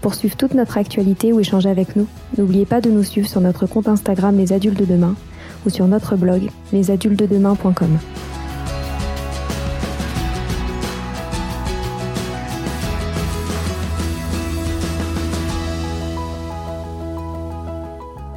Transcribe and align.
Pour 0.00 0.14
suivre 0.14 0.36
toute 0.36 0.54
notre 0.54 0.78
actualité 0.78 1.32
ou 1.32 1.40
échanger 1.40 1.68
avec 1.68 1.96
nous, 1.96 2.06
n'oubliez 2.36 2.66
pas 2.66 2.80
de 2.80 2.90
nous 2.90 3.02
suivre 3.02 3.28
sur 3.28 3.40
notre 3.40 3.66
compte 3.66 3.88
Instagram 3.88 4.36
Les 4.36 4.52
Adultes 4.52 4.78
de 4.78 4.84
Demain 4.84 5.16
ou 5.66 5.70
sur 5.70 5.86
notre 5.88 6.16
blog 6.16 6.50
lesadultesdedemain.com. 6.72 7.98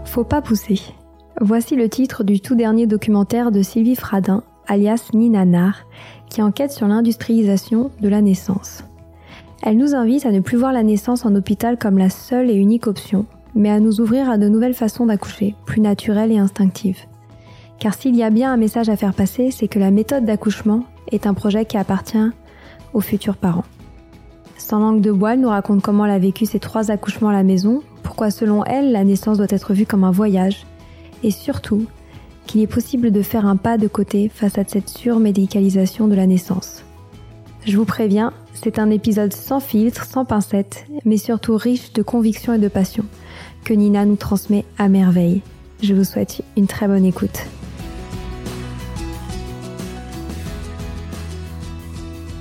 Faut 0.06 0.26
pas 0.26 0.42
pousser. 0.42 0.82
Voici 1.40 1.78
le 1.78 1.88
titre 1.88 2.26
du 2.26 2.42
tout 2.42 2.56
dernier 2.56 2.86
documentaire 2.86 3.52
de 3.52 3.62
Sylvie 3.62 3.96
Fradin, 3.96 4.44
alias 4.68 5.10
Nina 5.14 5.46
Nar, 5.46 5.86
qui 6.30 6.42
enquête 6.42 6.72
sur 6.72 6.88
l'industrialisation 6.88 7.92
de 8.02 8.10
la 8.10 8.22
naissance. 8.22 8.84
Elle 9.64 9.78
nous 9.78 9.94
invite 9.94 10.26
à 10.26 10.32
ne 10.32 10.40
plus 10.40 10.58
voir 10.58 10.74
la 10.74 10.82
naissance 10.82 11.24
en 11.24 11.36
hôpital 11.36 11.78
comme 11.78 12.00
la 12.00 12.10
seule 12.10 12.50
et 12.50 12.56
unique 12.56 12.88
option, 12.88 13.26
mais 13.54 13.70
à 13.70 13.80
nous 13.80 14.02
ouvrir 14.02 14.28
à 14.28 14.38
de 14.40 14.48
nouvelles 14.48 14.74
façons 14.74 15.06
d'accoucher, 15.06 15.56
plus 15.66 15.82
naturelles 15.82 16.32
et 16.32 16.40
instinctives. 16.40 17.06
Car 17.78 17.94
s'il 17.94 18.16
y 18.16 18.24
a 18.24 18.32
bien 18.32 18.52
un 18.52 18.58
message 18.58 18.90
à 18.90 18.96
faire 18.96 19.14
passer, 19.14 19.52
c'est 19.52 19.68
que 19.68 19.78
la 19.78 19.92
méthode 19.92 20.26
d'accouchement 20.26 20.84
est 21.12 21.28
un 21.28 21.36
projet 21.36 21.66
qui 21.66 21.78
appartient 21.78 22.18
aux 22.94 23.02
futurs 23.02 23.38
parents. 23.38 23.66
Sans 24.58 24.80
langue 24.80 25.02
de 25.02 25.12
bois, 25.12 25.34
elle 25.34 25.42
nous 25.42 25.50
raconte 25.50 25.82
comment 25.84 26.06
elle 26.06 26.12
a 26.12 26.20
vécu 26.20 26.46
ses 26.46 26.60
trois 26.60 26.90
accouchements 26.90 27.30
à 27.30 27.34
la 27.34 27.44
maison, 27.44 27.82
pourquoi 28.02 28.32
selon 28.32 28.64
elle 28.66 28.92
la 28.92 29.04
naissance 29.04 29.38
doit 29.38 29.48
être 29.50 29.74
vue 29.74 29.86
comme 29.86 30.04
un 30.04 30.12
voyage, 30.12 30.66
et 31.24 31.32
surtout 31.32 31.86
qu'il 32.48 32.62
est 32.62 32.68
possible 32.68 33.12
de 33.12 33.22
faire 33.22 33.46
un 33.46 33.58
pas 33.58 33.78
de 33.78 33.88
côté 33.88 34.28
face 34.28 34.58
à 34.58 34.64
cette 34.68 34.90
surmédicalisation 34.90 36.08
de 36.08 36.16
la 36.16 36.26
naissance. 36.26 36.84
Je 37.64 37.78
vous 37.78 37.86
préviens, 37.86 38.34
c'est 38.56 38.80
un 38.80 38.90
épisode 38.90 39.34
sans 39.34 39.60
filtre, 39.60 40.06
sans 40.06 40.26
pincettes, 40.26 40.88
mais 41.06 41.18
surtout 41.18 41.56
riche 41.58 41.94
de 41.94 42.02
conviction 42.02 42.54
et 42.54 42.58
de 42.58 42.68
passion, 42.68 43.06
que 43.64 43.74
Nina 43.74 44.04
nous 44.04 44.16
transmet 44.16 44.66
à 44.80 44.90
merveille. 44.90 45.44
Je 45.84 45.94
vous 45.94 46.04
souhaite 46.04 46.42
une 46.58 46.66
très 46.66 46.88
bonne 46.88 47.06
écoute. 47.06 47.46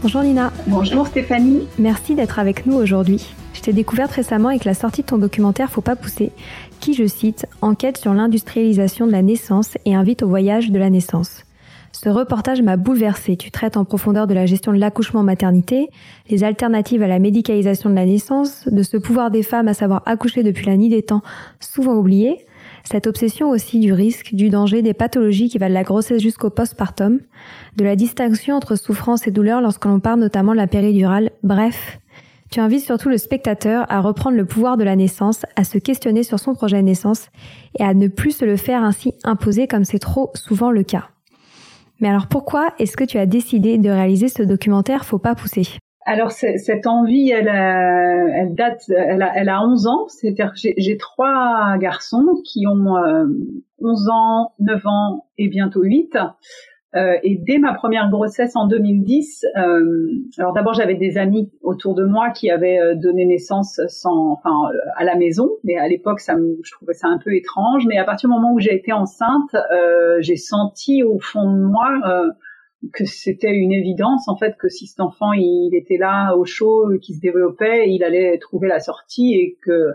Bonjour 0.01 0.23
Nina. 0.23 0.51
Bonjour 0.67 1.07
Stéphanie. 1.07 1.69
Merci 1.79 2.15
d'être 2.15 2.39
avec 2.39 2.65
nous 2.65 2.77
aujourd'hui. 2.77 3.35
Je 3.53 3.61
t'ai 3.61 3.75
découverte 3.75 4.13
récemment 4.13 4.49
avec 4.49 4.65
la 4.65 4.73
sortie 4.73 5.03
de 5.03 5.07
ton 5.07 5.19
documentaire 5.19 5.71
Faut 5.71 5.83
pas 5.83 5.97
pousser, 5.97 6.33
qui, 6.81 6.95
je 6.95 7.07
cite, 7.07 7.45
enquête 7.61 7.99
sur 7.99 8.15
l'industrialisation 8.15 9.07
de 9.07 9.13
la 9.13 9.21
naissance 9.21 9.77
et 9.85 9.95
invite 9.95 10.23
au 10.23 10.29
voyage 10.29 10.71
de 10.71 10.79
la 10.79 10.89
naissance. 10.89 11.45
Ce 11.93 12.09
reportage 12.09 12.63
m'a 12.63 12.77
bouleversé. 12.77 13.37
Tu 13.37 13.51
traites 13.51 13.77
en 13.77 13.85
profondeur 13.85 14.27
de 14.27 14.35
la 14.35 14.47
gestion 14.47 14.73
de 14.73 14.79
l'accouchement 14.79 15.23
maternité, 15.23 15.89
les 16.29 16.45
alternatives 16.45 17.03
à 17.03 17.09
la 17.09 17.19
médicalisation 17.19 17.91
de 17.91 17.95
la 17.95 18.07
naissance, 18.07 18.69
de 18.69 18.83
ce 18.83 18.97
pouvoir 18.97 19.31
des 19.31 19.43
femmes 19.43 19.69
à 19.69 19.75
savoir 19.75 20.03
accoucher 20.07 20.43
depuis 20.43 20.67
la 20.67 20.77
nuit 20.77 20.89
des 20.89 21.03
temps, 21.03 21.23
souvent 21.59 21.95
oublié, 21.95 22.47
cette 22.85 23.07
obsession 23.07 23.51
aussi 23.51 23.79
du 23.81 23.93
risque, 23.93 24.35
du 24.35 24.49
danger, 24.49 24.83
des 24.83 24.95
pathologies 24.95 25.49
qui 25.49 25.59
va 25.59 25.69
de 25.69 25.75
la 25.75 25.83
grossesse 25.83 26.23
jusqu'au 26.23 26.51
postpartum, 26.51 27.21
de 27.77 27.85
la 27.85 27.97
distinction 27.97 28.57
entre 28.57 28.77
souffrance 28.77 29.27
et 29.27 29.31
douleur 29.31 29.61
lorsque 29.61 29.85
l'on 29.85 30.01
parle 30.01 30.21
notamment 30.21 30.53
de 30.53 30.59
la 30.59 30.67
péridurale, 30.67 31.31
bref. 31.43 31.99
Tu 32.51 32.59
invites 32.59 32.85
surtout 32.85 33.09
le 33.09 33.19
spectateur 33.19 33.87
à 33.89 34.01
reprendre 34.01 34.37
le 34.37 34.45
pouvoir 34.45 34.77
de 34.77 34.83
la 34.83 34.97
naissance, 34.97 35.47
à 35.55 35.63
se 35.63 35.79
questionner 35.79 36.25
sur 36.25 36.41
son 36.41 36.55
projet 36.55 36.79
de 36.79 36.83
naissance 36.83 37.29
et 37.79 37.85
à 37.85 37.95
ne 37.95 38.09
plus 38.09 38.33
se 38.33 38.45
le 38.45 38.57
faire 38.57 38.83
ainsi 38.83 39.15
imposer 39.23 39.69
comme 39.69 39.85
c'est 39.85 40.01
trop 40.01 40.33
souvent 40.35 40.73
le 40.73 40.83
cas. 40.83 41.11
Mais 42.01 42.09
alors 42.09 42.27
pourquoi 42.27 42.69
est-ce 42.79 42.97
que 42.97 43.05
tu 43.05 43.19
as 43.19 43.27
décidé 43.27 43.79
de 43.79 43.91
réaliser 43.91 44.29
ce 44.29 44.43
documentaire 44.43 45.05
Faut 45.05 45.19
pas 45.19 45.35
pousser 45.35 45.79
alors 46.07 46.33
cette 46.33 46.87
envie, 46.87 47.31
elle, 47.31 47.47
elle 47.47 48.55
date, 48.55 48.85
elle 48.89 49.23
a, 49.23 49.33
elle 49.37 49.49
a 49.51 49.63
11 49.63 49.87
ans. 49.87 50.09
C'est-à-dire 50.09 50.53
j'ai 50.57 50.97
trois 50.97 51.77
garçons 51.79 52.27
qui 52.45 52.67
ont 52.67 52.97
11 53.81 54.09
euh, 54.09 54.11
ans, 54.11 54.53
9 54.61 54.87
ans 54.87 55.27
et 55.37 55.49
bientôt 55.49 55.83
8. 55.83 56.17
Euh, 56.97 57.17
et 57.23 57.37
dès 57.37 57.59
ma 57.59 57.73
première 57.73 58.11
grossesse 58.11 58.57
en 58.57 58.67
2010, 58.67 59.47
euh, 59.57 60.09
alors 60.39 60.53
d'abord 60.53 60.75
j'avais 60.75 60.97
des 60.97 61.19
amis 61.19 61.49
autour 61.63 61.95
de 61.95 62.05
moi 62.05 62.31
qui 62.31 62.51
avaient 62.51 62.81
euh, 62.81 62.95
donné 62.97 63.27
naissance 63.27 63.81
sans, 63.87 64.33
enfin 64.33 64.51
euh, 64.75 64.79
à 64.97 65.05
la 65.05 65.15
maison, 65.15 65.51
mais 65.63 65.77
à 65.77 65.87
l'époque 65.87 66.19
ça, 66.19 66.35
je 66.37 66.73
trouvais 66.73 66.95
ça 66.95 67.07
un 67.07 67.19
peu 67.19 67.33
étrange. 67.35 67.85
Mais 67.87 67.97
à 67.97 68.05
partir 68.05 68.29
du 68.29 68.35
moment 68.35 68.53
où 68.53 68.59
j'ai 68.59 68.75
été 68.75 68.93
enceinte, 68.93 69.55
j'ai 70.19 70.37
senti 70.37 71.05
au 71.05 71.19
fond 71.21 71.53
de 71.53 71.61
moi 71.61 71.89
que 72.93 73.05
c'était 73.05 73.53
une 73.53 73.73
évidence 73.73 74.27
en 74.27 74.37
fait 74.37 74.57
que 74.59 74.69
si 74.69 74.87
cet 74.87 75.01
enfant 75.01 75.33
il 75.33 75.71
était 75.75 75.99
là 75.99 76.35
au 76.35 76.45
chaud, 76.45 76.89
qui 77.01 77.15
se 77.15 77.21
développait, 77.21 77.89
il 77.91 78.03
allait 78.03 78.37
trouver 78.39 78.67
la 78.67 78.81
sortie 78.81 79.35
et 79.35 79.59
que 79.63 79.93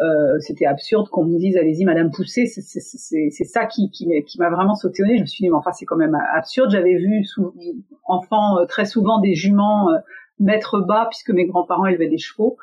euh, 0.00 0.38
c'était 0.38 0.66
absurde 0.66 1.08
qu'on 1.08 1.24
me 1.24 1.38
dise 1.38 1.56
allez-y 1.56 1.84
Madame 1.84 2.10
Poussé, 2.10 2.46
c'est 2.46 3.44
ça 3.44 3.66
qui, 3.66 3.90
qui 3.90 4.38
m'a 4.38 4.50
vraiment 4.50 4.74
sauté 4.74 5.02
au 5.02 5.06
nez. 5.06 5.16
Je 5.16 5.22
me 5.22 5.26
suis 5.26 5.42
dit 5.42 5.48
mais 5.48 5.56
enfin 5.56 5.72
c'est 5.72 5.86
quand 5.86 5.96
même 5.96 6.16
absurde. 6.34 6.70
J'avais 6.70 6.94
vu 6.94 7.24
sous, 7.24 7.52
enfant 8.04 8.58
euh, 8.58 8.64
très 8.66 8.84
souvent 8.84 9.20
des 9.20 9.34
juments 9.34 9.90
euh, 9.90 9.98
mettre 10.38 10.80
bas 10.80 11.06
puisque 11.10 11.30
mes 11.30 11.46
grands-parents 11.46 11.86
élevaient 11.86 12.08
des 12.08 12.18
chevaux. 12.18 12.56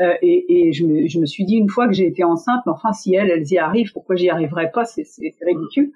Euh, 0.00 0.14
et, 0.22 0.68
et 0.68 0.72
je, 0.72 0.86
me, 0.86 1.06
je, 1.08 1.18
me, 1.20 1.26
suis 1.26 1.44
dit 1.44 1.56
une 1.56 1.68
fois 1.68 1.86
que 1.86 1.92
j'ai 1.92 2.06
été 2.06 2.24
enceinte, 2.24 2.62
mais 2.64 2.72
enfin 2.72 2.92
si 2.92 3.14
elles, 3.14 3.30
elles 3.30 3.46
y 3.52 3.58
arrivent, 3.58 3.92
pourquoi 3.92 4.16
j'y 4.16 4.30
arriverais 4.30 4.70
pas? 4.72 4.84
C'est 4.84 5.04
ridicule. 5.42 5.92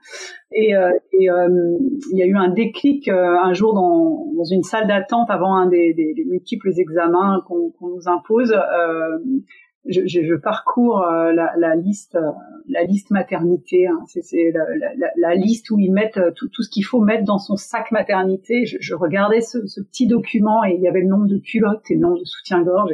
Et, 0.52 0.76
euh, 0.76 0.90
et 1.12 1.24
il 1.24 2.18
y 2.18 2.22
a 2.22 2.26
eu 2.26 2.36
un 2.36 2.48
déclic 2.48 3.08
un 3.08 3.52
jour 3.54 3.72
dans, 3.72 4.26
dans 4.36 4.44
une 4.44 4.62
salle 4.62 4.86
d'attente 4.88 5.30
avant 5.30 5.54
un 5.54 5.66
des, 5.68 5.94
des, 5.94 6.24
multiples 6.26 6.70
examens 6.76 7.42
qu'on 7.48 7.72
nous 7.80 8.06
impose. 8.06 8.52
Euh, 8.52 9.18
je, 9.86 10.00
je, 10.06 10.22
je, 10.22 10.34
parcours 10.34 11.02
euh, 11.02 11.32
la, 11.32 11.52
la, 11.56 11.74
liste, 11.74 12.16
euh, 12.16 12.30
la 12.68 12.84
liste 12.84 13.10
maternité. 13.10 13.86
Hein. 13.86 13.98
C'est 14.06 14.52
la, 14.52 14.64
la, 14.96 15.10
la, 15.16 15.34
liste 15.34 15.70
où 15.70 15.78
ils 15.78 15.92
mettent 15.92 16.16
euh, 16.16 16.30
tout, 16.34 16.48
tout 16.48 16.62
ce 16.62 16.70
qu'il 16.70 16.84
faut 16.84 17.00
mettre 17.00 17.24
dans 17.24 17.38
son 17.38 17.56
sac 17.56 17.90
maternité. 17.90 18.64
Je, 18.64 18.78
je 18.80 18.94
regardais 18.94 19.40
ce, 19.40 19.66
ce, 19.66 19.80
petit 19.82 20.06
document 20.06 20.64
et 20.64 20.74
il 20.74 20.80
y 20.80 20.88
avait 20.88 21.02
le 21.02 21.08
nombre 21.08 21.26
de 21.26 21.38
culottes 21.38 21.90
et 21.90 21.94
le 21.94 22.00
nombre 22.00 22.18
de 22.18 22.24
soutien-gorge. 22.24 22.92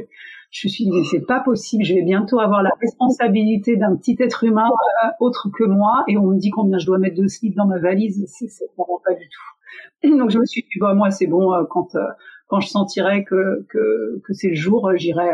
Je 0.51 0.67
me 0.67 0.71
suis 0.71 0.85
dit 0.85 1.05
c'est 1.09 1.25
pas 1.27 1.39
possible. 1.39 1.85
Je 1.85 1.95
vais 1.95 2.03
bientôt 2.03 2.41
avoir 2.41 2.63
la 2.65 2.73
responsabilité 2.81 3.77
d'un 3.77 3.95
petit 3.95 4.17
être 4.19 4.43
humain 4.43 4.69
autre 5.21 5.49
que 5.57 5.63
moi 5.63 6.03
et 6.09 6.17
on 6.17 6.27
me 6.27 6.39
dit 6.39 6.51
combien 6.51 6.79
je 6.79 6.87
dois 6.87 6.99
mettre 6.99 7.21
de 7.21 7.29
slips 7.29 7.55
dans 7.55 7.67
ma 7.67 7.79
valise. 7.79 8.25
C'est 8.27 8.65
vraiment 8.77 9.01
pas 9.05 9.15
du 9.15 9.29
tout. 9.29 10.09
Donc 10.19 10.31
je 10.31 10.39
me 10.41 10.45
suis 10.47 10.63
dit 10.63 10.81
bah 10.81 10.95
moi 10.95 11.13
c'est 11.13 11.29
bon 11.29 11.53
quand 11.71 11.97
quand 12.49 12.59
je 12.59 12.67
sentirai 12.67 13.23
que 13.23 13.65
que, 13.69 14.21
que 14.25 14.33
c'est 14.33 14.49
le 14.49 14.57
jour, 14.57 14.91
j'irai 14.97 15.31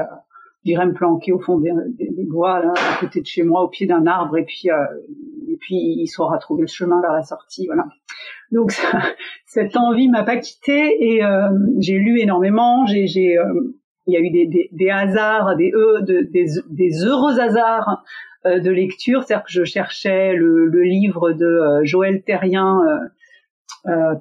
j'irais 0.66 0.86
me 0.86 0.92
planquer 0.92 1.32
au 1.32 1.38
fond 1.38 1.58
des, 1.58 1.72
bois, 2.28 2.60
là, 2.60 2.74
à 2.76 3.00
côté 3.00 3.20
de 3.20 3.26
chez 3.26 3.42
moi, 3.42 3.62
au 3.62 3.68
pied 3.68 3.86
d'un 3.86 4.06
arbre, 4.06 4.36
et 4.36 4.44
puis, 4.44 4.68
euh, 4.70 4.84
et 5.48 5.56
puis 5.58 5.76
il 5.76 6.08
saura 6.08 6.38
trouver 6.38 6.62
le 6.62 6.66
chemin 6.66 7.00
vers 7.00 7.12
la 7.12 7.22
sortie, 7.22 7.66
voilà. 7.66 7.86
Donc 8.52 8.72
cette 9.46 9.76
envie 9.76 10.08
m'a 10.08 10.24
pas 10.24 10.36
quittée 10.36 10.96
et 11.00 11.24
euh, 11.24 11.48
j'ai 11.78 11.98
lu 11.98 12.20
énormément. 12.20 12.84
J'ai, 12.86 13.06
j'ai, 13.06 13.38
euh, 13.38 13.44
il 14.06 14.14
y 14.14 14.16
a 14.16 14.20
eu 14.20 14.30
des, 14.30 14.46
des, 14.46 14.68
des 14.72 14.90
hasards, 14.90 15.56
des, 15.56 15.72
e, 15.72 16.02
des, 16.02 16.46
des 16.68 17.04
heureux 17.04 17.38
hasards 17.40 18.04
euh, 18.44 18.60
de 18.60 18.70
lecture, 18.70 19.22
c'est-à-dire 19.22 19.44
que 19.44 19.52
je 19.52 19.64
cherchais 19.64 20.34
le, 20.34 20.66
le 20.66 20.82
livre 20.82 21.32
de 21.32 21.84
Joël 21.84 22.22
Terrien 22.22 22.80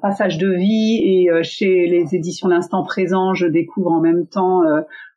Passage 0.01 0.37
de 0.37 0.49
vie 0.49 1.01
et 1.03 1.43
chez 1.43 1.87
les 1.87 2.15
éditions 2.15 2.47
L'Instant 2.47 2.83
Présent, 2.83 3.33
je 3.33 3.47
découvre 3.47 3.91
en 3.91 3.99
même 3.99 4.27
temps 4.27 4.61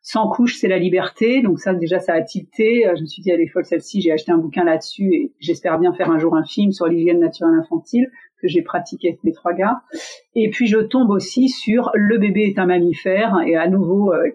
Sans 0.01 0.27
couche, 0.27 0.57
c'est 0.57 0.67
la 0.67 0.79
liberté. 0.79 1.41
Donc 1.41 1.59
ça 1.59 1.73
déjà 1.73 1.99
ça 1.99 2.13
a 2.13 2.21
tilté. 2.21 2.85
Je 2.95 3.01
me 3.01 3.05
suis 3.05 3.21
dit 3.21 3.29
elle 3.29 3.41
est 3.41 3.47
folle 3.47 3.65
celle-ci. 3.65 4.01
J'ai 4.01 4.11
acheté 4.11 4.31
un 4.31 4.37
bouquin 4.37 4.63
là-dessus 4.63 5.13
et 5.13 5.33
j'espère 5.39 5.77
bien 5.77 5.93
faire 5.93 6.09
un 6.09 6.17
jour 6.17 6.35
un 6.35 6.43
film 6.43 6.71
sur 6.71 6.87
l'hygiène 6.87 7.19
naturelle 7.19 7.59
infantile 7.59 8.09
que 8.41 8.47
j'ai 8.47 8.61
pratiqué 8.61 9.09
avec 9.09 9.23
mes 9.23 9.31
trois 9.31 9.53
gars. 9.53 9.81
Et 10.35 10.49
puis 10.49 10.67
je 10.67 10.77
tombe 10.79 11.09
aussi 11.09 11.49
sur 11.49 11.91
Le 11.93 12.17
bébé 12.17 12.43
est 12.43 12.59
un 12.59 12.65
mammifère. 12.65 13.37
Et 13.45 13.55
à 13.55 13.67
nouveau 13.67 14.13
euh, 14.13 14.29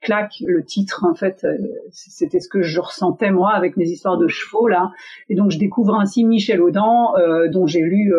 claque 0.00 0.34
le 0.46 0.64
titre. 0.64 1.06
En 1.08 1.14
fait 1.14 1.44
euh, 1.44 1.56
c'était 1.90 2.40
ce 2.40 2.48
que 2.48 2.62
je 2.62 2.80
ressentais 2.80 3.30
moi 3.30 3.52
avec 3.52 3.76
mes 3.76 3.88
histoires 3.88 4.18
de 4.18 4.28
chevaux 4.28 4.68
là. 4.68 4.90
Et 5.28 5.34
donc 5.34 5.50
je 5.50 5.58
découvre 5.58 5.94
ainsi 5.94 6.24
Michel 6.24 6.60
Audin 6.60 7.08
euh, 7.18 7.48
dont 7.48 7.66
j'ai 7.66 7.80
lu 7.80 8.12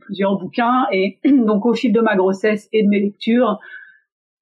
plusieurs 0.00 0.38
bouquins. 0.38 0.86
Et 0.92 1.18
donc 1.24 1.66
au 1.66 1.74
fil 1.74 1.92
de 1.92 2.00
ma 2.00 2.16
grossesse 2.16 2.68
et 2.72 2.82
de 2.82 2.88
mes 2.88 3.00
lectures 3.00 3.58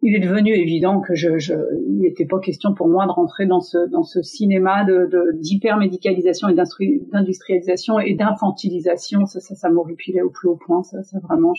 il 0.03 0.15
est 0.15 0.21
devenu 0.21 0.55
évident 0.55 1.01
que 1.01 1.15
je, 1.15 1.39
je 1.39 1.55
il 1.87 2.01
n'était 2.01 2.25
pas 2.25 2.41
question 2.41 2.75
pour 2.75 2.89
moi 2.89 3.07
de 3.07 3.13
rentrer 3.13 3.47
dans 3.47 3.61
ce 3.61 3.89
dans 3.91 4.03
ce 4.03 4.23
cinéma 4.23 4.85
de 4.85 5.09
d'hypermédicalisation 5.35 6.49
et 6.49 6.55
d'industrialisation 6.55 7.99
et 7.99 8.15
d'infantilisation. 8.15 9.27
Ça 9.27 9.41
ça 9.41 9.55
ça 9.55 9.69
m'horripilait 9.69 10.23
au 10.23 10.31
plus 10.31 10.49
haut 10.49 10.59
point 10.65 10.83
ça 10.83 11.03
ça 11.03 11.19
vraiment 11.21 11.53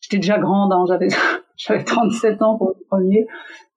j'étais 0.00 0.18
déjà 0.18 0.38
grande 0.38 0.72
hein, 0.72 0.84
j'avais 0.86 1.08
j'avais 1.56 1.84
37 1.84 2.42
ans 2.42 2.56
pour 2.56 2.68
le 2.68 2.84
premier. 2.88 3.26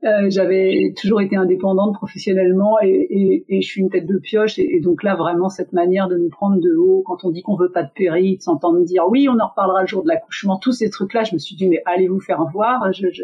Euh, 0.03 0.29
j'avais 0.29 0.93
toujours 0.95 1.21
été 1.21 1.35
indépendante 1.35 1.95
professionnellement 1.95 2.79
et, 2.83 2.89
et, 2.89 3.45
et, 3.49 3.61
je 3.61 3.67
suis 3.67 3.81
une 3.81 3.89
tête 3.89 4.05
de 4.05 4.19
pioche 4.19 4.59
et, 4.59 4.79
donc 4.79 5.01
là 5.01 5.15
vraiment 5.15 5.49
cette 5.49 5.73
manière 5.73 6.07
de 6.07 6.17
nous 6.17 6.29
prendre 6.29 6.61
de 6.61 6.75
haut 6.75 7.01
quand 7.03 7.25
on 7.25 7.31
dit 7.31 7.41
qu'on 7.41 7.55
veut 7.55 7.71
pas 7.71 7.81
de 7.81 7.89
péri 7.95 8.37
de 8.37 8.41
s'entendre 8.43 8.79
dire 8.83 9.05
oui 9.09 9.27
on 9.27 9.39
en 9.39 9.47
reparlera 9.47 9.81
le 9.81 9.87
jour 9.87 10.03
de 10.03 10.07
l'accouchement 10.07 10.59
tous 10.59 10.71
ces 10.71 10.91
trucs 10.91 11.15
là 11.15 11.23
je 11.23 11.33
me 11.33 11.39
suis 11.39 11.55
dit 11.55 11.67
mais 11.67 11.81
allez 11.87 12.07
vous 12.07 12.19
faire 12.19 12.45
voir 12.53 12.93
je, 12.93 13.07
je 13.11 13.23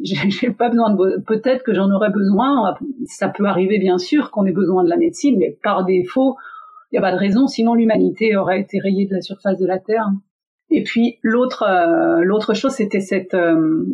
j'ai 0.02 0.50
pas 0.50 0.68
besoin 0.68 0.94
de 0.94 1.20
peut-être 1.26 1.62
que 1.62 1.74
j'en 1.74 1.90
aurais 1.90 2.10
besoin. 2.10 2.74
Ça 3.06 3.28
peut 3.28 3.46
arriver 3.46 3.78
bien 3.78 3.98
sûr 3.98 4.30
qu'on 4.30 4.44
ait 4.46 4.52
besoin 4.52 4.84
de 4.84 4.88
la 4.88 4.96
médecine 4.96 5.36
mais 5.38 5.58
par 5.62 5.84
défaut 5.84 6.36
il 6.90 6.94
n'y 6.94 6.98
a 6.98 7.02
pas 7.02 7.12
de 7.12 7.18
raison. 7.18 7.46
Sinon 7.46 7.74
l'humanité 7.74 8.36
aurait 8.36 8.60
été 8.60 8.80
rayée 8.80 9.06
de 9.06 9.14
la 9.14 9.20
surface 9.20 9.58
de 9.58 9.66
la 9.66 9.78
terre. 9.78 10.06
Et 10.70 10.82
puis 10.82 11.18
l'autre 11.22 11.64
euh, 11.64 12.22
l'autre 12.22 12.54
chose 12.54 12.72
c'était 12.72 13.00
cette 13.00 13.34
euh, 13.34 13.84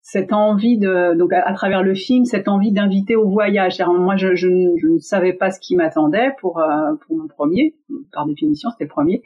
cette 0.00 0.32
envie 0.32 0.78
de 0.78 1.14
donc 1.18 1.32
à, 1.32 1.52
travers 1.52 1.82
le 1.82 1.94
film 1.94 2.24
cette 2.24 2.48
envie 2.48 2.72
d'inviter 2.72 3.16
au 3.16 3.28
voyage. 3.28 3.78
Moi 3.80 4.16
je, 4.16 4.28
ne 4.28 4.98
savais 4.98 5.32
pas 5.32 5.50
ce 5.50 5.58
qui 5.60 5.76
m'attendait 5.76 6.30
pour 6.40 6.58
euh, 6.60 6.94
pour 7.06 7.16
mon 7.16 7.26
premier. 7.26 7.74
Par 8.12 8.26
définition 8.26 8.70
c'était 8.70 8.84
le 8.84 8.90
premier 8.90 9.22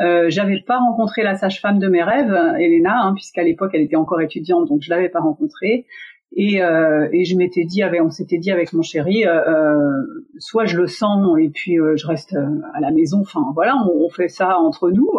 euh, 0.00 0.26
j'avais 0.28 0.60
pas 0.60 0.78
rencontré 0.78 1.22
la 1.22 1.34
sage-femme 1.34 1.78
de 1.78 1.88
mes 1.88 2.02
rêves, 2.02 2.34
Elena, 2.58 3.02
hein, 3.02 3.14
puisqu'à 3.14 3.42
l'époque 3.42 3.70
elle 3.74 3.82
était 3.82 3.96
encore 3.96 4.20
étudiante, 4.20 4.68
donc 4.68 4.82
je 4.82 4.90
l'avais 4.90 5.08
pas 5.08 5.20
rencontrée. 5.20 5.86
Et, 6.36 6.62
euh, 6.62 7.08
et 7.12 7.24
je 7.24 7.36
m'étais 7.36 7.64
dit, 7.64 7.82
avec, 7.82 8.02
on 8.02 8.10
s'était 8.10 8.38
dit 8.38 8.50
avec 8.50 8.72
mon 8.72 8.82
chéri, 8.82 9.26
euh, 9.26 9.40
euh 9.48 10.02
soit 10.38 10.66
je 10.66 10.76
le 10.76 10.86
sens 10.86 11.26
et 11.40 11.48
puis 11.48 11.80
euh, 11.80 11.96
je 11.96 12.06
reste 12.06 12.36
à 12.74 12.80
la 12.80 12.90
maison. 12.90 13.20
Enfin 13.20 13.42
voilà, 13.54 13.74
on, 13.86 14.04
on 14.04 14.10
fait 14.10 14.28
ça 14.28 14.58
entre 14.58 14.90
nous. 14.90 15.10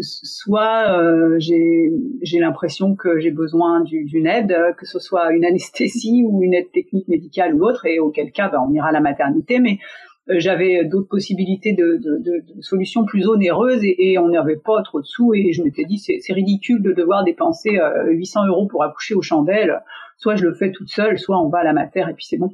soit 0.00 1.00
j'ai 1.38 2.38
l'impression 2.38 2.94
que 2.94 3.18
j'ai 3.18 3.30
besoin 3.30 3.80
d'une 3.80 4.26
aide, 4.26 4.54
que 4.76 4.84
ce 4.86 4.98
soit 4.98 5.32
une 5.32 5.46
anesthésie 5.46 6.24
ou 6.28 6.42
une 6.42 6.52
aide 6.52 6.70
technique 6.70 7.08
médicale 7.08 7.54
ou 7.54 7.64
autre, 7.64 7.86
et 7.86 8.00
auquel 8.00 8.30
cas 8.32 8.50
ben, 8.50 8.62
on 8.68 8.72
ira 8.72 8.88
à 8.88 8.92
la 8.92 9.00
maternité. 9.00 9.60
Mais 9.60 9.78
euh, 9.80 10.07
j'avais 10.30 10.84
d'autres 10.84 11.08
possibilités 11.08 11.72
de, 11.72 12.00
solutions 12.60 13.04
plus 13.04 13.26
onéreuses 13.26 13.82
et, 13.82 14.12
et 14.12 14.18
on 14.18 14.28
n'avait 14.28 14.56
pas 14.56 14.82
trop 14.82 15.00
de 15.00 15.06
sous 15.06 15.34
et 15.34 15.52
je 15.52 15.62
m'étais 15.62 15.84
dit 15.84 15.98
c'est 15.98 16.32
ridicule 16.32 16.82
de 16.82 16.92
devoir 16.92 17.24
dépenser 17.24 17.78
800 18.06 18.42
euh, 18.42 18.48
euros 18.48 18.66
pour 18.66 18.84
accoucher 18.84 19.14
aux 19.14 19.22
chandelles. 19.22 19.82
Soit 20.18 20.36
je 20.36 20.44
le 20.44 20.54
fais 20.54 20.72
toute 20.72 20.88
seule, 20.88 21.18
soit 21.18 21.40
on 21.40 21.48
va 21.48 21.58
à 21.58 21.64
la 21.64 21.72
mater 21.72 22.04
et 22.10 22.14
puis 22.14 22.26
c'est 22.26 22.38
bon. 22.38 22.50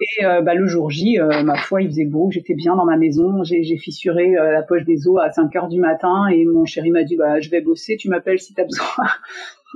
Et 0.00 0.24
euh, 0.24 0.40
bah, 0.40 0.54
le 0.54 0.66
jour 0.66 0.90
J, 0.90 1.18
ma 1.44 1.56
foi, 1.56 1.82
il 1.82 1.88
faisait 1.88 2.06
beau, 2.06 2.30
j'étais 2.30 2.54
bien 2.54 2.74
dans 2.74 2.86
ma 2.86 2.96
maison, 2.96 3.44
j'ai 3.44 3.76
fissuré 3.76 4.32
la 4.32 4.62
poche 4.62 4.84
des 4.84 5.06
os 5.06 5.20
à 5.22 5.30
5 5.30 5.54
heures 5.56 5.68
du 5.68 5.78
matin 5.78 6.26
et 6.28 6.44
mon 6.44 6.64
chéri 6.64 6.90
m'a 6.90 7.04
dit 7.04 7.16
bah, 7.16 7.40
je 7.40 7.50
vais 7.50 7.60
bosser, 7.60 7.96
tu 7.96 8.08
m'appelles 8.08 8.40
si 8.40 8.54
tu 8.54 8.60
as 8.60 8.64
besoin. 8.64 9.06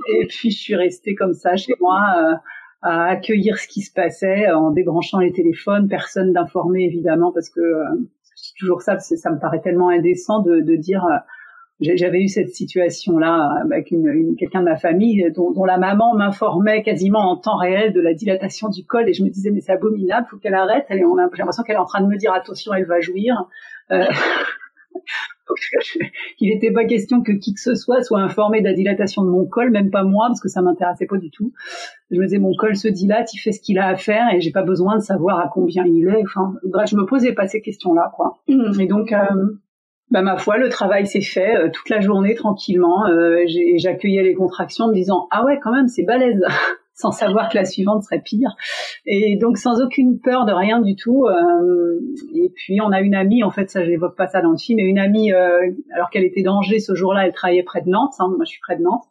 et 0.19 0.25
puis 0.27 0.51
je 0.51 0.57
suis 0.57 0.75
restée 0.75 1.15
comme 1.15 1.33
ça 1.33 1.55
chez 1.55 1.73
moi 1.79 2.39
à 2.81 3.05
accueillir 3.05 3.57
ce 3.57 3.67
qui 3.67 3.81
se 3.81 3.91
passait 3.91 4.51
en 4.51 4.71
débranchant 4.71 5.19
les 5.19 5.31
téléphones, 5.31 5.87
personne 5.87 6.33
d'informé 6.33 6.83
évidemment 6.83 7.31
parce 7.31 7.49
que 7.49 7.59
euh, 7.59 7.85
c'est 8.35 8.53
toujours 8.59 8.81
ça, 8.81 8.99
ça 8.99 9.31
me 9.31 9.39
paraît 9.39 9.61
tellement 9.61 9.89
indécent 9.89 10.41
de, 10.41 10.61
de 10.61 10.75
dire 10.75 11.03
euh, 11.05 11.17
j'avais 11.79 12.21
eu 12.21 12.27
cette 12.29 12.49
situation-là 12.49 13.49
avec 13.63 13.91
une, 13.91 14.35
quelqu'un 14.37 14.61
de 14.61 14.65
ma 14.65 14.77
famille 14.77 15.29
dont, 15.35 15.51
dont 15.51 15.65
la 15.65 15.77
maman 15.77 16.15
m'informait 16.15 16.83
quasiment 16.83 17.31
en 17.31 17.35
temps 17.35 17.57
réel 17.57 17.91
de 17.91 17.99
la 17.99 18.13
dilatation 18.13 18.69
du 18.69 18.85
col 18.85 19.09
et 19.09 19.13
je 19.13 19.23
me 19.23 19.29
disais 19.29 19.51
mais 19.51 19.59
c'est 19.59 19.73
abominable, 19.73 20.27
faut 20.29 20.37
qu'elle 20.37 20.53
arrête. 20.53 20.85
Elle, 20.89 21.05
on 21.05 21.17
a, 21.17 21.27
j'ai 21.33 21.39
l'impression 21.39 21.63
qu'elle 21.63 21.75
est 21.75 21.79
en 21.79 21.85
train 21.85 22.01
de 22.01 22.07
me 22.07 22.17
dire 22.17 22.33
attention, 22.33 22.73
elle 22.73 22.85
va 22.85 23.01
jouir. 23.01 23.49
Euh, 23.91 24.05
il 26.39 26.49
n'était 26.53 26.71
pas 26.71 26.85
question 26.85 27.21
que 27.21 27.31
qui 27.31 27.53
que 27.53 27.59
ce 27.59 27.75
soit 27.75 28.01
soit 28.01 28.19
informé 28.19 28.61
de 28.61 28.65
la 28.65 28.73
dilatation 28.73 29.23
de 29.23 29.29
mon 29.29 29.45
col, 29.45 29.71
même 29.71 29.91
pas 29.91 30.03
moi, 30.03 30.27
parce 30.27 30.41
que 30.41 30.49
ça 30.49 30.61
m'intéressait 30.61 31.05
pas 31.05 31.17
du 31.17 31.29
tout. 31.29 31.53
Je 32.11 32.17
me 32.19 32.25
disais, 32.25 32.39
mon 32.39 32.55
col 32.55 32.75
se 32.75 32.87
dilate, 32.87 33.33
il 33.33 33.37
fait 33.37 33.51
ce 33.51 33.59
qu'il 33.59 33.79
a 33.79 33.87
à 33.87 33.95
faire, 33.95 34.33
et 34.33 34.41
j'ai 34.41 34.51
pas 34.51 34.63
besoin 34.63 34.95
de 34.95 35.01
savoir 35.01 35.39
à 35.39 35.49
combien 35.53 35.85
il 35.85 36.07
est. 36.07 36.23
Enfin, 36.23 36.53
bref, 36.63 36.89
je 36.89 36.95
me 36.95 37.05
posais 37.05 37.33
pas 37.33 37.47
ces 37.47 37.61
questions-là, 37.61 38.11
quoi. 38.15 38.39
Et 38.79 38.87
donc, 38.87 39.11
euh, 39.11 39.17
bah, 40.11 40.21
ma 40.21 40.37
foi, 40.37 40.57
le 40.57 40.69
travail 40.69 41.07
s'est 41.07 41.21
fait 41.21 41.55
euh, 41.55 41.69
toute 41.71 41.89
la 41.89 41.99
journée 41.99 42.35
tranquillement. 42.35 43.07
Euh, 43.07 43.43
J'accueillais 43.77 44.23
les 44.23 44.33
contractions 44.33 44.85
en 44.85 44.89
me 44.89 44.93
disant, 44.93 45.27
ah 45.31 45.43
ouais, 45.45 45.59
quand 45.61 45.71
même, 45.71 45.87
c'est 45.87 46.03
balèze. 46.03 46.43
Sans 46.95 47.11
savoir 47.11 47.49
que 47.49 47.57
la 47.57 47.65
suivante 47.65 48.03
serait 48.03 48.21
pire. 48.21 48.55
Et 49.05 49.37
donc 49.37 49.57
sans 49.57 49.81
aucune 49.83 50.19
peur 50.19 50.45
de 50.45 50.53
rien 50.53 50.81
du 50.81 50.95
tout. 50.95 51.25
Euh, 51.25 51.99
et 52.33 52.51
puis 52.55 52.79
on 52.81 52.91
a 52.91 53.01
une 53.01 53.15
amie, 53.15 53.43
en 53.43 53.51
fait 53.51 53.69
ça 53.69 53.83
j'évoque 53.83 54.15
pas 54.15 54.27
ça 54.27 54.41
dans 54.41 54.51
le 54.51 54.57
film, 54.57 54.77
mais 54.77 54.83
une 54.83 54.97
amie, 54.97 55.33
euh, 55.33 55.59
alors 55.93 56.09
qu'elle 56.09 56.23
était 56.23 56.41
d'Angers 56.41 56.79
ce 56.79 56.95
jour-là, 56.95 57.27
elle 57.27 57.33
travaillait 57.33 57.63
près 57.63 57.81
de 57.81 57.89
Nantes, 57.89 58.13
hein, 58.19 58.29
moi 58.29 58.45
je 58.45 58.51
suis 58.51 58.61
près 58.61 58.77
de 58.77 58.81
Nantes. 58.81 59.03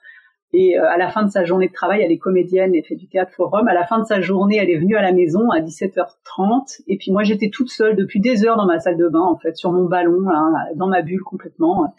Et 0.56 0.78
euh, 0.78 0.88
à 0.88 0.96
la 0.96 1.08
fin 1.08 1.24
de 1.24 1.30
sa 1.30 1.44
journée 1.44 1.66
de 1.66 1.72
travail, 1.72 2.00
elle 2.00 2.12
est 2.12 2.18
comédienne 2.18 2.76
et 2.76 2.82
fait 2.82 2.94
du 2.94 3.08
théâtre 3.08 3.32
forum. 3.32 3.66
À 3.66 3.74
la 3.74 3.84
fin 3.84 3.98
de 3.98 4.04
sa 4.04 4.20
journée, 4.20 4.56
elle 4.56 4.70
est 4.70 4.78
venue 4.78 4.96
à 4.96 5.02
la 5.02 5.12
maison 5.12 5.50
à 5.50 5.60
17h30. 5.60 6.82
Et 6.86 6.96
puis 6.96 7.10
moi, 7.10 7.24
j'étais 7.24 7.50
toute 7.50 7.70
seule 7.70 7.96
depuis 7.96 8.20
des 8.20 8.46
heures 8.46 8.56
dans 8.56 8.66
ma 8.66 8.78
salle 8.78 8.96
de 8.96 9.08
bain, 9.08 9.20
en 9.20 9.36
fait, 9.36 9.56
sur 9.56 9.72
mon 9.72 9.86
ballon, 9.86 10.28
dans 10.76 10.86
ma 10.86 11.02
bulle 11.02 11.24
complètement. 11.24 11.92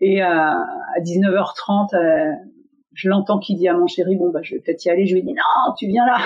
Et 0.00 0.22
à 0.22 0.56
19h30, 1.04 1.94
je 2.94 3.08
l'entends 3.08 3.38
qui 3.38 3.54
dit 3.54 3.68
à 3.68 3.74
mon 3.74 3.86
chéri, 3.86 4.16
bon, 4.16 4.30
bah, 4.30 4.40
je 4.42 4.54
vais 4.54 4.60
peut-être 4.60 4.84
y 4.84 4.90
aller. 4.90 5.06
Je 5.06 5.14
lui 5.14 5.22
dis, 5.22 5.32
non, 5.32 5.74
tu 5.78 5.86
viens 5.86 6.04
là. 6.04 6.18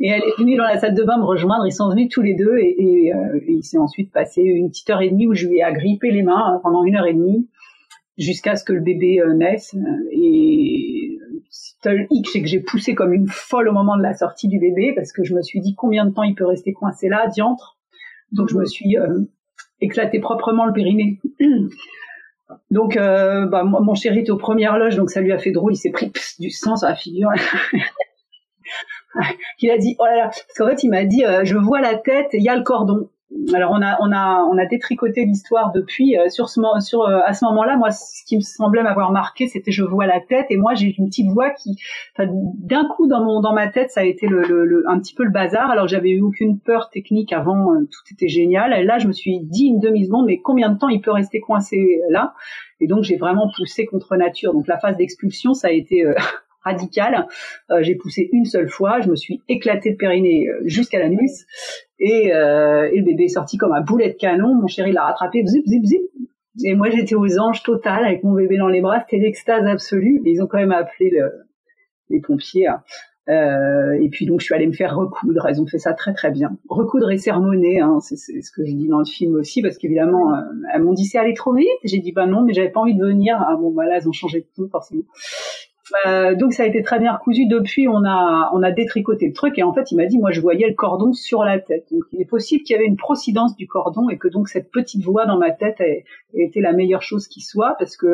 Et 0.00 0.08
elle 0.08 0.22
est 0.22 0.38
venue 0.38 0.56
dans 0.56 0.64
la 0.64 0.78
salle 0.78 0.94
de 0.94 1.02
bain 1.02 1.18
me 1.18 1.24
rejoindre. 1.24 1.66
Ils 1.66 1.72
sont 1.72 1.88
venus 1.90 2.08
tous 2.10 2.22
les 2.22 2.34
deux 2.34 2.56
et, 2.58 3.12
euh, 3.12 3.40
il 3.48 3.62
s'est 3.62 3.78
ensuite 3.78 4.12
passé 4.12 4.42
une 4.42 4.68
petite 4.68 4.88
heure 4.90 5.02
et 5.02 5.10
demie 5.10 5.26
où 5.26 5.34
je 5.34 5.46
lui 5.46 5.58
ai 5.58 5.62
agrippé 5.62 6.10
les 6.10 6.22
mains 6.22 6.42
hein, 6.46 6.60
pendant 6.62 6.84
une 6.84 6.96
heure 6.96 7.06
et 7.06 7.14
demie 7.14 7.48
jusqu'à 8.18 8.56
ce 8.56 8.64
que 8.64 8.72
le 8.72 8.80
bébé 8.80 9.20
euh, 9.20 9.34
naisse. 9.34 9.74
Et 10.12 11.18
seul 11.50 12.06
hic, 12.10 12.28
c'est 12.28 12.42
que 12.42 12.48
j'ai 12.48 12.60
poussé 12.60 12.94
comme 12.94 13.12
une 13.12 13.28
folle 13.28 13.68
au 13.68 13.72
moment 13.72 13.96
de 13.96 14.02
la 14.02 14.14
sortie 14.14 14.48
du 14.48 14.58
bébé 14.58 14.92
parce 14.94 15.12
que 15.12 15.24
je 15.24 15.34
me 15.34 15.42
suis 15.42 15.60
dit 15.60 15.74
combien 15.74 16.06
de 16.06 16.12
temps 16.12 16.22
il 16.22 16.34
peut 16.34 16.46
rester 16.46 16.72
coincé 16.72 17.08
là, 17.08 17.26
diantre? 17.28 17.76
Donc 18.32 18.48
je 18.48 18.56
me 18.56 18.64
suis 18.64 18.96
euh, 18.96 19.20
éclaté 19.80 20.20
proprement 20.20 20.66
le 20.66 20.72
périnée. 20.72 21.20
Donc, 22.70 22.96
euh, 22.96 23.46
bah, 23.46 23.64
mon 23.64 23.94
chéri 23.94 24.20
était 24.20 24.30
aux 24.30 24.36
premières 24.36 24.78
loges, 24.78 24.96
donc 24.96 25.10
ça 25.10 25.20
lui 25.20 25.32
a 25.32 25.38
fait 25.38 25.50
drôle. 25.50 25.74
Il 25.74 25.76
s'est 25.76 25.90
pris 25.90 26.12
du 26.38 26.50
sang 26.50 26.76
sur 26.76 26.88
la 26.88 26.94
figure. 26.94 27.30
il 29.60 29.70
a 29.70 29.78
dit, 29.78 29.96
oh 29.98 30.04
là 30.04 30.16
là, 30.16 30.24
parce 30.28 30.54
qu'en 30.56 30.68
fait, 30.68 30.82
il 30.82 30.90
m'a 30.90 31.04
dit, 31.04 31.24
euh, 31.24 31.44
je 31.44 31.56
vois 31.56 31.80
la 31.80 31.96
tête, 31.96 32.28
il 32.32 32.42
y 32.42 32.48
a 32.48 32.56
le 32.56 32.62
cordon 32.62 33.08
alors 33.54 33.72
on 33.72 33.82
a 33.82 33.96
on 34.00 34.12
a 34.12 34.44
on 34.50 34.56
a 34.56 34.66
détricoté 34.66 35.24
l'histoire 35.24 35.72
depuis 35.72 36.16
euh, 36.16 36.28
sur 36.28 36.48
ce 36.48 36.60
sur 36.80 37.02
euh, 37.02 37.18
à 37.24 37.32
ce 37.32 37.44
moment-là 37.46 37.76
moi 37.76 37.90
ce 37.90 38.24
qui 38.24 38.36
me 38.36 38.40
semblait 38.40 38.84
m'avoir 38.84 39.10
marqué 39.10 39.48
c'était 39.48 39.72
je 39.72 39.82
vois 39.82 40.06
la 40.06 40.20
tête 40.20 40.46
et 40.50 40.56
moi 40.56 40.74
j'ai 40.74 40.94
une 40.96 41.08
petite 41.08 41.30
voix 41.32 41.50
qui 41.50 41.76
d'un 42.18 42.84
coup 42.84 43.08
dans 43.08 43.24
mon 43.24 43.40
dans 43.40 43.52
ma 43.52 43.66
tête 43.66 43.90
ça 43.90 44.00
a 44.00 44.04
été 44.04 44.28
le, 44.28 44.42
le, 44.42 44.84
un 44.88 44.98
petit 45.00 45.14
peu 45.14 45.24
le 45.24 45.30
bazar. 45.30 45.70
Alors 45.70 45.88
j'avais 45.88 46.10
eu 46.10 46.20
aucune 46.20 46.60
peur 46.60 46.88
technique 46.90 47.32
avant 47.32 47.74
euh, 47.74 47.80
tout 47.80 48.12
était 48.12 48.28
génial 48.28 48.72
et 48.72 48.84
là 48.84 48.98
je 48.98 49.08
me 49.08 49.12
suis 49.12 49.40
dit 49.40 49.66
une 49.66 49.80
demi 49.80 50.06
seconde 50.06 50.26
mais 50.26 50.38
combien 50.38 50.70
de 50.70 50.78
temps 50.78 50.88
il 50.88 51.00
peut 51.00 51.12
rester 51.12 51.40
coincé 51.40 52.00
là? 52.10 52.34
Et 52.80 52.86
donc 52.86 53.02
j'ai 53.02 53.16
vraiment 53.16 53.50
poussé 53.56 53.86
contre 53.86 54.16
nature. 54.16 54.52
Donc 54.52 54.68
la 54.68 54.78
phase 54.78 54.96
d'expulsion 54.96 55.52
ça 55.52 55.68
a 55.68 55.72
été 55.72 56.04
radical. 56.66 57.26
j'ai 57.80 57.94
poussé 57.94 58.28
une 58.32 58.44
seule 58.44 58.68
fois, 58.68 59.00
je 59.00 59.08
me 59.08 59.16
suis 59.16 59.42
éclaté 59.48 59.90
le 59.90 59.96
périnée 59.96 60.46
jusqu'à 60.66 60.98
la 60.98 61.08
nuit 61.08 61.30
et, 61.98 62.32
euh, 62.34 62.90
et, 62.92 62.98
le 62.98 63.04
bébé 63.04 63.24
est 63.24 63.28
sorti 63.28 63.56
comme 63.56 63.72
un 63.72 63.80
boulet 63.80 64.10
de 64.10 64.16
canon. 64.16 64.54
Mon 64.54 64.66
chéri 64.66 64.92
l'a 64.92 65.04
rattrapé, 65.04 65.44
zip, 65.46 65.66
zip, 65.66 65.84
zip. 65.84 66.02
Et 66.64 66.74
moi, 66.74 66.90
j'étais 66.90 67.14
aux 67.14 67.38
anges 67.38 67.62
total 67.62 68.04
avec 68.04 68.22
mon 68.24 68.32
bébé 68.32 68.58
dans 68.58 68.68
les 68.68 68.80
bras. 68.80 69.00
C'était 69.00 69.22
l'extase 69.22 69.66
absolue. 69.66 70.20
ils 70.24 70.42
ont 70.42 70.46
quand 70.46 70.58
même 70.58 70.72
appelé 70.72 71.10
le, 71.10 71.32
les 72.10 72.20
pompiers. 72.20 72.66
Hein. 72.66 72.82
Euh, 73.28 73.98
et 74.00 74.08
puis 74.08 74.24
donc 74.24 74.38
je 74.38 74.44
suis 74.44 74.54
allée 74.54 74.68
me 74.68 74.72
faire 74.72 74.94
recoudre. 74.94 75.46
Elles 75.48 75.60
ont 75.60 75.66
fait 75.66 75.78
ça 75.78 75.94
très 75.94 76.14
très 76.14 76.30
bien. 76.30 76.56
Recoudre 76.68 77.10
et 77.10 77.18
sermonner, 77.18 77.80
hein, 77.80 77.98
c'est 78.00 78.16
ce 78.16 78.52
que 78.52 78.64
je 78.64 78.72
dis 78.72 78.86
dans 78.86 79.00
le 79.00 79.04
film 79.04 79.34
aussi, 79.34 79.62
parce 79.62 79.78
qu'évidemment 79.78 80.32
euh, 80.32 80.42
elles 80.72 80.82
m'ont 80.82 80.92
dit 80.92 81.06
c'est 81.06 81.18
aller 81.18 81.34
trop 81.34 81.52
vite. 81.52 81.66
J'ai 81.82 81.98
dit 81.98 82.12
bah 82.12 82.26
non, 82.26 82.42
mais 82.44 82.52
j'avais 82.52 82.70
pas 82.70 82.78
envie 82.78 82.94
de 82.94 83.04
venir. 83.04 83.36
Ah 83.40 83.56
bon 83.56 83.72
bah 83.72 83.84
là 83.84 83.96
elles 83.96 84.08
ont 84.08 84.12
changé 84.12 84.42
de 84.42 84.46
tout 84.54 84.68
forcément. 84.68 85.02
Euh, 86.06 86.34
donc 86.34 86.52
ça 86.52 86.64
a 86.64 86.66
été 86.66 86.82
très 86.82 86.98
bien 86.98 87.12
recousu. 87.12 87.46
Depuis, 87.46 87.88
on 87.88 88.04
a 88.04 88.50
on 88.52 88.62
a 88.62 88.70
détricoté 88.72 89.26
le 89.26 89.32
truc 89.32 89.58
et 89.58 89.62
en 89.62 89.72
fait, 89.72 89.90
il 89.92 89.96
m'a 89.96 90.06
dit, 90.06 90.18
moi, 90.18 90.30
je 90.30 90.40
voyais 90.40 90.68
le 90.68 90.74
cordon 90.74 91.12
sur 91.12 91.44
la 91.44 91.58
tête. 91.58 91.86
Donc, 91.90 92.02
il 92.12 92.20
est 92.20 92.26
possible 92.26 92.64
qu'il 92.64 92.74
y 92.74 92.78
avait 92.78 92.88
une 92.88 92.96
procidence 92.96 93.56
du 93.56 93.66
cordon 93.66 94.08
et 94.08 94.18
que 94.18 94.28
donc 94.28 94.48
cette 94.48 94.70
petite 94.70 95.04
voix 95.04 95.26
dans 95.26 95.38
ma 95.38 95.52
tête 95.52 95.80
ait, 95.80 96.04
été 96.34 96.60
la 96.60 96.72
meilleure 96.72 97.02
chose 97.02 97.28
qui 97.28 97.40
soit 97.40 97.76
parce 97.78 97.96
que 97.96 98.06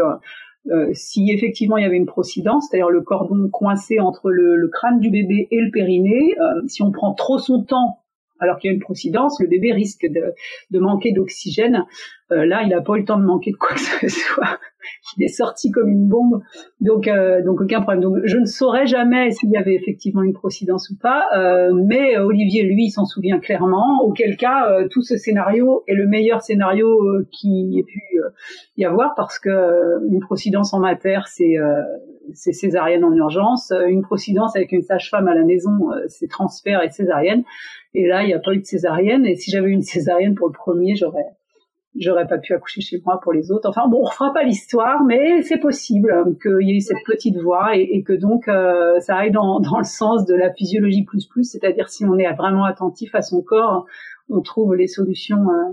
euh, 0.71 0.91
si 0.93 1.33
effectivement 1.33 1.77
il 1.77 1.83
y 1.83 1.87
avait 1.87 1.97
une 1.97 2.07
procidence, 2.07 2.69
c'est-à-dire 2.69 2.91
le 2.91 3.01
cordon 3.01 3.49
coincé 3.51 3.99
entre 3.99 4.31
le, 4.31 4.69
crâne 4.69 5.01
du 5.01 5.11
bébé 5.11 5.49
et 5.51 5.61
le 5.61 5.71
périnée, 5.71 6.37
euh, 6.41 6.63
si 6.69 6.83
on 6.83 6.93
prend 6.93 7.15
trop 7.15 7.39
son 7.39 7.65
temps 7.65 7.99
alors 8.39 8.59
qu'il 8.59 8.69
y 8.69 8.73
a 8.73 8.75
une 8.75 8.81
procidence, 8.81 9.41
le 9.41 9.47
bébé 9.47 9.73
risque 9.73 10.05
de, 10.05 10.79
manquer 10.79 11.13
d'oxygène. 11.13 11.87
Euh, 12.33 12.45
là, 12.45 12.63
il 12.63 12.71
n'a 12.71 12.81
pas 12.81 12.95
eu 12.95 13.01
le 13.01 13.05
temps 13.05 13.19
de 13.19 13.25
manquer 13.25 13.53
de 13.53 13.57
quoi 13.57 13.75
que 13.75 13.81
ce 13.81 14.09
soit. 14.09 14.59
Il 15.17 15.25
est 15.25 15.29
sorti 15.29 15.71
comme 15.71 15.89
une 15.89 16.09
bombe, 16.09 16.43
donc 16.81 17.09
euh, 17.09 17.43
donc 17.43 17.61
aucun 17.61 17.81
problème. 17.81 18.03
Donc 18.03 18.19
je 18.25 18.37
ne 18.37 18.45
saurais 18.45 18.87
jamais 18.87 19.31
s'il 19.31 19.51
y 19.51 19.57
avait 19.57 19.75
effectivement 19.75 20.23
une 20.23 20.33
procidence 20.33 20.91
ou 20.91 20.97
pas, 20.97 21.27
euh, 21.37 21.73
mais 21.73 22.19
Olivier 22.19 22.63
lui 22.65 22.91
s'en 22.91 23.05
souvient 23.05 23.39
clairement. 23.39 24.03
Auquel 24.05 24.37
cas, 24.37 24.87
tout 24.91 25.03
ce 25.03 25.17
scénario 25.17 25.83
est 25.87 25.95
le 25.95 26.07
meilleur 26.07 26.43
scénario 26.43 26.89
qui 27.31 27.79
ait 27.79 27.85
pu 27.85 28.01
y 28.77 28.85
avoir 28.85 29.15
parce 29.17 29.39
que 29.39 29.51
une 30.09 30.21
procidence 30.21 30.73
en 30.75 30.81
mater, 30.81 31.21
c'est 31.27 31.57
c'est 32.35 32.53
césarienne 32.53 33.05
en 33.05 33.13
urgence. 33.13 33.73
Une 33.89 34.03
procidence 34.03 34.57
avec 34.57 34.73
une 34.73 34.83
sage-femme 34.83 35.29
à 35.29 35.35
la 35.35 35.45
maison, 35.45 35.91
c'est 36.09 36.29
transfert 36.29 36.83
et 36.83 36.91
césarienne. 36.91 37.45
Et 37.95 38.07
là, 38.07 38.23
il 38.23 38.27
n'y 38.27 38.35
a 38.35 38.39
pas 38.39 38.53
eu 38.55 38.59
de 38.59 38.65
césarienne. 38.65 39.27
Et 39.27 39.37
si 39.37 39.51
j'avais 39.51 39.69
eu 39.69 39.73
une 39.73 39.83
césarienne 39.83 40.35
pour 40.35 40.49
le 40.49 40.55
premier, 40.55 40.95
j'aurais 40.97 41.27
j'aurais 41.97 42.27
pas 42.27 42.39
pu 42.39 42.55
accoucher 42.55 42.81
chez 42.81 43.03
moi 43.05 43.21
pour 43.21 43.33
les 43.33 43.51
autres. 43.51 43.69
Enfin 43.69 43.89
bon, 43.89 44.01
on 44.01 44.05
refera 44.05 44.33
pas 44.33 44.45
l'histoire, 44.45 45.05
mais 45.05 45.43
c'est 45.43 45.59
possible 45.59 46.37
qu'il 46.41 46.69
y 46.69 46.73
ait 46.73 46.77
eu 46.77 46.81
cette 46.81 47.05
petite 47.05 47.37
voix 47.37 47.77
et, 47.77 48.03
que 48.03 48.13
donc 48.13 48.49
euh, 48.49 48.99
ça 49.01 49.17
aille 49.17 49.31
dans, 49.31 49.61
dans 49.61 49.79
le 49.79 49.85
sens 49.85 50.25
de 50.25 50.35
la 50.35 50.53
physiologie 50.53 51.05
plus 51.05 51.27
plus, 51.27 51.45
c'est-à-dire 51.45 51.89
si 51.89 52.05
on 52.05 52.17
est 52.19 52.33
vraiment 52.35 52.65
attentif 52.65 53.15
à 53.15 53.23
son 53.23 53.43
corps, 53.43 53.87
on 54.29 54.41
trouve 54.41 54.75
les 54.75 54.87
solutions 54.87 55.51
euh, 55.51 55.73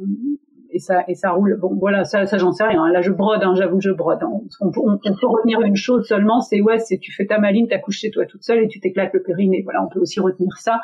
et 0.72 0.80
ça 0.80 1.04
et 1.08 1.16
ça 1.16 1.32
roule. 1.32 1.58
Bon 1.60 1.76
voilà, 1.76 2.04
ça, 2.04 2.26
ça 2.26 2.38
j'en 2.38 2.52
sais 2.52 2.64
rien. 2.64 2.88
Là 2.92 3.02
je 3.02 3.12
brode, 3.12 3.44
hein, 3.44 3.54
j'avoue 3.56 3.82
je 3.82 3.92
brode. 3.92 4.22
Hein. 4.22 4.32
On, 4.62 4.72
peut 4.72 5.28
retenir 5.28 5.62
une 5.62 5.76
chose 5.76 6.08
seulement, 6.08 6.42
c'est 6.42 6.62
ouais, 6.62 6.80
c'est 6.80 6.98
tu 6.98 7.12
fais 7.12 7.26
ta 7.26 7.40
maline, 7.40 7.68
t'accouches 7.68 8.00
chez 8.00 8.12
toi 8.12 8.26
toute 8.26 8.44
seule 8.44 8.64
et 8.64 8.68
tu 8.68 8.80
t'éclates 8.80 9.14
le 9.14 9.22
périnée. 9.22 9.62
Voilà, 9.64 9.84
on 9.84 9.88
peut 9.88 10.00
aussi 10.00 10.20
retenir 10.20 10.58
ça. 10.58 10.80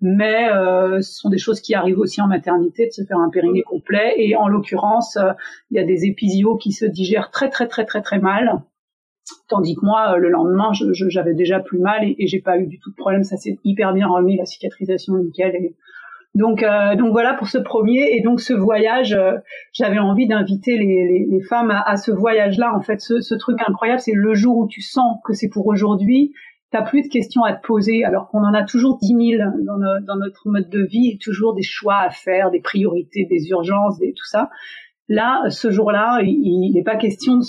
Mais 0.00 0.50
euh, 0.50 1.00
ce 1.00 1.20
sont 1.20 1.28
des 1.28 1.38
choses 1.38 1.60
qui 1.60 1.74
arrivent 1.74 1.98
aussi 1.98 2.20
en 2.20 2.26
maternité 2.26 2.86
de 2.86 2.92
se 2.92 3.02
faire 3.04 3.18
un 3.18 3.30
périnée 3.30 3.62
complet. 3.62 4.14
Et 4.16 4.36
en 4.36 4.48
l'occurrence, 4.48 5.16
euh, 5.16 5.32
il 5.70 5.76
y 5.76 5.80
a 5.80 5.84
des 5.84 6.04
épisodios 6.04 6.56
qui 6.56 6.72
se 6.72 6.84
digèrent 6.84 7.30
très 7.30 7.48
très 7.48 7.68
très 7.68 7.84
très 7.84 8.02
très 8.02 8.18
mal. 8.18 8.62
Tandis 9.48 9.76
que 9.76 9.84
moi, 9.84 10.16
le 10.16 10.28
lendemain, 10.28 10.70
j'avais 10.72 11.34
déjà 11.34 11.60
plus 11.60 11.78
mal 11.78 12.02
et, 12.04 12.16
et 12.18 12.26
j'ai 12.26 12.40
pas 12.40 12.58
eu 12.58 12.66
du 12.66 12.78
tout 12.78 12.90
de 12.90 12.96
problème. 12.96 13.22
Ça 13.22 13.36
s'est 13.36 13.58
hyper 13.64 13.92
bien 13.92 14.08
remis, 14.08 14.36
la 14.36 14.44
cicatrisation 14.44 15.16
nickel. 15.18 15.54
Et, 15.54 15.74
donc, 16.34 16.62
euh, 16.62 16.94
donc 16.94 17.10
voilà 17.12 17.34
pour 17.34 17.48
ce 17.48 17.58
premier. 17.58 18.16
Et 18.16 18.22
donc 18.22 18.40
ce 18.40 18.52
voyage, 18.52 19.12
euh, 19.12 19.38
j'avais 19.72 19.98
envie 19.98 20.26
d'inviter 20.26 20.76
les, 20.78 21.40
femmes 21.48 21.70
à, 21.70 21.96
ce 21.96 22.10
voyage-là. 22.10 22.72
En 22.74 22.80
fait, 22.80 23.00
ce, 23.00 23.20
ce 23.20 23.34
truc 23.34 23.58
incroyable, 23.66 24.00
c'est 24.00 24.14
le 24.14 24.34
jour 24.34 24.58
où 24.58 24.68
tu 24.68 24.80
sens 24.80 25.18
que 25.24 25.32
c'est 25.32 25.48
pour 25.48 25.66
aujourd'hui. 25.66 26.32
T'as 26.70 26.82
plus 26.82 27.02
de 27.02 27.08
questions 27.08 27.42
à 27.42 27.52
te 27.52 27.66
poser, 27.66 28.04
alors 28.04 28.28
qu'on 28.28 28.44
en 28.44 28.54
a 28.54 28.62
toujours 28.62 28.96
dix 29.02 29.12
mille 29.12 29.52
dans, 29.64 29.78
dans, 30.06 30.16
notre 30.16 30.48
mode 30.48 30.68
de 30.68 30.84
vie, 30.84 31.18
toujours 31.18 31.52
des 31.52 31.62
choix 31.62 31.96
à 31.96 32.10
faire, 32.10 32.52
des 32.52 32.60
priorités, 32.60 33.26
des 33.28 33.48
urgences, 33.48 33.98
des, 33.98 34.12
tout 34.12 34.26
ça. 34.26 34.50
Là, 35.10 35.50
ce 35.50 35.72
jour-là, 35.72 36.20
il 36.22 36.70
n'est 36.72 36.84
pas 36.84 36.94
question 36.94 37.38
de... 37.38 37.44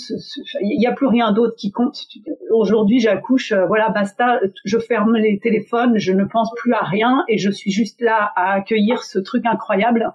il 0.62 0.80
n'y 0.80 0.86
a 0.88 0.92
plus 0.92 1.06
rien 1.06 1.30
d'autre 1.30 1.54
qui 1.56 1.70
compte. 1.70 1.96
Aujourd'hui, 2.50 2.98
j'accouche, 2.98 3.52
euh, 3.52 3.66
voilà, 3.66 3.88
basta, 3.90 4.40
je 4.64 4.78
ferme 4.78 5.14
les 5.14 5.38
téléphones, 5.38 5.96
je 5.96 6.12
ne 6.12 6.24
pense 6.24 6.50
plus 6.56 6.72
à 6.72 6.82
rien 6.82 7.22
et 7.28 7.38
je 7.38 7.52
suis 7.52 7.70
juste 7.70 8.00
là 8.00 8.32
à 8.34 8.54
accueillir 8.54 9.04
ce 9.04 9.20
truc 9.20 9.46
incroyable 9.46 10.12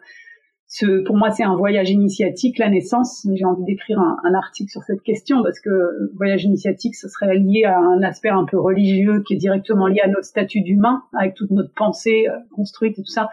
ce, 0.67 1.01
pour 1.03 1.15
moi, 1.15 1.31
c'est 1.31 1.43
un 1.43 1.55
voyage 1.55 1.89
initiatique, 1.89 2.57
la 2.57 2.69
naissance. 2.69 3.25
J'ai 3.33 3.45
envie 3.45 3.63
d'écrire 3.63 3.99
un, 3.99 4.17
un, 4.25 4.33
article 4.33 4.69
sur 4.69 4.83
cette 4.83 5.01
question 5.01 5.41
parce 5.41 5.61
que 5.61 5.69
voyage 6.15 6.43
initiatique, 6.43 6.95
ce 6.95 7.07
serait 7.07 7.37
lié 7.37 7.63
à 7.63 7.77
un 7.77 8.03
aspect 8.03 8.29
un 8.29 8.43
peu 8.43 8.59
religieux 8.59 9.23
qui 9.25 9.35
est 9.35 9.37
directement 9.37 9.87
lié 9.87 10.01
à 10.01 10.09
notre 10.09 10.25
statut 10.25 10.61
d'humain, 10.61 11.03
avec 11.17 11.35
toute 11.35 11.51
notre 11.51 11.73
pensée 11.73 12.27
euh, 12.27 12.33
construite 12.53 12.99
et 12.99 13.01
tout 13.01 13.09
ça, 13.09 13.29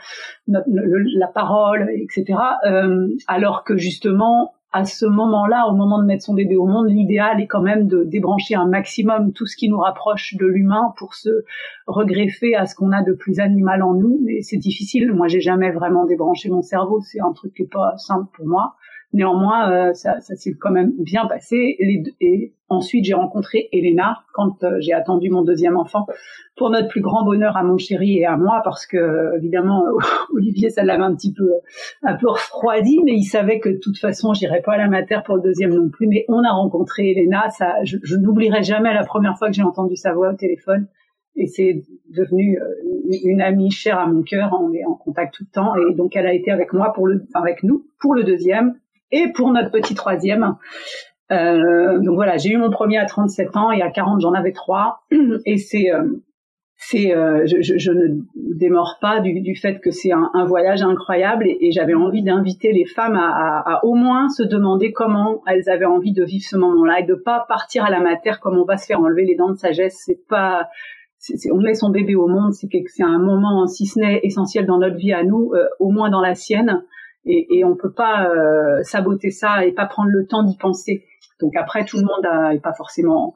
notre, 0.46 0.68
la 0.68 1.26
parole, 1.26 1.90
etc. 1.92 2.38
Euh, 2.66 3.08
alors 3.26 3.64
que 3.64 3.76
justement, 3.76 4.54
à 4.74 4.84
ce 4.84 5.06
moment-là, 5.06 5.68
au 5.70 5.76
moment 5.76 6.00
de 6.00 6.04
mettre 6.04 6.24
son 6.24 6.34
bébé 6.34 6.56
au 6.56 6.66
monde, 6.66 6.88
l'idéal 6.88 7.40
est 7.40 7.46
quand 7.46 7.62
même 7.62 7.86
de 7.86 8.02
débrancher 8.02 8.56
un 8.56 8.66
maximum 8.66 9.32
tout 9.32 9.46
ce 9.46 9.56
qui 9.56 9.68
nous 9.68 9.78
rapproche 9.78 10.34
de 10.34 10.46
l'humain 10.46 10.92
pour 10.98 11.14
se 11.14 11.44
regreffer 11.86 12.56
à 12.56 12.66
ce 12.66 12.74
qu'on 12.74 12.90
a 12.90 13.04
de 13.04 13.12
plus 13.12 13.38
animal 13.38 13.84
en 13.84 13.94
nous. 13.94 14.18
Mais 14.24 14.42
c'est 14.42 14.56
difficile. 14.56 15.12
Moi, 15.12 15.28
j'ai 15.28 15.40
jamais 15.40 15.70
vraiment 15.70 16.06
débranché 16.06 16.48
mon 16.48 16.60
cerveau. 16.60 17.00
C'est 17.02 17.20
un 17.20 17.32
truc 17.32 17.54
qui 17.54 17.62
est 17.62 17.72
pas 17.72 17.96
simple 17.98 18.28
pour 18.34 18.48
moi. 18.48 18.74
Néanmoins, 19.14 19.70
euh, 19.70 19.94
ça, 19.94 20.20
ça 20.20 20.34
s'est 20.34 20.54
quand 20.54 20.72
même 20.72 20.92
bien 20.98 21.26
passé. 21.26 21.76
et 22.20 22.52
ensuite, 22.68 23.04
j'ai 23.04 23.14
rencontré 23.14 23.68
Elena 23.72 24.18
quand 24.32 24.64
euh, 24.64 24.76
j'ai 24.80 24.92
attendu 24.92 25.30
mon 25.30 25.42
deuxième 25.42 25.76
enfant, 25.76 26.04
pour 26.56 26.68
notre 26.70 26.88
plus 26.88 27.00
grand 27.00 27.24
bonheur 27.24 27.56
à 27.56 27.62
mon 27.62 27.78
chéri 27.78 28.18
et 28.18 28.26
à 28.26 28.36
moi, 28.36 28.60
parce 28.64 28.86
que 28.86 29.36
évidemment 29.36 29.84
Olivier, 30.34 30.68
ça 30.68 30.82
l'avait 30.82 31.04
un 31.04 31.14
petit 31.14 31.32
peu, 31.32 31.48
un 32.02 32.16
peu 32.16 32.28
refroidi, 32.28 33.00
mais 33.04 33.12
il 33.12 33.24
savait 33.24 33.60
que 33.60 33.68
de 33.68 33.78
toute 33.78 33.98
façon, 33.98 34.34
j'irais 34.34 34.62
pas 34.62 34.72
à 34.72 34.78
la 34.78 34.88
mater 34.88 35.20
pour 35.24 35.36
le 35.36 35.42
deuxième 35.42 35.72
non 35.72 35.88
plus. 35.90 36.08
Mais 36.08 36.24
on 36.28 36.42
a 36.42 36.50
rencontré 36.50 37.12
Elena. 37.12 37.48
Ça, 37.50 37.84
je, 37.84 37.98
je 38.02 38.16
n'oublierai 38.16 38.64
jamais 38.64 38.92
la 38.92 39.04
première 39.04 39.38
fois 39.38 39.46
que 39.46 39.54
j'ai 39.54 39.62
entendu 39.62 39.94
sa 39.94 40.12
voix 40.12 40.30
au 40.30 40.36
téléphone 40.36 40.88
et 41.36 41.46
c'est 41.46 41.82
devenu 42.10 42.58
euh, 42.58 42.64
une 43.24 43.40
amie 43.40 43.70
chère 43.70 43.98
à 43.98 44.06
mon 44.06 44.22
cœur. 44.22 44.56
On 44.60 44.72
est 44.72 44.84
en 44.84 44.94
contact 44.94 45.34
tout 45.34 45.44
le 45.44 45.52
temps 45.52 45.74
et 45.76 45.94
donc 45.94 46.16
elle 46.16 46.26
a 46.26 46.34
été 46.34 46.50
avec 46.50 46.72
moi 46.72 46.92
pour 46.92 47.06
le, 47.06 47.24
avec 47.34 47.62
nous 47.62 47.86
pour 48.00 48.14
le 48.14 48.24
deuxième 48.24 48.74
et 49.14 49.32
pour 49.32 49.50
notre 49.52 49.70
petit 49.70 49.94
troisième. 49.94 50.56
Euh, 51.32 51.98
donc 52.00 52.16
voilà, 52.16 52.36
j'ai 52.36 52.50
eu 52.50 52.58
mon 52.58 52.70
premier 52.70 52.98
à 52.98 53.06
37 53.06 53.56
ans 53.56 53.72
et 53.72 53.80
à 53.80 53.90
40 53.90 54.20
j'en 54.20 54.34
avais 54.34 54.52
trois 54.52 55.04
et 55.46 55.56
c'est 55.56 55.90
euh, 55.90 56.04
c'est 56.76 57.16
euh, 57.16 57.46
je, 57.46 57.62
je, 57.62 57.78
je, 57.78 57.92
ne 57.92 58.20
démords 58.34 58.98
pas 59.00 59.20
du, 59.20 59.40
du 59.40 59.56
fait 59.56 59.80
que 59.80 59.90
c'est 59.90 60.12
un, 60.12 60.44
voyage 60.44 60.82
incroyable 60.82 61.46
et, 61.46 61.70
j'avais 61.70 61.94
envie 61.94 62.22
d'inviter 62.22 62.72
les 62.72 62.84
femmes 62.84 63.16
à, 63.16 63.30
à, 63.30 63.76
à, 63.76 63.84
au 63.84 63.94
moins 63.94 64.28
se 64.28 64.42
demander 64.42 64.92
comment 64.92 65.42
elles 65.46 65.70
avaient 65.70 65.86
envie 65.86 66.12
de 66.12 66.24
vivre 66.24 66.44
ce 66.46 66.56
moment-là 66.56 67.00
et 67.00 67.04
de 67.04 67.14
pas 67.14 67.46
partir 67.48 67.84
à 67.84 67.90
la 67.90 68.00
matière 68.00 68.40
comme 68.40 68.58
on 68.58 68.64
va 68.64 68.76
se 68.76 68.84
faire 68.84 69.00
enlever 69.00 69.24
les 69.24 69.36
dents 69.36 69.50
de 69.50 69.56
sagesse. 69.56 70.02
C'est 70.04 70.26
pas 70.28 70.68
on 71.50 71.58
met 71.58 71.74
son 71.74 71.90
bébé 71.90 72.14
au 72.14 72.26
monde, 72.26 72.52
c'est 72.52 72.68
c'est 72.86 73.02
un 73.02 73.18
moment, 73.18 73.66
si 73.66 73.86
ce 73.86 73.98
n'est 73.98 74.20
essentiel 74.22 74.66
dans 74.66 74.78
notre 74.78 74.96
vie 74.96 75.12
à 75.12 75.24
nous, 75.24 75.52
euh, 75.54 75.66
au 75.78 75.90
moins 75.90 76.10
dans 76.10 76.20
la 76.20 76.34
sienne, 76.34 76.82
et, 77.26 77.58
et 77.58 77.64
on 77.64 77.76
peut 77.76 77.92
pas 77.92 78.28
euh, 78.28 78.82
saboter 78.82 79.30
ça 79.30 79.64
et 79.64 79.72
pas 79.72 79.86
prendre 79.86 80.10
le 80.10 80.26
temps 80.26 80.42
d'y 80.42 80.56
penser. 80.56 81.04
Donc 81.40 81.56
après, 81.56 81.84
tout 81.84 81.98
le 81.98 82.04
monde 82.04 82.52
n'est 82.52 82.60
pas 82.60 82.74
forcément 82.74 83.34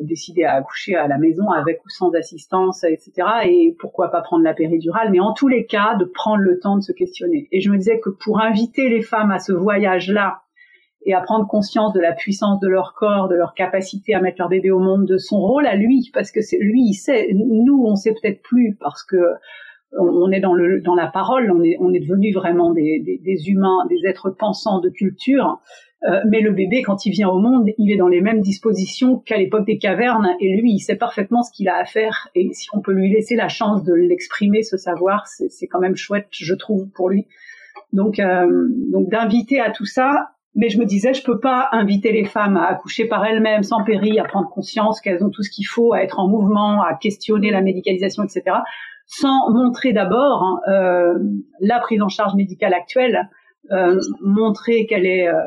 décidé 0.00 0.44
à 0.44 0.54
accoucher 0.54 0.96
à 0.96 1.06
la 1.06 1.18
maison 1.18 1.50
avec 1.50 1.84
ou 1.84 1.88
sans 1.88 2.10
assistance, 2.14 2.84
etc. 2.84 3.12
Et 3.44 3.76
pourquoi 3.78 4.10
pas 4.10 4.22
prendre 4.22 4.42
la 4.42 4.54
péridurale, 4.54 5.10
mais 5.10 5.20
en 5.20 5.32
tous 5.32 5.48
les 5.48 5.66
cas, 5.66 5.94
de 5.94 6.04
prendre 6.04 6.42
le 6.42 6.58
temps 6.58 6.76
de 6.76 6.82
se 6.82 6.92
questionner. 6.92 7.48
Et 7.52 7.60
je 7.60 7.70
me 7.70 7.76
disais 7.76 8.00
que 8.00 8.10
pour 8.10 8.40
inviter 8.40 8.88
les 8.88 9.02
femmes 9.02 9.30
à 9.30 9.38
ce 9.38 9.52
voyage-là 9.52 10.40
et 11.06 11.14
à 11.14 11.20
prendre 11.20 11.46
conscience 11.46 11.92
de 11.92 12.00
la 12.00 12.12
puissance 12.12 12.58
de 12.60 12.68
leur 12.68 12.94
corps, 12.94 13.28
de 13.28 13.36
leur 13.36 13.54
capacité 13.54 14.14
à 14.14 14.20
mettre 14.20 14.38
leur 14.40 14.48
bébé 14.48 14.70
au 14.70 14.80
monde, 14.80 15.06
de 15.06 15.18
son 15.18 15.38
rôle 15.38 15.66
à 15.66 15.76
lui, 15.76 16.10
parce 16.12 16.32
que 16.32 16.40
c'est 16.40 16.58
lui, 16.58 16.80
il 16.88 16.94
sait. 16.94 17.28
Nous, 17.32 17.84
on 17.86 17.94
sait 17.94 18.12
peut-être 18.12 18.42
plus 18.42 18.76
parce 18.80 19.04
que 19.04 19.16
on 19.98 20.30
est 20.30 20.40
dans 20.40 20.54
le 20.54 20.80
dans 20.80 20.94
la 20.94 21.06
parole, 21.06 21.52
on 21.52 21.62
est 21.62 21.76
on 21.80 21.92
est 21.92 22.00
devenu 22.00 22.32
vraiment 22.32 22.72
des, 22.72 23.00
des, 23.00 23.18
des 23.18 23.48
humains, 23.48 23.86
des 23.88 24.08
êtres 24.08 24.30
pensants 24.30 24.80
de 24.80 24.88
culture. 24.88 25.60
Euh, 26.06 26.20
mais 26.28 26.40
le 26.40 26.52
bébé, 26.52 26.82
quand 26.82 27.06
il 27.06 27.12
vient 27.12 27.30
au 27.30 27.38
monde, 27.38 27.70
il 27.78 27.90
est 27.90 27.96
dans 27.96 28.08
les 28.08 28.20
mêmes 28.20 28.40
dispositions 28.40 29.18
qu'à 29.20 29.38
l'époque 29.38 29.64
des 29.64 29.78
cavernes, 29.78 30.28
et 30.38 30.54
lui, 30.54 30.72
il 30.72 30.80
sait 30.80 30.96
parfaitement 30.96 31.42
ce 31.42 31.50
qu'il 31.50 31.68
a 31.68 31.76
à 31.78 31.84
faire. 31.84 32.28
Et 32.34 32.50
si 32.52 32.68
on 32.74 32.80
peut 32.80 32.92
lui 32.92 33.10
laisser 33.10 33.36
la 33.36 33.48
chance 33.48 33.84
de 33.84 33.94
l'exprimer, 33.94 34.62
ce 34.62 34.76
savoir, 34.76 35.26
c'est 35.26 35.66
quand 35.66 35.80
même 35.80 35.96
chouette, 35.96 36.28
je 36.30 36.54
trouve, 36.54 36.90
pour 36.90 37.08
lui. 37.08 37.26
Donc, 37.94 38.18
euh, 38.18 38.68
donc 38.92 39.08
d'inviter 39.08 39.60
à 39.60 39.70
tout 39.70 39.86
ça. 39.86 40.30
Mais 40.56 40.68
je 40.68 40.78
me 40.78 40.84
disais, 40.84 41.14
je 41.14 41.24
peux 41.24 41.40
pas 41.40 41.68
inviter 41.72 42.12
les 42.12 42.24
femmes 42.24 42.56
à 42.56 42.66
accoucher 42.66 43.06
par 43.06 43.24
elles-mêmes, 43.24 43.64
sans 43.64 43.82
péri, 43.82 44.20
à 44.20 44.24
prendre 44.24 44.48
conscience 44.50 45.00
qu'elles 45.00 45.24
ont 45.24 45.30
tout 45.30 45.42
ce 45.42 45.50
qu'il 45.50 45.66
faut, 45.66 45.94
à 45.94 46.02
être 46.02 46.20
en 46.20 46.28
mouvement, 46.28 46.82
à 46.82 46.94
questionner 46.94 47.50
la 47.50 47.60
médicalisation, 47.60 48.22
etc 48.22 48.58
sans 49.06 49.50
montrer 49.50 49.92
d'abord 49.92 50.42
hein, 50.42 50.60
euh, 50.68 51.18
la 51.60 51.80
prise 51.80 52.02
en 52.02 52.08
charge 52.08 52.34
médicale 52.34 52.74
actuelle, 52.74 53.28
euh, 53.70 54.00
montrer 54.20 54.86
qu'elle 54.86 55.06
est 55.06 55.28
euh, 55.28 55.40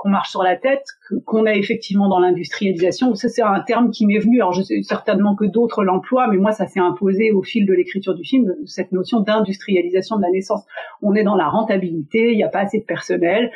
qu'on 0.00 0.08
marche 0.08 0.30
sur 0.30 0.42
la 0.42 0.56
tête, 0.56 0.84
qu'on 1.26 1.44
est 1.44 1.58
effectivement 1.58 2.08
dans 2.08 2.20
l'industrialisation. 2.20 3.14
Ça, 3.14 3.28
c'est 3.28 3.42
un 3.42 3.60
terme 3.60 3.90
qui 3.90 4.06
m'est 4.06 4.18
venu. 4.18 4.40
Alors, 4.40 4.52
je 4.52 4.62
sais 4.62 4.82
certainement 4.82 5.36
que 5.36 5.44
d'autres 5.44 5.84
l'emploient, 5.84 6.26
mais 6.28 6.38
moi, 6.38 6.52
ça 6.52 6.66
s'est 6.66 6.80
imposé 6.80 7.32
au 7.32 7.42
fil 7.42 7.66
de 7.66 7.74
l'écriture 7.74 8.14
du 8.14 8.24
film, 8.24 8.54
cette 8.64 8.92
notion 8.92 9.20
d'industrialisation 9.20 10.16
de 10.16 10.22
la 10.22 10.30
naissance. 10.30 10.64
On 11.02 11.14
est 11.14 11.22
dans 11.22 11.34
la 11.34 11.48
rentabilité, 11.48 12.30
il 12.32 12.36
n'y 12.36 12.42
a 12.42 12.48
pas 12.48 12.60
assez 12.60 12.78
de 12.78 12.84
personnel. 12.84 13.50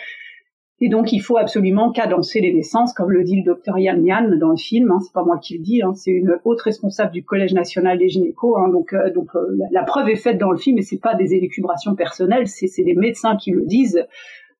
Et 0.84 0.90
donc, 0.90 1.14
il 1.14 1.20
faut 1.20 1.38
absolument 1.38 1.92
cadencer 1.92 2.42
les 2.42 2.52
naissances, 2.52 2.92
comme 2.92 3.10
le 3.10 3.24
dit 3.24 3.36
le 3.36 3.42
docteur 3.42 3.78
Yann 3.78 4.04
Yann 4.04 4.38
dans 4.38 4.50
le 4.50 4.56
film. 4.58 4.90
Hein, 4.90 4.98
c'est 5.00 5.14
pas 5.14 5.24
moi 5.24 5.38
qui 5.38 5.56
le 5.56 5.62
dis, 5.62 5.80
hein, 5.80 5.94
c'est 5.94 6.10
une 6.10 6.36
haute 6.44 6.60
responsable 6.60 7.10
du 7.10 7.24
Collège 7.24 7.54
national 7.54 7.96
des 7.96 8.10
gynécos. 8.10 8.58
Hein, 8.58 8.68
donc, 8.68 8.92
euh, 8.92 9.08
euh, 9.08 9.56
la, 9.70 9.82
preuve 9.82 10.10
est 10.10 10.16
faite 10.16 10.36
dans 10.36 10.50
le 10.50 10.58
film, 10.58 10.76
et 10.76 10.82
c'est 10.82 11.00
pas 11.00 11.14
des 11.14 11.32
élucubrations 11.32 11.94
personnelles, 11.94 12.48
c'est 12.48 12.82
des 12.82 12.94
médecins 12.94 13.34
qui 13.36 13.52
le 13.52 13.64
disent. 13.64 14.04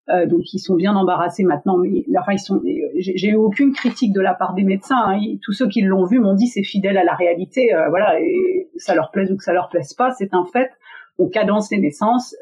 Euh, 0.09 0.25
donc 0.25 0.55
ils 0.55 0.59
sont 0.59 0.77
bien 0.77 0.95
embarrassés 0.97 1.45
maintenant, 1.45 1.77
mais 1.77 2.05
enfin 2.19 2.33
ils 2.33 2.39
sont. 2.39 2.63
J'ai 2.97 3.29
eu 3.29 3.37
aucune 3.37 3.73
critique 3.73 4.15
de 4.15 4.21
la 4.23 4.33
part 4.33 4.55
des 4.55 4.65
médecins. 4.65 5.03
Hein. 5.07 5.19
tous 5.43 5.53
ceux 5.53 5.69
qui 5.69 5.83
l'ont 5.83 6.07
vu 6.07 6.21
m'ont 6.21 6.35
dit 6.35 6.47
c'est 6.47 6.63
fidèle 6.63 6.97
à 6.97 7.05
la 7.05 7.15
réalité. 7.15 7.69
Voilà, 7.91 8.19
et 8.19 8.69
ça 8.77 8.95
leur 8.95 9.11
plaise 9.11 9.31
ou 9.31 9.37
que 9.37 9.45
ça 9.45 9.53
leur 9.53 9.69
plaise 9.69 9.93
pas, 9.93 10.11
c'est 10.13 10.33
un 10.33 10.47
fait. 10.51 10.71
On 11.19 11.29
cadence 11.29 11.71
les 11.71 11.79
naissances. 11.79 12.35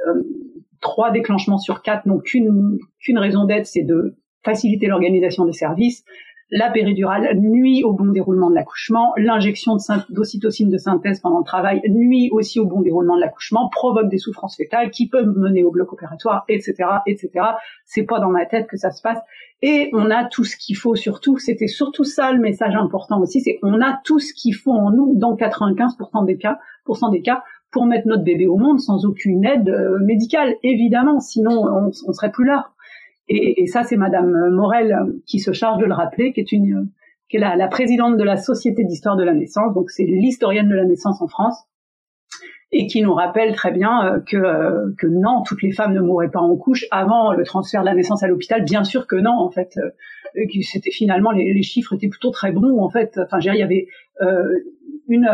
Trois 0.82 1.10
déclenchements 1.10 1.58
sur 1.58 1.80
quatre 1.80 2.04
n'ont 2.06 2.18
qu'une 2.18 2.78
raison 3.14 3.44
d'être, 3.44 3.66
c'est 3.66 3.84
de 3.84 4.16
faciliter 4.44 4.86
l'organisation 4.86 5.46
des 5.46 5.52
services 5.52 6.04
la 6.52 6.70
péridurale 6.70 7.34
nuit 7.40 7.82
au 7.82 7.94
bon 7.94 8.12
déroulement 8.12 8.50
de 8.50 8.54
l'accouchement, 8.54 9.14
l'injection 9.16 9.78
d'ocytocine 10.10 10.68
de 10.68 10.76
synthèse 10.76 11.18
pendant 11.20 11.38
le 11.38 11.44
travail 11.44 11.80
nuit 11.88 12.28
aussi 12.30 12.60
au 12.60 12.66
bon 12.66 12.82
déroulement 12.82 13.16
de 13.16 13.22
l'accouchement, 13.22 13.70
provoque 13.70 14.10
des 14.10 14.18
souffrances 14.18 14.56
fétales 14.56 14.90
qui 14.90 15.08
peuvent 15.08 15.32
mener 15.34 15.64
au 15.64 15.70
bloc 15.70 15.94
opératoire, 15.94 16.44
etc., 16.48 16.74
etc. 17.06 17.30
C'est 17.86 18.04
pas 18.04 18.20
dans 18.20 18.28
ma 18.28 18.44
tête 18.44 18.66
que 18.66 18.76
ça 18.76 18.90
se 18.90 19.00
passe. 19.00 19.18
Et 19.62 19.88
on 19.94 20.10
a 20.10 20.24
tout 20.24 20.44
ce 20.44 20.56
qu'il 20.58 20.76
faut 20.76 20.94
surtout, 20.94 21.38
c'était 21.38 21.68
surtout 21.68 22.04
ça 22.04 22.32
le 22.32 22.40
message 22.40 22.74
important 22.74 23.20
aussi, 23.20 23.40
c'est 23.40 23.58
on 23.62 23.80
a 23.80 23.98
tout 24.04 24.18
ce 24.18 24.34
qu'il 24.34 24.54
faut 24.54 24.72
en 24.72 24.90
nous 24.90 25.14
dans 25.16 25.34
95% 25.34 26.26
des 26.26 26.38
des 27.12 27.22
cas 27.22 27.42
pour 27.72 27.86
mettre 27.86 28.06
notre 28.06 28.22
bébé 28.22 28.46
au 28.46 28.56
monde 28.56 28.78
sans 28.78 29.04
aucune 29.06 29.44
aide 29.44 29.68
euh, 29.68 29.98
médicale, 29.98 30.54
évidemment, 30.62 31.18
sinon 31.18 31.90
on, 32.06 32.12
serait 32.12 32.30
plus 32.30 32.44
là. 32.44 32.68
Et, 33.28 33.66
ça, 33.66 33.82
c'est 33.82 33.96
Madame 33.96 34.50
Morel 34.50 34.94
qui 35.26 35.38
se 35.38 35.52
charge 35.52 35.80
de 35.80 35.86
le 35.86 35.94
rappeler, 35.94 36.32
qui 36.32 36.40
est 36.40 36.52
une, 36.52 36.90
qui 37.30 37.38
est 37.38 37.40
la, 37.40 37.68
présidente 37.68 38.18
de 38.18 38.24
la 38.24 38.36
Société 38.36 38.84
d'histoire 38.84 39.16
de 39.16 39.24
la 39.24 39.32
naissance, 39.32 39.72
donc 39.74 39.90
c'est 39.90 40.04
l'historienne 40.04 40.68
de 40.68 40.74
la 40.74 40.84
naissance 40.84 41.22
en 41.22 41.28
France, 41.28 41.64
et 42.72 42.86
qui 42.86 43.00
nous 43.00 43.14
rappelle 43.14 43.54
très 43.54 43.72
bien 43.72 44.06
euh, 44.06 44.20
que, 44.20 44.36
euh, 44.36 44.92
que 44.98 45.06
non, 45.06 45.42
toutes 45.42 45.62
les 45.62 45.72
femmes 45.72 45.94
ne 45.94 46.00
mourraient 46.00 46.30
pas 46.30 46.40
en 46.40 46.56
couche 46.56 46.84
avant 46.90 47.32
le 47.32 47.44
transfert 47.44 47.80
de 47.80 47.86
la 47.86 47.94
naissance 47.94 48.22
à 48.22 48.28
l'hôpital. 48.28 48.64
Bien 48.64 48.84
sûr 48.84 49.06
que 49.06 49.16
non, 49.16 49.32
en 49.32 49.50
fait, 49.50 49.78
euh, 49.78 50.44
c'était 50.62 50.90
finalement 50.90 51.30
les, 51.30 51.62
chiffres 51.62 51.94
étaient 51.94 52.08
plutôt 52.08 52.30
très 52.30 52.52
bons, 52.52 52.80
en 52.80 52.90
fait. 52.90 53.18
Enfin, 53.22 53.38
il 53.40 53.58
y 53.58 53.62
avait 53.62 53.86
une 55.08 55.28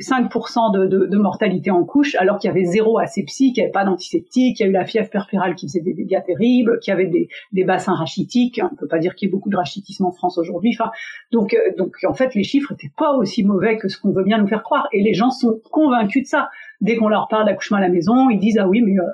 5% 0.00 0.74
de, 0.74 0.86
de, 0.86 1.06
de, 1.06 1.16
mortalité 1.18 1.70
en 1.70 1.84
couche, 1.84 2.14
alors 2.16 2.38
qu'il 2.38 2.48
y 2.48 2.50
avait 2.50 2.64
zéro 2.64 2.98
asepsie, 2.98 3.52
qu'il 3.52 3.62
n'y 3.62 3.66
avait 3.66 3.72
pas 3.72 3.84
d'antiseptique, 3.84 4.56
qu'il 4.56 4.66
y 4.66 4.68
a 4.68 4.70
eu 4.70 4.72
la 4.72 4.84
fièvre 4.84 5.08
perpérale 5.08 5.54
qui 5.54 5.66
faisait 5.66 5.80
des 5.80 5.94
dégâts 5.94 6.22
terribles, 6.24 6.78
qu'il 6.80 6.90
y 6.90 6.94
avait 6.94 7.06
des, 7.06 7.28
des 7.52 7.64
bassins 7.64 7.94
rachitiques. 7.94 8.60
On 8.62 8.74
peut 8.76 8.88
pas 8.88 8.98
dire 8.98 9.14
qu'il 9.14 9.28
y 9.28 9.30
ait 9.30 9.32
beaucoup 9.32 9.48
de 9.48 9.56
rachitisme 9.56 10.04
en 10.04 10.12
France 10.12 10.36
aujourd'hui. 10.38 10.76
Enfin, 10.78 10.90
donc, 11.32 11.54
euh, 11.54 11.58
donc 11.78 11.96
en 12.06 12.14
fait, 12.14 12.34
les 12.34 12.44
chiffres 12.44 12.72
n'étaient 12.72 12.92
pas 12.96 13.14
aussi 13.16 13.44
mauvais 13.44 13.78
que 13.78 13.88
ce 13.88 13.98
qu'on 13.98 14.12
veut 14.12 14.24
bien 14.24 14.38
nous 14.38 14.48
faire 14.48 14.62
croire. 14.62 14.86
Et 14.92 15.02
les 15.02 15.14
gens 15.14 15.30
sont 15.30 15.60
convaincus 15.70 16.24
de 16.24 16.28
ça. 16.28 16.50
Dès 16.82 16.96
qu'on 16.96 17.08
leur 17.08 17.28
parle 17.28 17.46
d'accouchement 17.46 17.78
à 17.78 17.80
la 17.80 17.88
maison, 17.88 18.28
ils 18.28 18.38
disent 18.38 18.58
ah 18.58 18.68
oui, 18.68 18.82
mais 18.82 18.98
euh, 18.98 19.04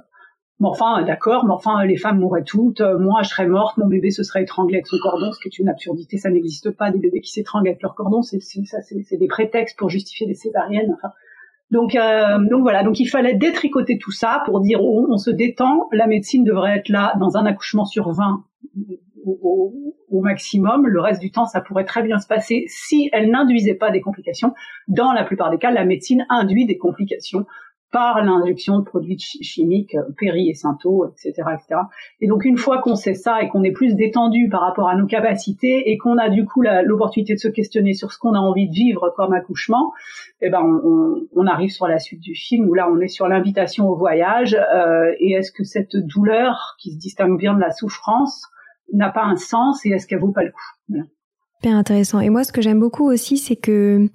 mais 0.62 0.68
enfin, 0.68 1.02
d'accord, 1.02 1.44
mais 1.44 1.52
enfin, 1.52 1.84
les 1.84 1.96
femmes 1.96 2.20
mourraient 2.20 2.44
toutes. 2.44 2.80
Euh, 2.80 2.96
moi, 2.96 3.22
je 3.22 3.30
serais 3.30 3.48
morte, 3.48 3.78
mon 3.78 3.88
bébé 3.88 4.12
se 4.12 4.22
serait 4.22 4.44
étranglé 4.44 4.76
avec 4.76 4.86
son 4.86 4.96
cordon, 5.02 5.32
ce 5.32 5.40
qui 5.40 5.48
est 5.48 5.58
une 5.58 5.68
absurdité. 5.68 6.18
Ça 6.18 6.30
n'existe 6.30 6.70
pas, 6.70 6.92
des 6.92 7.00
bébés 7.00 7.20
qui 7.20 7.32
s'étranglent 7.32 7.66
avec 7.66 7.82
leur 7.82 7.96
cordon. 7.96 8.22
C'est, 8.22 8.38
des 9.18 9.26
prétextes 9.26 9.76
pour 9.76 9.90
justifier 9.90 10.28
des 10.28 10.34
césariennes. 10.34 10.94
Enfin, 10.94 11.08
donc, 11.72 11.96
euh, 11.96 12.38
donc 12.48 12.62
voilà. 12.62 12.84
Donc, 12.84 13.00
il 13.00 13.06
fallait 13.06 13.34
détricoter 13.34 13.98
tout 13.98 14.12
ça 14.12 14.44
pour 14.44 14.60
dire 14.60 14.78
oh, 14.80 15.08
on 15.10 15.16
se 15.16 15.30
détend. 15.30 15.88
La 15.90 16.06
médecine 16.06 16.44
devrait 16.44 16.78
être 16.78 16.90
là 16.90 17.14
dans 17.18 17.36
un 17.36 17.44
accouchement 17.44 17.84
sur 17.84 18.12
20 18.12 18.44
au, 19.24 19.74
au, 20.10 20.20
maximum. 20.20 20.86
Le 20.86 21.00
reste 21.00 21.20
du 21.20 21.32
temps, 21.32 21.46
ça 21.46 21.60
pourrait 21.60 21.86
très 21.86 22.04
bien 22.04 22.18
se 22.18 22.28
passer 22.28 22.66
si 22.68 23.10
elle 23.12 23.30
n'induisait 23.30 23.74
pas 23.74 23.90
des 23.90 24.00
complications. 24.00 24.54
Dans 24.86 25.12
la 25.12 25.24
plupart 25.24 25.50
des 25.50 25.58
cas, 25.58 25.72
la 25.72 25.84
médecine 25.84 26.24
induit 26.28 26.66
des 26.66 26.78
complications 26.78 27.46
par 27.92 28.24
l'injection 28.24 28.78
de 28.78 28.84
produits 28.84 29.18
chimiques, 29.18 29.94
euh, 29.94 30.02
péri 30.16 30.48
et 30.48 30.54
synto, 30.54 31.06
etc., 31.06 31.42
etc. 31.52 31.80
Et 32.20 32.26
donc 32.26 32.44
une 32.44 32.56
fois 32.56 32.80
qu'on 32.80 32.96
sait 32.96 33.14
ça 33.14 33.42
et 33.42 33.48
qu'on 33.48 33.62
est 33.62 33.70
plus 33.70 33.94
détendu 33.94 34.48
par 34.48 34.62
rapport 34.62 34.88
à 34.88 34.96
nos 34.96 35.06
capacités 35.06 35.90
et 35.90 35.98
qu'on 35.98 36.16
a 36.16 36.30
du 36.30 36.46
coup 36.46 36.62
l'opportunité 36.62 37.34
de 37.34 37.38
se 37.38 37.48
questionner 37.48 37.92
sur 37.92 38.12
ce 38.12 38.18
qu'on 38.18 38.34
a 38.34 38.38
envie 38.38 38.68
de 38.68 38.74
vivre 38.74 39.12
comme 39.14 39.34
accouchement, 39.34 39.92
eh 40.40 40.48
ben 40.48 40.62
on, 40.62 41.20
on, 41.36 41.46
arrive 41.46 41.70
sur 41.70 41.86
la 41.86 41.98
suite 41.98 42.20
du 42.20 42.34
film 42.34 42.68
où 42.68 42.74
là 42.74 42.88
on 42.90 42.98
est 43.00 43.08
sur 43.08 43.28
l'invitation 43.28 43.88
au 43.88 43.96
voyage 43.96 44.54
euh, 44.54 45.12
et 45.18 45.32
est-ce 45.32 45.52
que 45.52 45.62
cette 45.62 45.96
douleur 45.96 46.76
qui 46.78 46.92
se 46.92 46.98
distingue 46.98 47.38
bien 47.38 47.54
de 47.54 47.60
la 47.60 47.70
souffrance 47.70 48.48
n'a 48.92 49.10
pas 49.10 49.24
un 49.24 49.36
sens 49.36 49.84
et 49.84 49.90
est-ce 49.90 50.06
qu'elle 50.06 50.20
vaut 50.20 50.32
pas 50.32 50.44
le 50.44 50.52
coup? 50.52 51.02
Super 51.62 51.76
intéressant. 51.76 52.18
Et 52.18 52.28
moi, 52.28 52.42
ce 52.42 52.50
que 52.50 52.60
j'aime 52.60 52.80
beaucoup 52.80 53.08
aussi, 53.08 53.38
c'est 53.38 53.54
que, 53.54 54.08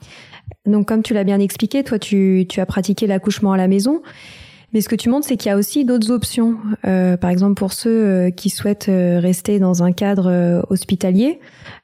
donc, 0.66 0.86
comme 0.86 1.02
tu 1.02 1.14
l'as 1.14 1.24
bien 1.24 1.40
expliqué, 1.40 1.82
toi, 1.82 1.98
tu, 1.98 2.46
tu 2.50 2.60
as 2.60 2.66
pratiqué 2.66 3.08
l'accouchement 3.08 3.54
à 3.54 3.58
la 3.58 3.70
maison. 3.70 4.02
Mais 4.74 4.82
ce 4.82 4.90
que 4.90 4.98
tu 4.98 5.08
montres, 5.08 5.26
c'est 5.26 5.38
qu'il 5.38 5.50
y 5.50 5.54
a 5.54 5.56
aussi 5.56 5.86
d'autres 5.86 6.12
options. 6.12 6.58
Euh, 6.86 7.16
par 7.16 7.30
exemple, 7.30 7.54
pour 7.54 7.72
ceux 7.72 7.90
euh, 7.90 8.30
qui 8.32 8.50
souhaitent 8.50 8.90
euh, 8.90 9.22
rester 9.22 9.60
dans 9.60 9.82
un 9.82 9.94
cadre 9.94 10.66
hospitalier, 10.70 11.40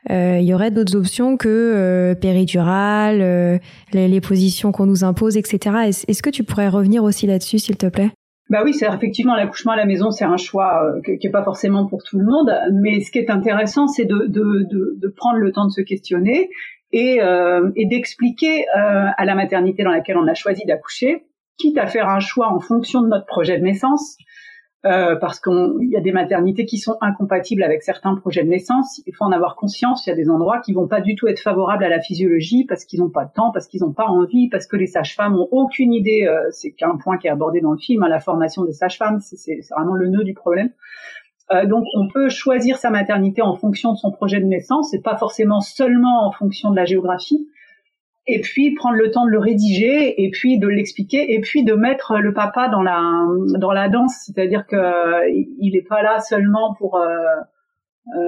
il 0.10 0.42
y 0.42 0.54
aurait 0.54 0.70
d'autres 0.70 0.98
options 0.98 1.38
que 1.38 2.14
péridurale, 2.20 3.62
les, 3.94 4.10
les, 4.10 4.22
positions 4.22 4.74
qu'on 4.74 4.86
nous 4.86 5.06
impose, 5.06 5.38
etc. 5.38 5.94
Est-ce 6.10 6.22
que 6.22 6.30
tu 6.30 6.44
pourrais 6.44 6.68
revenir 6.68 7.06
aussi 7.06 7.26
là-dessus, 7.26 7.60
s'il 7.60 7.78
te 7.78 7.86
plaît? 7.86 8.12
Bah 8.50 8.62
oui, 8.64 8.74
c'est 8.74 8.88
effectivement 8.88 9.36
l'accouchement 9.36 9.72
à 9.72 9.76
la 9.78 9.86
maison, 9.86 10.12
c'est 10.12 10.26
un 10.26 10.38
choix 10.38 10.84
euh, 10.84 11.02
qui 11.02 11.26
n'est 11.26 11.32
pas 11.32 11.44
forcément 11.44 11.88
pour 11.88 12.04
tout 12.04 12.20
le 12.20 12.26
monde, 12.26 12.54
mais 12.74 13.00
ce 13.00 13.10
qui 13.10 13.20
est 13.20 13.30
intéressant, 13.30 13.88
c'est 13.88 14.06
de, 14.06 15.14
prendre 15.16 15.38
le 15.38 15.52
temps 15.52 15.66
de 15.66 15.72
se 15.72 15.82
questionner 15.82 16.50
et, 16.92 17.22
euh, 17.22 17.72
d'expliquer 17.76 18.66
euh, 18.78 19.08
à 19.18 19.26
la 19.26 19.36
maternité 19.36 19.84
dans 19.84 19.92
laquelle 19.92 20.18
on 20.18 20.28
a 20.28 20.34
choisi 20.34 20.66
d'accoucher, 20.66 21.26
quitte 21.58 21.78
à 21.78 21.88
faire 21.88 22.10
un 22.10 22.20
choix 22.20 22.52
en 22.52 22.60
fonction 22.60 23.02
de 23.02 23.08
notre 23.08 23.26
projet 23.26 23.58
de 23.58 23.64
naissance, 23.64 24.18
euh, 24.86 25.16
parce 25.16 25.40
qu'il 25.40 25.90
y 25.90 25.96
a 25.96 26.02
des 26.02 26.12
maternités 26.12 26.66
qui 26.66 26.78
sont 26.78 26.98
incompatibles 27.00 27.64
avec 27.64 27.84
certains 27.84 28.16
projets 28.16 28.44
de 28.44 28.50
naissance. 28.50 29.02
Il 29.08 29.16
faut 29.16 29.24
en 29.24 29.32
avoir 29.32 29.56
conscience. 29.56 30.06
Il 30.06 30.10
y 30.10 30.14
a 30.14 30.16
des 30.16 30.30
endroits 30.30 30.60
qui 30.60 30.74
vont 30.74 30.88
pas 30.88 31.00
du 31.00 31.16
tout 31.16 31.28
être 31.28 31.40
favorables 31.40 31.86
à 31.86 31.90
la 31.90 32.02
physiologie 32.02 32.66
parce 32.66 32.84
qu'ils 32.84 33.00
n'ont 33.00 33.10
pas 33.10 33.24
de 33.24 33.32
temps, 33.32 33.52
parce 33.52 33.68
qu'ils 33.68 33.82
n'ont 33.82 33.94
pas 33.94 34.08
envie, 34.08 34.50
parce 34.50 34.68
que 34.68 34.76
les 34.76 34.88
sages-femmes 34.88 35.36
ont 35.36 35.48
aucune 35.52 35.94
idée. 35.94 36.28
Euh, 36.28 36.50
c'est 36.52 36.76
un 36.82 36.98
point 36.98 37.18
qui 37.18 37.28
est 37.28 37.30
abordé 37.30 37.62
dans 37.62 37.72
le 37.72 37.78
film, 37.78 38.04
hein, 38.04 38.10
la 38.10 38.20
formation 38.20 38.66
des 38.66 38.74
sages-femmes. 38.74 39.20
C'est 39.22 39.62
vraiment 39.72 39.94
le 39.96 40.10
nœud 40.10 40.26
du 40.26 40.34
problème. 40.34 40.70
Euh, 41.52 41.66
donc, 41.66 41.86
on 41.96 42.10
peut 42.10 42.28
choisir 42.28 42.78
sa 42.78 42.90
maternité 42.90 43.42
en 43.42 43.56
fonction 43.56 43.94
de 43.94 43.98
son 43.98 44.12
projet 44.12 44.42
de 44.42 44.46
naissance, 44.46 44.94
et 44.94 45.00
pas 45.00 45.16
forcément 45.16 45.62
seulement 45.62 46.28
en 46.28 46.32
fonction 46.32 46.72
de 46.72 46.76
la 46.76 46.84
géographie 46.86 47.48
et 48.26 48.40
puis 48.42 48.74
prendre 48.74 48.96
le 48.96 49.12
temps 49.12 49.26
de 49.26 49.32
le 49.32 49.40
rédiger 49.40 50.24
et 50.24 50.30
puis 50.32 50.58
de 50.58 50.68
l'expliquer 50.68 51.34
et 51.34 51.42
puis 51.42 51.64
de 51.64 51.74
mettre 51.74 52.18
le 52.20 52.34
papa 52.34 52.70
dans 52.70 52.82
la 52.82 53.26
dans 53.60 53.72
la 53.72 53.90
danse. 53.90 54.14
C'est-à-dire 54.26 54.66
que 54.66 55.30
il 55.30 55.76
est 55.76 55.88
pas 55.88 56.02
là 56.02 56.20
seulement 56.20 56.74
pour 56.76 56.98
euh, 56.98 57.08
euh, 58.16 58.20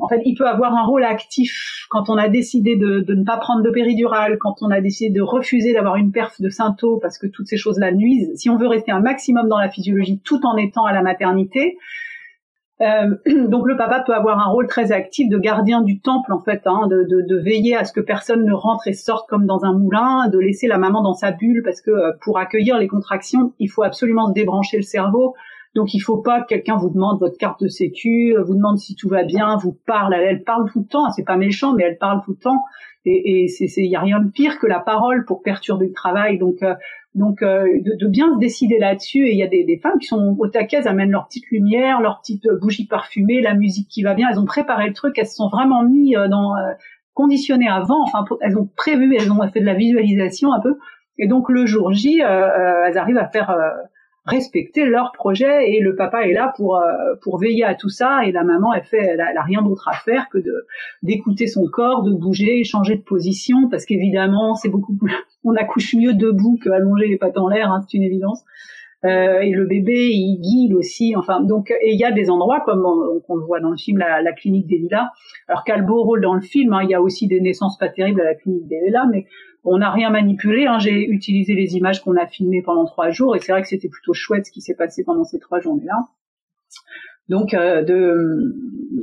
en 0.00 0.08
fait 0.08 0.22
il 0.24 0.34
peut 0.34 0.46
avoir 0.46 0.74
un 0.74 0.84
rôle 0.84 1.04
actif 1.04 1.86
quand 1.90 2.10
on 2.10 2.16
a 2.16 2.28
décidé 2.28 2.76
de, 2.76 3.00
de 3.00 3.14
ne 3.14 3.24
pas 3.24 3.36
prendre 3.36 3.62
de 3.62 3.70
péridurale 3.70 4.38
quand 4.38 4.56
on 4.60 4.70
a 4.70 4.80
décidé 4.80 5.10
de 5.10 5.22
refuser 5.22 5.72
d'avoir 5.72 5.96
une 5.96 6.10
perf 6.10 6.40
de 6.40 6.48
synto 6.48 6.98
parce 6.98 7.18
que 7.18 7.28
toutes 7.28 7.46
ces 7.46 7.56
choses 7.56 7.78
là 7.78 7.92
nuisent. 7.92 8.32
Si 8.34 8.50
on 8.50 8.56
veut 8.56 8.68
rester 8.68 8.90
un 8.90 9.00
maximum 9.00 9.48
dans 9.48 9.58
la 9.58 9.68
physiologie 9.68 10.20
tout 10.24 10.44
en 10.44 10.56
étant 10.56 10.84
à 10.84 10.92
la 10.92 11.02
maternité 11.02 11.78
euh, 12.84 13.16
donc 13.48 13.66
le 13.66 13.76
papa 13.76 14.02
peut 14.06 14.14
avoir 14.14 14.38
un 14.38 14.50
rôle 14.50 14.66
très 14.66 14.92
actif 14.92 15.28
de 15.28 15.38
gardien 15.38 15.80
du 15.80 16.00
temple 16.00 16.32
en 16.32 16.40
fait, 16.40 16.62
hein, 16.66 16.86
de, 16.88 17.36
veiller 17.36 17.76
à 17.76 17.84
ce 17.84 17.92
que 17.92 18.00
personne 18.00 18.44
ne 18.44 18.52
rentre 18.52 18.86
et 18.86 18.92
sorte 18.92 19.28
comme 19.28 19.46
dans 19.46 19.64
un 19.64 19.72
moulin, 19.72 20.28
de 20.28 20.38
laisser 20.38 20.66
la 20.66 20.78
maman 20.78 21.02
dans 21.02 21.14
sa 21.14 21.32
bulle 21.32 21.62
parce 21.64 21.80
que 21.80 21.90
euh, 21.90 22.12
pour 22.22 22.38
accueillir 22.38 22.78
les 22.78 22.86
contractions, 22.86 23.52
il 23.58 23.68
faut 23.68 23.82
absolument 23.82 24.30
débrancher 24.30 24.76
le 24.76 24.82
cerveau. 24.82 25.34
Donc 25.74 25.94
il 25.94 26.00
faut 26.00 26.18
pas 26.18 26.42
que 26.42 26.48
quelqu'un 26.48 26.76
vous 26.76 26.90
demande 26.90 27.18
votre 27.18 27.36
carte 27.36 27.62
de 27.62 27.68
sécu, 27.68 28.34
euh, 28.36 28.42
vous 28.42 28.54
demande 28.54 28.78
si 28.78 28.94
tout 28.94 29.08
va 29.08 29.24
bien, 29.24 29.56
vous 29.56 29.76
parle, 29.86 30.14
elle, 30.14 30.44
parle 30.44 30.70
tout 30.70 30.80
le 30.80 30.86
temps, 30.86 31.10
c'est 31.10 31.24
pas 31.24 31.36
méchant 31.36 31.74
mais 31.74 31.84
elle 31.84 31.98
parle 31.98 32.22
tout 32.24 32.32
le 32.32 32.38
temps 32.38 32.62
et 33.06 33.46
il 33.60 33.84
y 33.84 33.96
a 33.96 34.00
rien 34.00 34.20
de 34.20 34.30
pire 34.30 34.58
que 34.58 34.66
la 34.66 34.80
parole 34.80 35.26
pour 35.26 35.42
perturber 35.42 35.88
le 35.88 35.92
travail. 35.92 36.38
Donc 36.38 36.62
donc 37.14 37.42
euh, 37.42 37.66
de, 37.80 37.96
de, 37.96 38.08
bien 38.08 38.34
se 38.34 38.38
décider 38.38 38.78
là-dessus. 38.78 39.26
Et 39.26 39.32
il 39.32 39.38
y 39.38 39.42
a 39.42 39.46
des, 39.46 39.64
des, 39.64 39.78
femmes 39.78 39.98
qui 40.00 40.06
sont 40.06 40.36
au 40.38 40.48
taquet, 40.48 40.78
elles 40.78 40.88
amènent 40.88 41.10
leur 41.10 41.26
petite 41.26 41.48
lumière, 41.50 42.00
leur 42.00 42.20
petite 42.20 42.46
bougie 42.60 42.86
parfumée, 42.86 43.40
la 43.40 43.54
musique 43.54 43.88
qui 43.88 44.02
va 44.02 44.14
bien. 44.14 44.28
Elles 44.30 44.40
ont 44.40 44.44
préparé 44.44 44.88
le 44.88 44.94
truc, 44.94 45.16
elles 45.18 45.26
se 45.26 45.36
sont 45.36 45.48
vraiment 45.48 45.84
mis 45.84 46.16
euh, 46.16 46.28
dans 46.28 46.56
euh, 46.56 46.72
conditionnées 47.14 47.68
avant. 47.68 48.02
Enfin, 48.02 48.24
elles 48.40 48.58
ont 48.58 48.68
prévu, 48.76 49.14
elles 49.16 49.30
ont 49.30 49.40
fait 49.52 49.60
de 49.60 49.66
la 49.66 49.74
visualisation 49.74 50.52
un 50.52 50.60
peu. 50.60 50.78
Et 51.18 51.28
donc 51.28 51.48
le 51.48 51.66
jour 51.66 51.92
J, 51.92 52.18
elles 52.18 52.98
arrivent 52.98 53.18
à 53.18 53.28
faire 53.28 53.56
respecter 54.26 54.86
leur 54.86 55.12
projet 55.12 55.70
et 55.70 55.80
le 55.80 55.94
papa 55.94 56.26
est 56.26 56.32
là 56.32 56.52
pour 56.56 56.76
euh, 56.76 57.14
pour 57.22 57.38
veiller 57.38 57.64
à 57.64 57.74
tout 57.74 57.90
ça 57.90 58.24
et 58.24 58.32
la 58.32 58.42
maman 58.42 58.72
elle 58.72 58.84
fait 58.84 59.02
elle 59.02 59.20
a, 59.20 59.42
rien 59.42 59.60
d'autre 59.60 59.88
à 59.88 59.92
faire 59.92 60.28
que 60.30 60.38
d'écouter 61.02 61.46
son 61.46 61.66
corps 61.66 62.02
de 62.02 62.12
bouger 62.12 62.64
changer 62.64 62.96
de 62.96 63.02
position 63.02 63.68
parce 63.68 63.84
qu'évidemment 63.84 64.54
c'est 64.54 64.70
beaucoup 64.70 64.94
plus 64.94 65.12
on 65.44 65.54
accouche 65.56 65.94
mieux 65.94 66.14
debout 66.14 66.58
que 66.62 66.70
allonger 66.70 67.06
les 67.06 67.18
pattes 67.18 67.36
en 67.36 67.48
l'air 67.48 67.70
hein, 67.70 67.84
c'est 67.86 67.98
une 67.98 68.02
évidence 68.02 68.44
euh, 69.04 69.40
et 69.40 69.50
le 69.50 69.66
bébé 69.66 70.10
il 70.10 70.40
guide 70.40 70.74
aussi 70.74 71.14
enfin 71.16 71.40
donc 71.42 71.70
et 71.70 71.92
il 71.92 71.98
y 71.98 72.04
a 72.04 72.12
des 72.12 72.30
endroits 72.30 72.60
comme 72.64 72.84
on, 72.86 73.34
le 73.34 73.44
voit 73.44 73.60
dans 73.60 73.70
le 73.70 73.76
film 73.76 73.98
la, 73.98 74.32
clinique 74.32 74.66
des 74.66 74.78
lilas 74.78 75.10
alors 75.48 75.64
quel 75.64 75.84
beau 75.84 76.02
rôle 76.02 76.20
dans 76.20 76.34
le 76.34 76.40
film 76.40 76.72
hein, 76.72 76.80
il 76.82 76.90
y 76.90 76.94
a 76.94 77.02
aussi 77.02 77.26
des 77.26 77.40
naissances 77.40 77.76
pas 77.78 77.88
terribles 77.88 78.20
à 78.20 78.24
la 78.24 78.34
clinique 78.34 78.66
des 78.66 78.80
lilas 78.86 79.06
mais 79.10 79.26
on 79.64 79.78
n'a 79.78 79.90
rien 79.90 80.10
manipulé. 80.10 80.66
Hein. 80.66 80.78
J'ai 80.78 81.08
utilisé 81.08 81.54
les 81.54 81.76
images 81.76 82.02
qu'on 82.02 82.16
a 82.16 82.26
filmées 82.26 82.62
pendant 82.62 82.84
trois 82.84 83.10
jours 83.10 83.34
et 83.34 83.40
c'est 83.40 83.52
vrai 83.52 83.62
que 83.62 83.68
c'était 83.68 83.88
plutôt 83.88 84.12
chouette 84.12 84.46
ce 84.46 84.52
qui 84.52 84.60
s'est 84.60 84.74
passé 84.74 85.04
pendant 85.04 85.24
ces 85.24 85.38
trois 85.38 85.60
journées-là. 85.60 86.06
Donc, 87.28 87.54
euh, 87.54 87.82
de, 87.82 88.54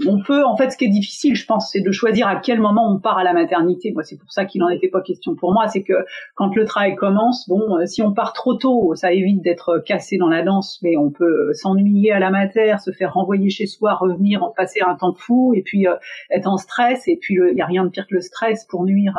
on 0.07 0.21
peut, 0.21 0.45
en 0.45 0.55
fait, 0.55 0.69
ce 0.69 0.77
qui 0.77 0.85
est 0.85 0.89
difficile, 0.89 1.35
je 1.35 1.45
pense, 1.45 1.71
c'est 1.71 1.81
de 1.81 1.91
choisir 1.91 2.27
à 2.27 2.35
quel 2.35 2.59
moment 2.59 2.91
on 2.93 2.99
part 2.99 3.17
à 3.17 3.23
la 3.23 3.33
maternité. 3.33 3.91
Moi, 3.91 4.03
c'est 4.03 4.17
pour 4.17 4.31
ça 4.31 4.45
qu'il 4.45 4.61
n'en 4.61 4.69
était 4.69 4.89
pas 4.89 5.01
question 5.01 5.35
pour 5.35 5.51
moi. 5.53 5.67
C'est 5.67 5.81
que 5.81 6.05
quand 6.35 6.55
le 6.55 6.65
travail 6.65 6.95
commence, 6.95 7.49
bon, 7.49 7.77
euh, 7.77 7.85
si 7.85 8.01
on 8.03 8.13
part 8.13 8.33
trop 8.33 8.53
tôt, 8.53 8.93
ça 8.95 9.11
évite 9.11 9.41
d'être 9.41 9.79
cassé 9.85 10.17
dans 10.17 10.29
la 10.29 10.43
danse, 10.43 10.79
mais 10.83 10.97
on 10.97 11.09
peut 11.09 11.51
s'ennuyer 11.53 12.11
à 12.11 12.19
la 12.19 12.29
mater, 12.29 12.75
se 12.83 12.91
faire 12.91 13.13
renvoyer 13.13 13.49
chez 13.49 13.65
soi, 13.65 13.95
revenir, 13.95 14.51
passer 14.55 14.81
un 14.81 14.95
temps 14.95 15.13
fou, 15.13 15.53
et 15.55 15.63
puis 15.63 15.87
euh, 15.87 15.95
être 16.29 16.47
en 16.47 16.57
stress. 16.57 17.07
Et 17.07 17.17
puis, 17.19 17.35
il 17.35 17.55
n'y 17.55 17.61
a 17.61 17.65
rien 17.65 17.83
de 17.83 17.89
pire 17.89 18.05
que 18.07 18.13
le 18.13 18.21
stress 18.21 18.65
pour 18.65 18.85
nuire. 18.85 19.17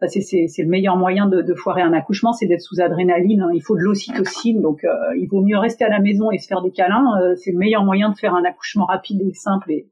C'est 0.00 0.62
le 0.62 0.68
meilleur 0.68 0.96
moyen 0.96 1.26
de, 1.26 1.54
foirer 1.54 1.82
un 1.82 1.92
accouchement, 1.92 2.32
c'est 2.32 2.46
d'être 2.46 2.60
sous 2.60 2.80
adrénaline. 2.80 3.42
Hein. 3.42 3.50
Il 3.54 3.62
faut 3.62 3.76
de 3.76 3.80
l'ocytocine, 3.80 4.60
donc 4.60 4.84
euh, 4.84 4.90
il 5.16 5.28
vaut 5.28 5.42
mieux 5.42 5.58
rester 5.58 5.84
à 5.84 5.88
la 5.88 6.00
maison 6.00 6.30
et 6.30 6.38
se 6.38 6.46
faire 6.46 6.62
des 6.62 6.70
câlins. 6.70 7.18
Euh, 7.20 7.34
c'est 7.36 7.52
le 7.52 7.58
meilleur 7.58 7.84
moyen 7.84 8.10
de 8.10 8.16
faire 8.16 8.34
un 8.34 8.44
accouchement 8.44 8.86
rapide 8.86 9.22
et 9.22 9.34
simple. 9.34 9.70
Et, 9.70 9.86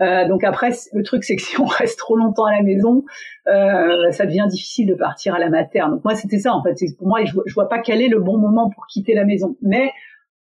euh, 0.00 0.28
donc 0.28 0.44
après, 0.44 0.70
le 0.92 1.02
truc 1.02 1.24
c'est 1.24 1.36
que 1.36 1.42
si 1.48 1.60
on 1.60 1.64
reste 1.64 1.98
trop 1.98 2.16
longtemps 2.16 2.44
à 2.44 2.52
la 2.52 2.62
maison, 2.62 3.04
ça 3.46 4.26
devient 4.26 4.46
difficile 4.48 4.86
de 4.88 4.94
partir 4.94 5.34
à 5.34 5.38
la 5.38 5.48
materne. 5.48 5.92
Donc 5.92 6.04
moi 6.04 6.14
c'était 6.14 6.38
ça 6.38 6.52
en 6.52 6.62
fait. 6.62 6.74
Pour 6.98 7.08
moi, 7.08 7.24
je, 7.24 7.32
je 7.46 7.54
vois 7.54 7.68
pas 7.68 7.78
quel 7.78 8.02
est 8.02 8.08
le 8.08 8.20
bon 8.20 8.38
moment 8.38 8.70
pour 8.70 8.86
quitter 8.86 9.14
la 9.14 9.24
maison. 9.24 9.56
Mais 9.62 9.92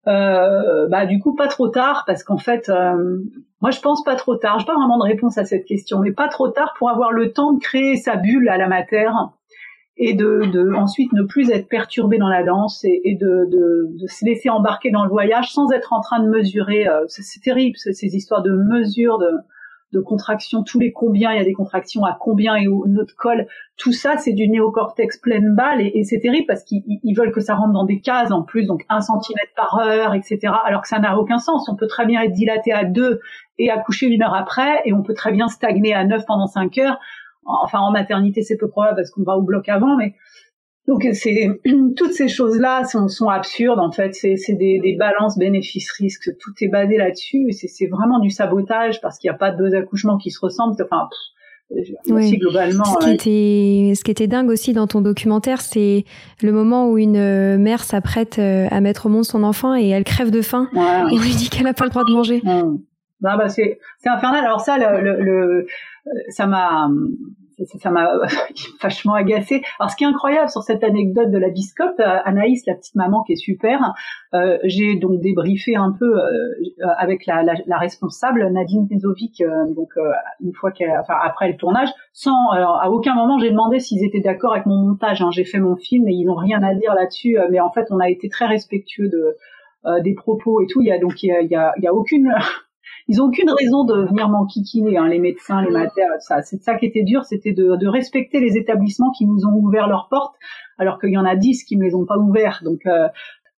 euh, 0.07 0.87
bah 0.89 1.05
du 1.05 1.19
coup 1.19 1.33
pas 1.33 1.47
trop 1.47 1.69
tard 1.69 2.03
parce 2.05 2.23
qu'en 2.23 2.37
fait 2.37 2.67
euh, 2.69 3.19
moi 3.61 3.71
je 3.71 3.79
pense 3.79 4.03
pas 4.03 4.15
trop 4.15 4.35
tard. 4.35 4.59
J'ai 4.59 4.65
pas 4.65 4.75
vraiment 4.75 4.97
de 4.97 5.03
réponse 5.03 5.37
à 5.37 5.45
cette 5.45 5.65
question 5.65 5.99
mais 5.99 6.11
pas 6.11 6.27
trop 6.27 6.49
tard 6.49 6.73
pour 6.77 6.89
avoir 6.89 7.11
le 7.11 7.31
temps 7.31 7.53
de 7.53 7.59
créer 7.59 7.95
sa 7.95 8.15
bulle 8.15 8.49
à 8.49 8.57
la 8.57 8.67
matière 8.67 9.29
et 9.95 10.13
de, 10.13 10.45
de, 10.51 10.73
ensuite 10.73 11.13
ne 11.13 11.21
plus 11.21 11.51
être 11.51 11.69
perturbé 11.69 12.17
dans 12.17 12.27
la 12.27 12.43
danse 12.43 12.83
et, 12.83 12.99
et 13.03 13.15
de, 13.15 13.45
de, 13.49 14.01
de, 14.01 14.07
se 14.07 14.25
laisser 14.25 14.49
embarquer 14.49 14.89
dans 14.89 15.03
le 15.03 15.09
voyage 15.09 15.51
sans 15.53 15.71
être 15.71 15.93
en 15.93 16.01
train 16.01 16.19
de 16.19 16.27
mesurer 16.27 16.87
euh, 16.87 17.05
c'est 17.07 17.41
terrible 17.41 17.77
ces 17.77 18.15
histoires 18.15 18.41
de 18.41 18.51
mesure 18.51 19.19
de 19.19 19.29
de 19.93 20.01
contractions, 20.01 20.63
tous 20.63 20.79
les 20.79 20.91
combien, 20.91 21.31
il 21.31 21.37
y 21.37 21.41
a 21.41 21.43
des 21.43 21.53
contractions 21.53 22.03
à 22.03 22.17
combien 22.19 22.55
et 22.55 22.67
où 22.67 22.85
notre 22.87 23.15
col, 23.15 23.47
tout 23.77 23.93
ça 23.93 24.17
c'est 24.17 24.33
du 24.33 24.49
néocortex 24.49 25.17
pleine 25.17 25.55
balle 25.55 25.81
et, 25.81 26.03
c'est 26.03 26.19
terrible 26.19 26.45
parce 26.47 26.63
qu'ils 26.63 27.15
veulent 27.15 27.31
que 27.31 27.41
ça 27.41 27.55
rentre 27.55 27.73
dans 27.73 27.85
des 27.85 28.01
cases 28.01 28.31
en 28.31 28.41
plus, 28.41 28.65
donc 28.65 28.83
un 28.89 29.01
centimètre 29.01 29.53
par 29.55 29.79
heure, 29.79 30.13
etc. 30.15 30.39
Alors 30.65 30.81
que 30.81 30.87
ça 30.87 30.99
n'a 30.99 31.17
aucun 31.17 31.37
sens. 31.37 31.69
On 31.69 31.75
peut 31.75 31.87
très 31.87 32.05
bien 32.05 32.21
être 32.23 32.33
dilaté 32.33 32.73
à 32.73 32.83
deux 32.83 33.19
et 33.59 33.69
accoucher 33.69 34.07
une 34.07 34.23
heure 34.23 34.33
après 34.33 34.81
et 34.85 34.93
on 34.93 35.03
peut 35.03 35.13
très 35.13 35.31
bien 35.31 35.47
stagner 35.47 35.93
à 35.93 36.03
neuf 36.03 36.25
pendant 36.25 36.47
cinq 36.47 36.77
heures. 36.79 36.97
Enfin 37.45 37.79
en 37.79 37.91
maternité 37.91 38.41
c'est 38.41 38.57
peu 38.57 38.67
probable 38.67 38.95
parce 38.97 39.11
qu'on 39.11 39.23
va 39.23 39.37
au 39.37 39.43
bloc 39.43 39.69
avant, 39.69 39.95
mais 39.95 40.15
donc 40.87 41.07
c'est 41.13 41.49
toutes 41.95 42.13
ces 42.13 42.27
choses-là 42.27 42.83
sont, 42.85 43.07
sont, 43.07 43.29
absurdes 43.29 43.79
en 43.79 43.91
fait. 43.91 44.13
C'est 44.13 44.35
des, 44.53 44.79
des, 44.79 44.95
balances 44.95 45.37
bénéfices-risques. 45.37 46.31
Tout 46.39 46.51
est 46.61 46.67
basé 46.67 46.97
là-dessus. 46.97 47.51
C'est 47.51 47.87
vraiment 47.87 48.19
du 48.19 48.29
sabotage 48.29 48.99
parce 49.01 49.17
qu'il 49.17 49.29
n'y 49.29 49.35
a 49.35 49.37
pas 49.37 49.51
deux 49.51 49.73
accouchements 49.75 50.17
qui 50.17 50.31
se 50.31 50.39
ressemblent. 50.39 50.75
Enfin, 50.83 51.07
oui. 52.07 52.37
globalement. 52.37 52.83
Ce 52.83 53.05
qui, 53.05 53.11
était, 53.11 53.95
ce 53.95 54.03
qui 54.03 54.11
était 54.11 54.27
dingue 54.27 54.49
aussi 54.49 54.73
dans 54.73 54.87
ton 54.87 55.01
documentaire, 55.01 55.61
c'est 55.61 56.03
le 56.41 56.51
moment 56.51 56.89
où 56.89 56.97
une 56.97 57.17
euh, 57.17 57.57
mère 57.57 57.83
s'apprête 57.83 58.37
euh, 58.37 58.67
à 58.69 58.81
mettre 58.81 59.05
au 59.05 59.09
monde 59.09 59.25
son 59.25 59.43
enfant 59.43 59.75
et 59.75 59.87
elle 59.87 60.03
crève 60.03 60.31
de 60.31 60.41
faim 60.41 60.67
et 60.73 60.77
on 60.77 61.17
lui 61.17 61.33
dit 61.35 61.49
qu'elle 61.49 61.63
n'a 61.63 61.73
pas 61.73 61.85
le 61.85 61.91
droit 61.91 62.03
de 62.03 62.11
manger. 62.11 62.41
Ah 63.25 63.37
bah 63.37 63.47
c'est 63.47 63.79
infernal. 64.05 64.43
Alors 64.43 64.59
ça, 64.59 64.77
le, 64.77 65.01
le, 65.01 65.23
le 65.23 65.67
ça 66.29 66.45
m'a 66.45 66.89
ça 67.65 67.91
m'a 67.91 68.09
vachement 68.81 69.13
agacé. 69.13 69.61
Alors 69.79 69.91
ce 69.91 69.95
qui 69.95 70.03
est 70.03 70.07
incroyable 70.07 70.49
sur 70.49 70.63
cette 70.63 70.83
anecdote 70.83 71.31
de 71.31 71.37
la 71.37 71.49
biscotte, 71.49 71.99
euh, 71.99 72.17
Anaïs, 72.25 72.65
la 72.67 72.75
petite 72.75 72.95
maman 72.95 73.23
qui 73.23 73.33
est 73.33 73.37
super, 73.37 73.93
euh, 74.33 74.57
j'ai 74.63 74.95
donc 74.95 75.19
débriefé 75.19 75.75
un 75.75 75.91
peu 75.91 76.17
euh, 76.17 76.55
avec 76.97 77.25
la, 77.27 77.43
la, 77.43 77.53
la, 77.67 77.77
responsable 77.77 78.47
Nadine 78.51 78.87
Pezovic, 78.87 79.41
euh, 79.41 79.71
donc 79.75 79.91
une 80.41 80.53
fois 80.53 80.71
qu'elle, 80.71 80.91
enfin 80.99 81.13
après 81.23 81.51
le 81.51 81.57
tournage, 81.57 81.89
sans, 82.13 82.49
alors 82.49 82.81
à 82.81 82.89
aucun 82.89 83.13
moment 83.13 83.37
j'ai 83.37 83.51
demandé 83.51 83.79
s'ils 83.79 84.03
étaient 84.03 84.21
d'accord 84.21 84.53
avec 84.53 84.65
mon 84.65 84.77
montage. 84.77 85.21
Hein. 85.21 85.29
J'ai 85.31 85.45
fait 85.45 85.59
mon 85.59 85.75
film 85.75 86.07
et 86.07 86.13
ils 86.13 86.25
n'ont 86.25 86.35
rien 86.35 86.63
à 86.63 86.73
dire 86.73 86.95
là-dessus, 86.95 87.37
mais 87.51 87.59
en 87.59 87.71
fait 87.71 87.85
on 87.91 87.99
a 87.99 88.09
été 88.09 88.27
très 88.29 88.45
respectueux 88.45 89.09
de 89.09 89.37
des 90.01 90.13
propos 90.13 90.61
et 90.61 90.67
tout. 90.67 90.81
Il 90.81 90.87
y 90.87 90.91
a 90.91 90.97
donc 90.97 91.21
il 91.21 91.27
y 91.27 91.31
a, 91.31 91.41
il 91.41 91.51
y 91.51 91.55
a, 91.55 91.73
il 91.77 91.83
y 91.83 91.87
a 91.87 91.93
aucune 91.93 92.33
ils 93.07 93.21
ont 93.21 93.25
aucune 93.25 93.49
raison 93.49 93.83
de 93.83 94.05
venir 94.05 94.29
m'enquiquiner, 94.29 94.97
hein, 94.97 95.07
les 95.07 95.19
médecins, 95.19 95.61
les 95.61 95.71
matères, 95.71 96.09
ça. 96.19 96.41
C'est 96.41 96.61
ça 96.61 96.75
qui 96.75 96.85
était 96.85 97.03
dur, 97.03 97.25
c'était 97.25 97.53
de, 97.53 97.75
de, 97.75 97.87
respecter 97.87 98.39
les 98.39 98.57
établissements 98.57 99.11
qui 99.11 99.25
nous 99.25 99.45
ont 99.45 99.55
ouvert 99.55 99.87
leurs 99.87 100.07
portes, 100.09 100.35
alors 100.77 100.99
qu'il 100.99 101.11
y 101.11 101.17
en 101.17 101.25
a 101.25 101.35
dix 101.35 101.63
qui 101.63 101.77
me 101.77 101.83
les 101.83 101.95
ont 101.95 102.05
pas 102.05 102.17
ouverts. 102.17 102.61
Donc, 102.63 102.85
euh, 102.85 103.07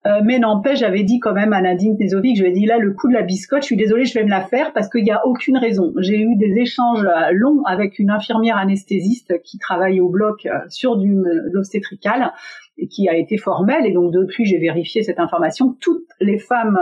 euh, 0.07 0.21
mais 0.23 0.37
n'empêche, 0.37 0.79
j'avais 0.79 1.03
dit 1.03 1.19
quand 1.19 1.33
même 1.33 1.51
à 1.53 1.61
Nadine 1.61 1.97
Tezovic, 1.97 2.37
je 2.37 2.43
lui 2.43 2.49
ai 2.51 2.53
dit 2.53 2.65
là 2.65 2.77
le 2.77 2.91
coup 2.91 3.07
de 3.07 3.13
la 3.13 3.23
biscotte, 3.23 3.61
je 3.61 3.67
suis 3.67 3.77
désolée, 3.77 4.05
je 4.05 4.13
vais 4.13 4.23
me 4.23 4.29
la 4.29 4.41
faire 4.41 4.71
parce 4.73 4.87
qu'il 4.87 5.03
n'y 5.03 5.11
a 5.11 5.25
aucune 5.25 5.57
raison. 5.57 5.93
J'ai 5.97 6.19
eu 6.19 6.35
des 6.35 6.59
échanges 6.59 7.03
euh, 7.03 7.31
longs 7.31 7.63
avec 7.65 7.97
une 7.97 8.11
infirmière 8.11 8.57
anesthésiste 8.57 9.41
qui 9.43 9.57
travaille 9.57 9.99
au 9.99 10.09
bloc 10.09 10.47
sur 10.69 10.97
du 10.97 11.23
l'obstétrical 11.51 12.33
et 12.77 12.87
qui 12.87 13.09
a 13.09 13.15
été 13.15 13.37
formelle 13.37 13.85
et 13.85 13.93
donc 13.93 14.11
depuis 14.11 14.45
j'ai 14.45 14.59
vérifié 14.59 15.01
cette 15.01 15.19
information. 15.19 15.75
Toutes 15.79 16.09
les 16.19 16.37
femmes 16.37 16.77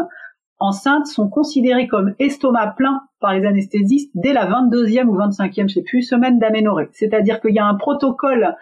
enceintes 0.64 1.08
sont 1.08 1.28
considérées 1.28 1.88
comme 1.88 2.16
estomac 2.20 2.76
plein 2.78 3.02
par 3.20 3.34
les 3.34 3.46
anesthésistes 3.46 4.12
dès 4.16 4.32
la 4.32 4.48
22e 4.48 5.08
ou 5.08 5.18
25e, 5.18 5.68
je 5.68 5.74
sais 5.76 5.82
plus, 5.82 6.04
semaine 6.04 6.40
d'aménorrhée. 6.40 6.88
C'est-à-dire 6.94 7.42
qu'il 7.42 7.54
y 7.54 7.60
a 7.60 7.66
un 7.66 7.76
protocole 7.76 8.56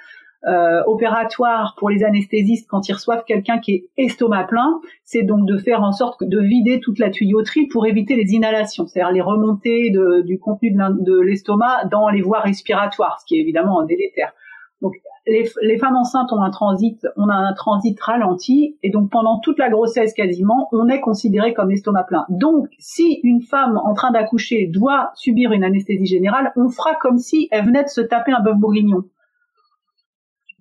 euh, 0.47 0.81
opératoire 0.87 1.75
pour 1.77 1.91
les 1.91 2.03
anesthésistes 2.03 2.67
quand 2.67 2.89
ils 2.89 2.93
reçoivent 2.93 3.23
quelqu'un 3.25 3.59
qui 3.59 3.73
est 3.73 3.89
estomac 3.97 4.45
plein, 4.45 4.81
c'est 5.03 5.21
donc 5.21 5.45
de 5.45 5.59
faire 5.59 5.83
en 5.83 5.91
sorte 5.91 6.23
de 6.23 6.39
vider 6.39 6.79
toute 6.79 6.97
la 6.97 7.11
tuyauterie 7.11 7.67
pour 7.67 7.85
éviter 7.85 8.15
les 8.15 8.33
inhalations, 8.33 8.87
c'est-à-dire 8.87 9.11
les 9.11 9.21
remontées 9.21 9.91
du 10.25 10.39
contenu 10.39 10.71
de 10.71 11.19
l'estomac 11.19 11.85
dans 11.91 12.09
les 12.09 12.23
voies 12.23 12.39
respiratoires, 12.39 13.19
ce 13.21 13.25
qui 13.27 13.37
est 13.37 13.41
évidemment 13.41 13.83
délétère. 13.83 14.33
Donc 14.81 14.95
les, 15.27 15.77
femmes 15.77 15.95
enceintes 15.95 16.31
ont 16.33 16.41
un 16.41 16.49
transit, 16.49 17.05
on 17.15 17.29
a 17.29 17.35
un 17.35 17.53
transit 17.53 17.99
ralenti, 17.99 18.77
et 18.81 18.89
donc 18.89 19.11
pendant 19.11 19.39
toute 19.39 19.59
la 19.59 19.69
grossesse 19.69 20.13
quasiment, 20.13 20.67
on 20.71 20.87
est 20.87 20.99
considéré 20.99 21.53
comme 21.53 21.71
estomac 21.71 22.05
plein. 22.05 22.25
Donc, 22.29 22.67
si 22.79 23.19
une 23.23 23.41
femme 23.41 23.77
en 23.77 23.93
train 23.93 24.11
d'accoucher 24.11 24.67
doit 24.67 25.11
subir 25.15 25.51
une 25.51 25.63
anesthésie 25.63 26.07
générale, 26.07 26.51
on 26.55 26.69
fera 26.69 26.95
comme 26.95 27.19
si 27.19 27.47
elle 27.51 27.65
venait 27.65 27.83
de 27.83 27.89
se 27.89 28.01
taper 28.01 28.31
un 28.31 28.41
bœuf 28.41 28.57
bourguignon. 28.57 29.03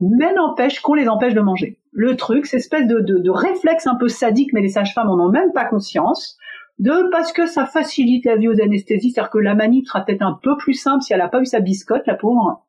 Mais 0.00 0.32
n'empêche 0.34 0.80
qu'on 0.80 0.94
les 0.94 1.08
empêche 1.08 1.34
de 1.34 1.40
manger. 1.40 1.78
Le 1.92 2.16
truc, 2.16 2.46
c'est 2.46 2.58
espèce 2.58 2.86
de, 2.86 3.00
de, 3.00 3.30
réflexe 3.30 3.86
un 3.86 3.96
peu 3.96 4.08
sadique, 4.08 4.52
mais 4.52 4.60
les 4.60 4.68
sages-femmes 4.68 5.10
en 5.10 5.18
ont 5.18 5.30
même 5.30 5.52
pas 5.52 5.64
conscience, 5.64 6.38
de 6.78 7.10
parce 7.10 7.32
que 7.32 7.46
ça 7.46 7.66
facilite 7.66 8.24
la 8.24 8.36
vie 8.36 8.48
aux 8.48 8.60
anesthésistes, 8.60 9.16
c'est-à-dire 9.16 9.30
que 9.30 9.38
la 9.38 9.54
manip 9.54 9.86
sera 9.86 10.04
peut-être 10.04 10.22
un 10.22 10.38
peu 10.42 10.56
plus 10.56 10.74
simple 10.74 11.02
si 11.02 11.12
elle 11.12 11.18
n'a 11.18 11.28
pas 11.28 11.40
eu 11.40 11.46
sa 11.46 11.60
biscotte, 11.60 12.06
la 12.06 12.14
pauvre 12.14 12.62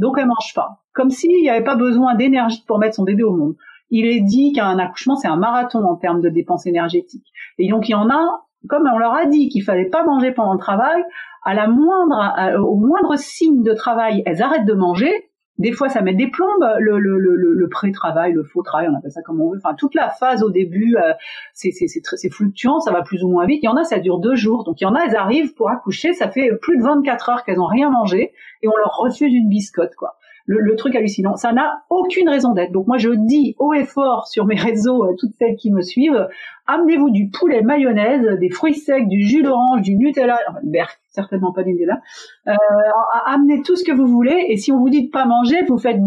donc 0.00 0.16
elle 0.18 0.26
mange 0.26 0.52
pas. 0.54 0.82
Comme 0.92 1.10
s'il 1.10 1.40
n'y 1.42 1.50
avait 1.50 1.62
pas 1.62 1.76
besoin 1.76 2.14
d'énergie 2.14 2.64
pour 2.66 2.78
mettre 2.78 2.96
son 2.96 3.04
bébé 3.04 3.22
au 3.22 3.36
monde. 3.36 3.54
Il 3.90 4.06
est 4.06 4.20
dit 4.20 4.52
qu'un 4.52 4.78
accouchement, 4.78 5.16
c'est 5.16 5.28
un 5.28 5.36
marathon 5.36 5.84
en 5.84 5.96
termes 5.96 6.20
de 6.20 6.28
dépenses 6.28 6.66
énergétiques. 6.66 7.26
Et 7.58 7.68
donc 7.68 7.88
il 7.88 7.92
y 7.92 7.94
en 7.94 8.08
a, 8.08 8.22
comme 8.68 8.88
on 8.92 8.98
leur 8.98 9.14
a 9.14 9.26
dit 9.26 9.48
qu'il 9.48 9.62
fallait 9.62 9.88
pas 9.88 10.04
manger 10.04 10.32
pendant 10.32 10.54
le 10.54 10.58
travail, 10.58 11.02
à 11.44 11.54
la 11.54 11.68
moindre, 11.68 12.60
au 12.60 12.76
moindre 12.76 13.16
signe 13.16 13.62
de 13.62 13.72
travail, 13.72 14.22
elles 14.26 14.42
arrêtent 14.42 14.66
de 14.66 14.74
manger. 14.74 15.29
Des 15.60 15.72
fois, 15.72 15.90
ça 15.90 16.00
met 16.00 16.14
des 16.14 16.26
plombes, 16.26 16.64
le, 16.78 16.98
le, 16.98 17.18
le, 17.18 17.36
le 17.36 17.68
pré-travail, 17.68 18.32
le 18.32 18.42
faux 18.42 18.62
travail, 18.62 18.88
on 18.90 18.96
appelle 18.96 19.12
ça 19.12 19.20
comme 19.20 19.42
on 19.42 19.50
veut. 19.50 19.58
Enfin, 19.62 19.74
toute 19.74 19.94
la 19.94 20.08
phase 20.08 20.42
au 20.42 20.50
début, 20.50 20.96
euh, 20.96 21.12
c'est 21.52 21.70
c'est 21.70 22.30
fluctuant, 22.30 22.80
ça 22.80 22.92
va 22.92 23.02
plus 23.02 23.22
ou 23.22 23.28
moins 23.28 23.44
vite. 23.44 23.60
Il 23.62 23.66
y 23.66 23.68
en 23.68 23.76
a, 23.76 23.84
ça 23.84 23.98
dure 23.98 24.20
deux 24.20 24.36
jours. 24.36 24.64
Donc, 24.64 24.80
il 24.80 24.84
y 24.84 24.86
en 24.86 24.94
a, 24.94 25.04
elles 25.04 25.16
arrivent 25.16 25.52
pour 25.52 25.68
accoucher, 25.68 26.14
ça 26.14 26.30
fait 26.30 26.50
plus 26.62 26.78
de 26.78 26.82
24 26.82 27.28
heures 27.28 27.44
qu'elles 27.44 27.58
n'ont 27.58 27.66
rien 27.66 27.90
mangé 27.90 28.32
et 28.62 28.68
on 28.68 28.76
leur 28.78 28.96
refuse 28.96 29.32
une 29.34 29.50
biscotte, 29.50 29.94
quoi 29.96 30.16
le, 30.50 30.76
truc 30.76 30.96
hallucinant. 30.96 31.36
Ça 31.36 31.52
n'a 31.52 31.84
aucune 31.90 32.28
raison 32.28 32.52
d'être. 32.52 32.72
Donc 32.72 32.86
moi 32.86 32.98
je 32.98 33.10
dis 33.10 33.54
haut 33.58 33.72
et 33.72 33.84
fort 33.84 34.26
sur 34.26 34.46
mes 34.46 34.54
réseaux, 34.60 35.04
euh, 35.04 35.14
toutes 35.18 35.32
celles 35.38 35.56
qui 35.56 35.70
me 35.70 35.82
suivent, 35.82 36.28
amenez-vous 36.66 37.10
du 37.10 37.28
poulet 37.28 37.62
mayonnaise, 37.62 38.38
des 38.38 38.50
fruits 38.50 38.74
secs, 38.74 39.06
du 39.06 39.22
jus 39.22 39.42
d'orange, 39.42 39.82
du 39.82 39.94
Nutella, 39.96 40.38
enfin, 40.48 40.60
certainement 41.08 41.52
pas 41.52 41.62
du 41.62 41.72
Nutella. 41.72 42.00
Euh, 42.48 42.54
amenez 43.26 43.62
tout 43.62 43.76
ce 43.76 43.84
que 43.84 43.92
vous 43.92 44.06
voulez 44.06 44.46
et 44.48 44.56
si 44.56 44.72
on 44.72 44.78
vous 44.78 44.90
dit 44.90 45.06
de 45.06 45.10
pas 45.10 45.24
manger, 45.24 45.62
vous 45.68 45.78
faites 45.78 46.00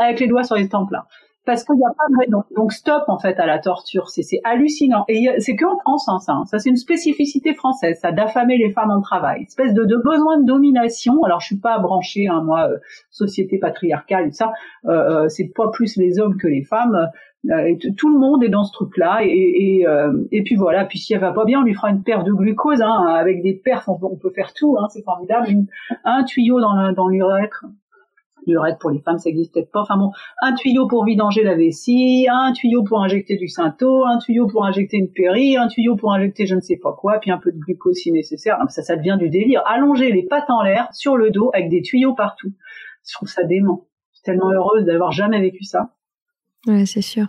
avec 0.00 0.20
les 0.20 0.26
doigts 0.26 0.44
sur 0.44 0.56
les 0.56 0.68
tempes 0.68 0.90
là. 0.90 1.06
Parce 1.48 1.64
qu'il 1.64 1.76
n'y 1.76 1.84
a 1.84 1.94
pas 1.96 2.04
de 2.10 2.26
raison. 2.26 2.44
Donc 2.54 2.72
stop 2.74 3.04
en 3.08 3.18
fait 3.18 3.40
à 3.40 3.46
la 3.46 3.58
torture, 3.58 4.10
c'est 4.10 4.22
hallucinant. 4.44 5.06
Et 5.08 5.30
c'est 5.38 5.56
que 5.56 5.64
en 5.64 5.78
France, 5.78 6.06
hein, 6.06 6.18
ça, 6.18 6.32
hein. 6.32 6.44
ça 6.44 6.58
c'est 6.58 6.68
une 6.68 6.76
spécificité 6.76 7.54
française, 7.54 7.98
ça 8.02 8.12
d'affamer 8.12 8.58
les 8.58 8.70
femmes 8.70 8.90
en 8.90 9.00
travail, 9.00 9.44
espèce 9.44 9.72
de, 9.72 9.96
besoin 9.96 10.38
de 10.40 10.44
domination. 10.44 11.22
Alors 11.24 11.40
je 11.40 11.46
suis 11.46 11.58
pas 11.58 11.78
branchée, 11.78 12.28
hein, 12.28 12.42
moi, 12.44 12.68
euh, 12.68 12.76
société 13.10 13.56
patriarcale 13.56 14.34
ça, 14.34 14.52
euh, 14.84 14.90
euh, 14.90 15.28
c'est 15.30 15.50
pas 15.56 15.70
plus 15.72 15.96
les 15.96 16.20
hommes 16.20 16.36
que 16.36 16.48
les 16.48 16.64
femmes. 16.64 17.08
Euh, 17.50 17.76
tout 17.96 18.12
le 18.12 18.18
monde 18.18 18.44
est 18.44 18.50
dans 18.50 18.64
ce 18.64 18.72
truc-là 18.72 19.20
et, 19.22 19.86
et 20.30 20.42
puis 20.42 20.56
voilà. 20.56 20.84
Puis 20.84 20.98
si 20.98 21.14
elle 21.14 21.20
va 21.20 21.32
pas 21.32 21.46
bien, 21.46 21.60
on 21.60 21.62
lui 21.62 21.72
fera 21.72 21.88
une 21.88 22.02
perf 22.02 22.24
de 22.24 22.32
glucose 22.32 22.82
hein, 22.82 23.06
avec 23.08 23.42
des 23.42 23.54
perfs. 23.54 23.88
On, 23.88 24.16
peut 24.16 24.32
faire 24.34 24.52
tout, 24.52 24.76
hein, 24.78 24.88
c'est 24.90 25.02
formidable. 25.02 25.46
un 26.04 26.24
tuyau 26.24 26.60
dans 26.60 27.08
l'urètre 27.08 27.64
l'urètre 28.48 28.78
pour 28.78 28.90
les 28.90 29.00
femmes, 29.00 29.18
ça 29.18 29.28
n'existe 29.28 29.54
peut-être 29.54 29.70
pas. 29.70 29.82
Enfin 29.82 29.96
bon, 29.96 30.10
un 30.42 30.54
tuyau 30.54 30.86
pour 30.86 31.04
vidanger 31.04 31.42
la 31.42 31.54
vessie, 31.54 32.26
un 32.30 32.52
tuyau 32.52 32.82
pour 32.84 33.02
injecter 33.02 33.36
du 33.36 33.48
synto, 33.48 34.04
un 34.04 34.18
tuyau 34.18 34.46
pour 34.46 34.64
injecter 34.64 34.96
une 34.96 35.10
péri, 35.10 35.56
un 35.56 35.68
tuyau 35.68 35.96
pour 35.96 36.12
injecter 36.12 36.46
je 36.46 36.54
ne 36.54 36.60
sais 36.60 36.76
pas 36.76 36.92
quoi, 36.92 37.18
puis 37.20 37.30
un 37.30 37.38
peu 37.38 37.52
de 37.52 37.58
glucose 37.58 37.96
si 37.96 38.12
nécessaire. 38.12 38.58
Ça, 38.68 38.82
ça 38.82 38.96
devient 38.96 39.16
du 39.18 39.30
délire. 39.30 39.62
Allonger 39.66 40.12
les 40.12 40.24
pattes 40.24 40.50
en 40.50 40.62
l'air 40.62 40.88
sur 40.92 41.16
le 41.16 41.30
dos 41.30 41.50
avec 41.54 41.68
des 41.68 41.82
tuyaux 41.82 42.14
partout. 42.14 42.52
Je 43.06 43.14
trouve 43.14 43.28
ça 43.28 43.44
dément. 43.44 43.86
Je 44.12 44.18
suis 44.18 44.24
tellement 44.24 44.50
heureuse 44.50 44.84
d'avoir 44.84 45.12
jamais 45.12 45.40
vécu 45.40 45.64
ça. 45.64 45.90
Ouais, 46.66 46.86
c'est 46.86 47.02
sûr. 47.02 47.26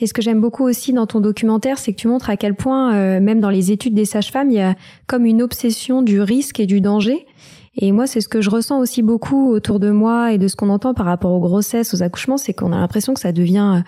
Et 0.00 0.06
ce 0.06 0.12
que 0.12 0.22
j'aime 0.22 0.40
beaucoup 0.40 0.64
aussi 0.64 0.92
dans 0.92 1.06
ton 1.06 1.20
documentaire, 1.20 1.78
c'est 1.78 1.92
que 1.92 1.98
tu 1.98 2.08
montres 2.08 2.28
à 2.28 2.36
quel 2.36 2.54
point, 2.54 2.94
euh, 2.94 3.20
même 3.20 3.40
dans 3.40 3.50
les 3.50 3.70
études 3.70 3.94
des 3.94 4.04
sages-femmes, 4.04 4.50
il 4.50 4.56
y 4.56 4.60
a 4.60 4.74
comme 5.06 5.24
une 5.24 5.40
obsession 5.40 6.02
du 6.02 6.20
risque 6.20 6.58
et 6.58 6.66
du 6.66 6.80
danger. 6.80 7.26
Et 7.74 7.90
moi, 7.92 8.06
c'est 8.06 8.20
ce 8.20 8.28
que 8.28 8.42
je 8.42 8.50
ressens 8.50 8.78
aussi 8.80 9.02
beaucoup 9.02 9.50
autour 9.50 9.80
de 9.80 9.90
moi 9.90 10.32
et 10.32 10.38
de 10.38 10.46
ce 10.46 10.56
qu'on 10.56 10.68
entend 10.68 10.92
par 10.92 11.06
rapport 11.06 11.32
aux 11.32 11.40
grossesses, 11.40 11.94
aux 11.94 12.02
accouchements, 12.02 12.36
c'est 12.36 12.52
qu'on 12.52 12.72
a 12.72 12.78
l'impression 12.78 13.14
que 13.14 13.20
ça 13.20 13.32
devient 13.32 13.78
euh, 13.78 13.82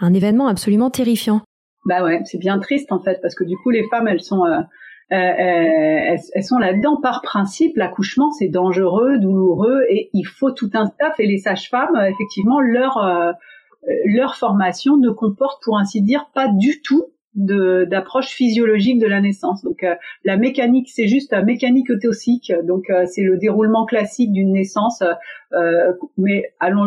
un 0.00 0.14
événement 0.14 0.46
absolument 0.46 0.90
terrifiant. 0.90 1.40
Bah 1.86 2.04
ouais, 2.04 2.20
c'est 2.24 2.38
bien 2.38 2.58
triste 2.60 2.92
en 2.92 3.00
fait, 3.00 3.18
parce 3.20 3.34
que 3.34 3.44
du 3.44 3.56
coup, 3.56 3.70
les 3.70 3.84
femmes, 3.88 4.06
elles 4.06 4.22
sont, 4.22 4.44
euh, 4.44 4.60
euh, 5.12 6.16
elles, 6.34 6.44
sont 6.44 6.58
là-dedans 6.58 7.00
par 7.02 7.22
principe. 7.22 7.76
L'accouchement, 7.76 8.30
c'est 8.30 8.48
dangereux, 8.48 9.18
douloureux, 9.18 9.82
et 9.90 10.10
il 10.12 10.24
faut 10.24 10.52
tout 10.52 10.70
un 10.72 10.86
staff. 10.86 11.18
Et 11.18 11.26
les 11.26 11.38
sages-femmes, 11.38 11.96
effectivement, 12.08 12.60
leur 12.60 13.34
leur 14.06 14.36
formation 14.36 14.96
ne 14.96 15.10
comporte, 15.10 15.62
pour 15.62 15.76
ainsi 15.76 16.00
dire, 16.00 16.30
pas 16.32 16.48
du 16.48 16.80
tout 16.80 17.04
d'approche 17.34 18.28
physiologique 18.28 18.98
de 18.98 19.06
la 19.06 19.20
naissance. 19.20 19.62
Donc 19.62 19.82
euh, 19.82 19.94
la 20.24 20.36
mécanique, 20.36 20.90
c'est 20.92 21.08
juste 21.08 21.32
la 21.32 21.42
mécanique 21.42 21.90
eutéosique. 21.90 22.52
Donc 22.64 22.90
euh, 22.90 23.06
c'est 23.06 23.22
le 23.22 23.36
déroulement 23.36 23.86
classique 23.86 24.32
d'une 24.32 24.52
naissance 24.52 25.02
euh, 25.54 25.92
mais 26.18 26.42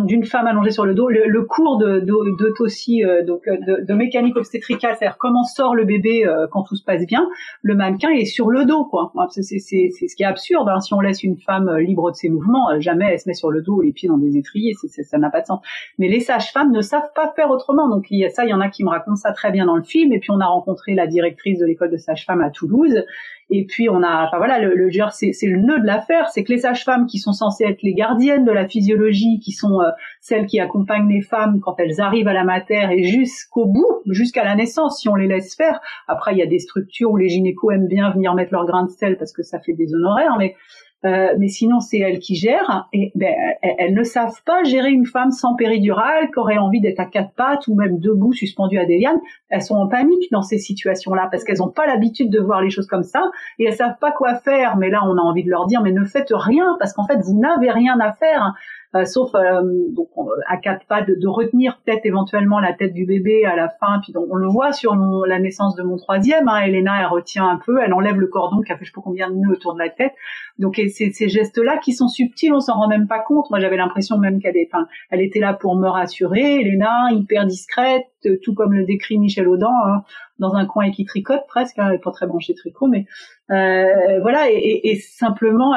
d'une 0.06 0.26
femme 0.26 0.48
allongée 0.48 0.72
sur 0.72 0.86
le 0.86 0.94
dos. 0.94 1.10
Le, 1.10 1.42
cours 1.44 1.78
de, 1.78 2.00
de, 2.00 2.12
euh, 2.12 3.26
donc 3.26 3.48
euh, 3.48 3.58
de, 3.58 3.86
de, 3.86 3.94
mécanique 3.94 4.36
obstétricale, 4.36 4.96
c'est-à-dire 4.98 5.18
comment 5.18 5.44
sort 5.44 5.76
le 5.76 5.86
bébé 5.86 6.26
quand 6.52 6.64
tout 6.64 6.76
se 6.76 6.84
passe 6.84 7.06
bien, 7.06 7.28
le 7.62 7.76
mannequin 7.76 8.10
est 8.10 8.26
sur 8.26 8.50
le 8.50 8.66
dos, 8.66 8.86
quoi. 8.86 9.12
C'est 9.30 9.42
ce 9.42 10.16
qui 10.16 10.24
est 10.24 10.26
absurde. 10.26 10.68
Hein. 10.70 10.80
Si 10.80 10.94
on 10.94 11.00
laisse 11.00 11.24
une 11.24 11.38
femme 11.38 11.78
libre 11.78 12.12
de 12.12 12.16
ses 12.16 12.30
mouvements, 12.30 12.80
jamais 12.80 13.06
elle 13.12 13.20
se 13.20 13.30
met 13.30 13.34
sur 13.34 13.52
le 13.52 13.62
dos, 13.62 13.82
les 13.82 13.92
pieds 13.92 14.10
dans 14.10 14.18
des 14.18 14.38
étriers, 14.38 14.74
ça 14.74 15.18
n'a 15.18 15.30
pas 15.30 15.42
de 15.42 15.48
sens. 15.48 15.62
Mais 15.98 16.08
les 16.08 16.20
sages-femmes 16.20 16.72
ne 16.72 16.82
savent 16.82 17.12
pas 17.16 17.32
faire 17.36 17.50
autrement. 17.50 17.90
Donc 17.90 18.08
il 18.10 18.20
y 18.20 18.26
a 18.26 18.30
ça, 18.30 18.46
il 18.46 18.50
y 18.50 18.54
en 18.54 18.62
a 18.62 18.70
qui 18.70 18.84
me 18.84 18.90
racontent 18.90 19.16
ça 19.16 19.32
très 19.32 19.52
bien 19.52 19.66
dans 19.66 19.78
le 19.78 19.84
film. 19.84 20.12
Et 20.14 20.20
puis 20.20 20.32
on 20.32 20.40
a 20.40 20.46
rencontré 20.46 20.94
la 20.94 21.08
directrice 21.08 21.60
de 21.60 21.66
l'école 21.66 21.92
de 21.92 21.98
sages-femmes 21.98 22.42
à 22.42 22.50
Toulouse 22.50 23.04
et 23.50 23.66
puis 23.66 23.90
on 23.90 24.04
a, 24.04 24.26
enfin 24.26 24.38
voilà, 24.38 24.60
le, 24.60 24.76
le 24.76 24.90
c'est, 25.12 25.32
le 25.44 25.62
nœud 25.62 25.80
de 25.80 25.86
l'affaire, 25.86 26.28
c'est 26.30 26.44
que 26.44 26.52
les 26.52 26.60
sages-femmes 26.60 27.06
qui 27.06 27.18
sont 27.18 27.32
censées 27.32 27.64
être 27.64 27.82
les 27.82 27.94
gardiennes 27.94 28.44
de 28.44 28.52
la 28.52 28.68
physiologie, 28.68 29.40
qui 29.40 29.54
sont 29.54 29.80
euh, 29.82 29.90
celles 30.20 30.46
qui 30.48 30.60
accompagnent 30.60 31.08
les 31.08 31.22
femmes 31.22 31.60
quand 31.62 31.76
elles 31.80 32.02
arrivent 32.02 32.28
à 32.28 32.34
la 32.34 32.44
matière 32.44 32.92
et 32.92 33.04
jusqu'au 33.04 33.66
bout, 33.66 34.02
jusqu'à 34.10 34.44
la 34.44 34.56
naissance, 34.56 35.00
si 35.00 35.08
on 35.08 35.16
les 35.16 35.28
laisse 35.28 35.56
faire. 35.56 35.80
Après, 36.08 36.34
il 36.34 36.40
y 36.40 36.44
a 36.44 36.48
des 36.48 36.60
structures 36.60 37.12
où 37.12 37.18
les 37.18 37.30
gynécos 37.30 37.74
aiment 37.74 37.88
bien 37.88 38.12
venir 38.12 38.34
mettre 38.36 38.52
leur 38.52 38.66
grain 38.66 38.84
de 38.84 38.90
sel 38.90 39.18
parce 39.18 39.32
que 39.32 39.44
ça 39.44 39.60
fait 39.60 39.74
des 39.74 39.94
honoraires, 39.94 40.36
mais 40.38 40.56
euh, 41.06 41.36
mais 41.38 41.48
sinon 41.48 41.80
c'est 41.80 42.00
elles 42.00 42.18
qui 42.18 42.36
gèrent 42.36 42.88
et 42.92 43.12
ben, 43.14 43.34
elles, 43.62 43.94
ne 43.94 44.04
savent 44.04 44.42
pas 44.46 44.64
gérer 44.64 44.90
une 44.90 45.06
femme 45.06 45.30
sans 45.30 45.56
péridurale 45.56 46.32
qui 46.32 46.40
aurait 46.40 46.58
envie 46.58 46.82
d'être 46.82 47.00
à 47.00 47.06
quatre 47.06 47.34
pattes 47.36 47.68
ou 47.68 47.76
même 47.76 48.00
debout 48.00 48.34
suspendue 48.34 48.80
à 48.80 48.86
des 48.86 49.00
lianes. 49.00 49.20
Elles 49.50 49.62
sont 49.62 49.76
en 49.76 49.88
panique 49.88 50.32
dans 50.32 50.42
ces 50.42 50.58
situations-là 50.58 51.28
parce 51.30 51.44
qu'elles 51.44 51.60
n'ont 51.60 51.70
pas 51.70 51.86
l'habitude 51.86 52.32
de 52.32 52.40
voir 52.40 52.62
les 52.62 52.72
choses 52.72 52.88
comme 52.88 53.04
ça 53.04 53.22
et 53.60 53.66
elles 53.66 53.76
savent 53.76 54.00
pas 54.02 54.12
quoi 54.12 54.36
faire. 54.36 54.78
Mais 54.78 54.90
là, 54.90 55.02
on 55.06 55.18
a 55.18 55.22
envie 55.22 55.44
de 55.44 55.52
leur 55.52 55.68
dire 55.68 55.82
mais 55.84 55.92
ne 55.92 56.04
faites 56.04 56.32
rien 56.32 56.76
parce 56.80 56.94
qu'en 56.94 57.06
fait 57.06 57.20
vous 57.24 57.40
n'avez 57.40 57.70
rien 57.70 58.00
à 58.00 58.12
faire. 58.14 58.56
Euh, 58.96 59.06
sauf 59.06 59.36
euh, 59.36 59.62
donc 59.92 60.08
à 60.48 60.58
quatre 60.58 60.86
pas 60.88 61.02
de, 61.02 61.16
de 61.16 61.28
retenir 61.28 61.80
peut-être 61.84 62.06
éventuellement 62.06 62.60
la 62.60 62.74
tête 62.74 62.94
du 62.94 63.06
bébé 63.06 63.46
à 63.46 63.56
la 63.56 63.70
fin. 63.70 64.00
Puis 64.02 64.14
donc, 64.14 64.28
on 64.30 64.36
le 64.36 64.48
voit 64.48 64.72
sur 64.72 64.96
la 64.96 65.40
naissance 65.40 65.76
de 65.76 65.84
mon 65.84 65.98
troisième. 65.98 66.48
Hein, 66.48 66.62
Elena, 66.62 67.02
elle 67.02 67.08
retient 67.08 67.48
un 67.48 67.58
peu, 67.58 67.80
elle 67.84 67.94
enlève 67.94 68.20
le 68.20 68.28
cordon 68.28 68.62
qui 68.62 68.72
a 68.72 68.78
fait 68.78 68.86
je 68.86 68.92
sais 68.92 68.96
pas 68.96 69.02
combien 69.04 69.30
de 69.30 69.36
nœuds 69.36 69.54
autour 69.54 69.74
de 69.74 69.80
la 69.80 69.90
tête. 69.90 70.14
Donc 70.58 70.76
c'est 70.76 71.12
ces 71.12 71.30
gestes-là 71.30 71.78
qui 71.78 71.94
sont 71.94 72.08
subtils, 72.08 72.54
on 72.54 72.60
s'en 72.60 72.76
rend 72.76 72.88
même 72.88 73.08
pas 73.08 73.20
compte. 73.20 73.50
Moi, 73.50 73.60
j'avais 73.60 73.78
l'impression 73.78 74.18
même 74.18 74.42
qu'elle 74.42 74.56
enfin, 74.66 74.88
elle 75.12 75.22
était 75.22 75.40
là 75.40 75.54
pour 75.54 75.76
me 75.76 75.88
rassurer. 75.88 76.62
Elena, 76.62 77.10
hyper 77.12 77.46
discrète, 77.46 78.06
tout 78.36 78.54
comme 78.54 78.74
le 78.74 78.86
décrit 78.86 79.18
Michel 79.18 79.48
Audin, 79.48 79.68
hein, 79.68 80.04
dans 80.40 80.54
un 80.56 80.66
coin 80.66 80.86
et 80.86 80.92
qui 80.92 81.06
tricote 81.06 81.42
presque. 81.48 81.80
Hein, 81.80 81.98
pas 82.04 82.12
très 82.12 82.28
branchée 82.28 82.54
tricot, 82.54 82.88
mais 82.88 83.06
euh, 83.52 84.20
voilà. 84.22 84.48
Et, 84.50 84.96
simplement, 84.96 85.74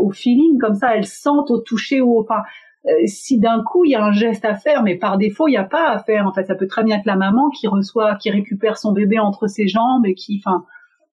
au 0.00 0.10
feeling 0.10 0.58
comme 0.58 0.74
ça, 0.74 0.96
elle 0.96 1.06
sent 1.06 1.30
au 1.48 1.58
toucher, 1.58 2.00
au, 2.00 2.20
enfin, 2.20 2.42
euh, 2.88 3.06
si 3.06 3.40
d'un 3.40 3.64
coup 3.64 3.84
il 3.84 3.90
y 3.90 3.94
a 3.96 4.04
un 4.04 4.12
geste 4.12 4.44
à 4.44 4.54
faire, 4.54 4.84
mais 4.84 4.94
par 4.94 5.18
défaut 5.18 5.48
il 5.48 5.52
n'y 5.52 5.56
a 5.56 5.64
pas 5.64 5.90
à 5.90 5.98
faire. 5.98 6.26
En 6.26 6.32
fait, 6.32 6.44
ça 6.44 6.54
peut 6.54 6.68
très 6.68 6.84
bien 6.84 6.98
être 6.98 7.06
la 7.06 7.16
maman 7.16 7.50
qui 7.50 7.66
reçoit, 7.66 8.14
qui 8.16 8.30
récupère 8.30 8.78
son 8.78 8.92
bébé 8.92 9.18
entre 9.18 9.48
ses 9.48 9.66
jambes 9.66 10.06
et 10.06 10.14
qui, 10.14 10.40
enfin, 10.44 10.64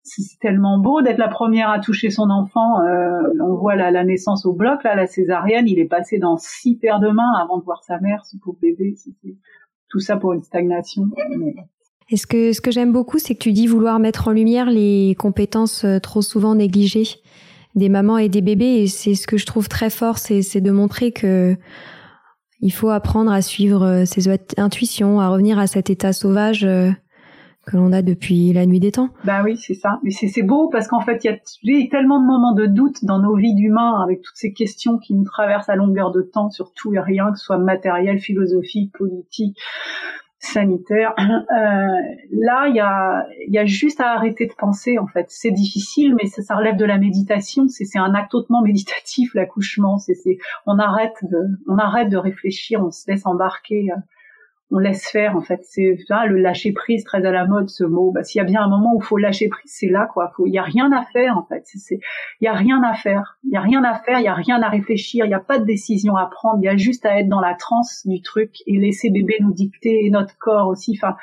c'est 0.03 0.37
tellement 0.39 0.77
beau 0.77 1.01
d'être 1.01 1.17
la 1.17 1.29
première 1.29 1.71
à 1.71 1.79
toucher 1.79 2.11
son 2.11 2.29
enfant. 2.29 2.81
Euh, 2.81 3.21
on 3.41 3.55
voit 3.55 3.75
la, 3.75 3.89
la, 3.89 4.03
naissance 4.03 4.45
au 4.45 4.53
bloc, 4.53 4.83
là, 4.83 4.95
la 4.95 5.07
césarienne, 5.07 5.67
il 5.67 5.79
est 5.79 5.87
passé 5.87 6.19
dans 6.19 6.37
six 6.37 6.75
paires 6.75 6.99
de 6.99 7.09
mains 7.09 7.33
avant 7.41 7.57
de 7.57 7.63
voir 7.63 7.83
sa 7.83 7.99
mère, 7.99 8.23
ce 8.25 8.37
pauvre 8.37 8.57
bébé. 8.61 8.95
Tout 9.93 9.99
ça 9.99 10.17
pour 10.17 10.33
une 10.33 10.41
stagnation. 10.41 11.03
Ce 12.11 12.25
que, 12.25 12.51
ce 12.51 12.61
que 12.61 12.71
j'aime 12.71 12.91
beaucoup, 12.91 13.19
c'est 13.19 13.35
que 13.35 13.39
tu 13.39 13.51
dis 13.51 13.67
vouloir 13.67 13.99
mettre 13.99 14.27
en 14.27 14.31
lumière 14.31 14.71
les 14.71 15.15
compétences 15.19 15.85
euh, 15.85 15.99
trop 15.99 16.23
souvent 16.23 16.55
négligées 16.55 17.21
des 17.75 17.89
mamans 17.89 18.17
et 18.17 18.27
des 18.27 18.41
bébés. 18.41 18.81
Et 18.81 18.87
c'est 18.87 19.13
ce 19.13 19.27
que 19.27 19.37
je 19.37 19.45
trouve 19.45 19.69
très 19.69 19.91
fort, 19.91 20.17
c'est 20.17 20.61
de 20.61 20.71
montrer 20.71 21.11
que 21.11 21.55
il 22.59 22.71
faut 22.71 22.89
apprendre 22.89 23.31
à 23.31 23.43
suivre 23.43 23.85
euh, 23.85 24.05
ses 24.05 24.35
intuitions, 24.57 25.19
à 25.19 25.29
revenir 25.29 25.59
à 25.59 25.67
cet 25.67 25.91
état 25.91 26.11
sauvage 26.11 26.67
que 27.65 27.77
l'on 27.77 27.93
a 27.93 28.01
depuis 28.01 28.51
la 28.53 28.65
nuit 28.65 28.79
des 28.79 28.91
temps. 28.91 29.09
Bah 29.23 29.41
oui, 29.43 29.57
c'est 29.57 29.73
ça. 29.73 29.99
Mais 30.03 30.11
c'est 30.11 30.43
beau 30.43 30.69
parce 30.69 30.87
qu'en 30.87 30.99
fait, 30.99 31.23
il 31.23 31.31
y 31.31 31.83
a 31.83 31.87
tellement 31.89 32.19
de 32.19 32.25
moments 32.25 32.53
de 32.53 32.65
doute 32.65 33.05
dans 33.05 33.19
nos 33.19 33.35
vies 33.35 33.55
d'humains 33.55 34.01
avec 34.01 34.21
toutes 34.21 34.35
ces 34.35 34.53
questions 34.53 34.97
qui 34.97 35.13
nous 35.13 35.23
traversent 35.23 35.69
à 35.69 35.75
longueur 35.75 36.11
de 36.11 36.21
temps 36.21 36.49
sur 36.49 36.73
tout 36.73 36.93
et 36.93 36.99
rien, 36.99 37.31
que 37.31 37.37
ce 37.37 37.45
soit 37.45 37.57
matériel, 37.57 38.19
philosophique, 38.19 38.91
politique, 38.97 39.57
sanitaire. 40.39 41.13
Euh, 41.53 41.97
là, 42.31 42.67
il 42.67 42.75
y 42.75 43.57
a, 43.57 43.65
juste 43.65 43.99
à 43.99 44.13
arrêter 44.13 44.47
de 44.47 44.53
penser, 44.57 44.97
en 44.97 45.07
fait. 45.07 45.27
C'est 45.29 45.51
difficile, 45.51 46.15
mais 46.15 46.27
ça, 46.27 46.55
relève 46.55 46.77
de 46.77 46.85
la 46.85 46.97
méditation. 46.97 47.67
C'est 47.67 47.85
un 47.97 48.13
acte 48.15 48.33
hautement 48.33 48.61
méditatif, 48.65 49.33
l'accouchement. 49.35 49.97
On 50.65 50.73
on 50.73 51.77
arrête 51.77 52.09
de 52.09 52.17
réfléchir, 52.17 52.83
on 52.83 52.91
se 52.91 53.09
laisse 53.09 53.25
embarquer. 53.25 53.89
On 54.71 54.79
laisse 54.79 55.07
faire 55.07 55.35
en 55.35 55.41
fait. 55.41 55.59
C'est 55.63 55.97
le 56.27 56.37
lâcher 56.37 56.71
prise 56.71 57.03
très 57.03 57.25
à 57.25 57.31
la 57.31 57.45
mode 57.45 57.69
ce 57.69 57.83
mot. 57.83 58.11
Bah, 58.11 58.23
s'il 58.23 58.39
y 58.39 58.41
a 58.41 58.45
bien 58.45 58.61
un 58.61 58.69
moment 58.69 58.95
où 58.95 59.01
faut 59.01 59.17
lâcher 59.17 59.47
prise 59.47 59.71
c'est 59.71 59.89
là 59.89 60.07
quoi. 60.11 60.31
Il 60.45 60.53
y 60.53 60.57
a 60.57 60.63
rien 60.63 60.91
à 60.91 61.03
faire 61.13 61.37
en 61.37 61.43
fait. 61.43 61.65
Il 61.91 61.99
y 62.41 62.47
a 62.47 62.53
rien 62.53 62.81
à 62.83 62.93
faire. 62.93 63.37
Il 63.43 63.51
y 63.51 63.57
a 63.57 63.61
rien 63.61 63.83
à 63.83 63.93
faire 63.95 64.19
il 64.19 64.23
y 64.23 64.27
a 64.27 64.33
rien 64.33 64.61
à 64.61 64.69
réfléchir 64.69 65.25
il 65.25 65.29
n'y 65.29 65.35
a 65.35 65.39
pas 65.39 65.59
de 65.59 65.65
décision 65.65 66.15
à 66.15 66.25
prendre 66.25 66.59
il 66.61 66.65
y 66.65 66.69
a 66.69 66.77
juste 66.77 67.05
à 67.05 67.19
être 67.19 67.27
dans 67.27 67.41
la 67.41 67.53
transe 67.53 68.01
du 68.05 68.21
truc 68.21 68.63
et 68.65 68.77
laisser 68.77 69.09
bébé 69.09 69.37
nous 69.41 69.53
dicter 69.53 70.05
et 70.05 70.09
notre 70.09 70.37
corps 70.37 70.67
aussi. 70.67 70.97
Enfin 70.97 71.15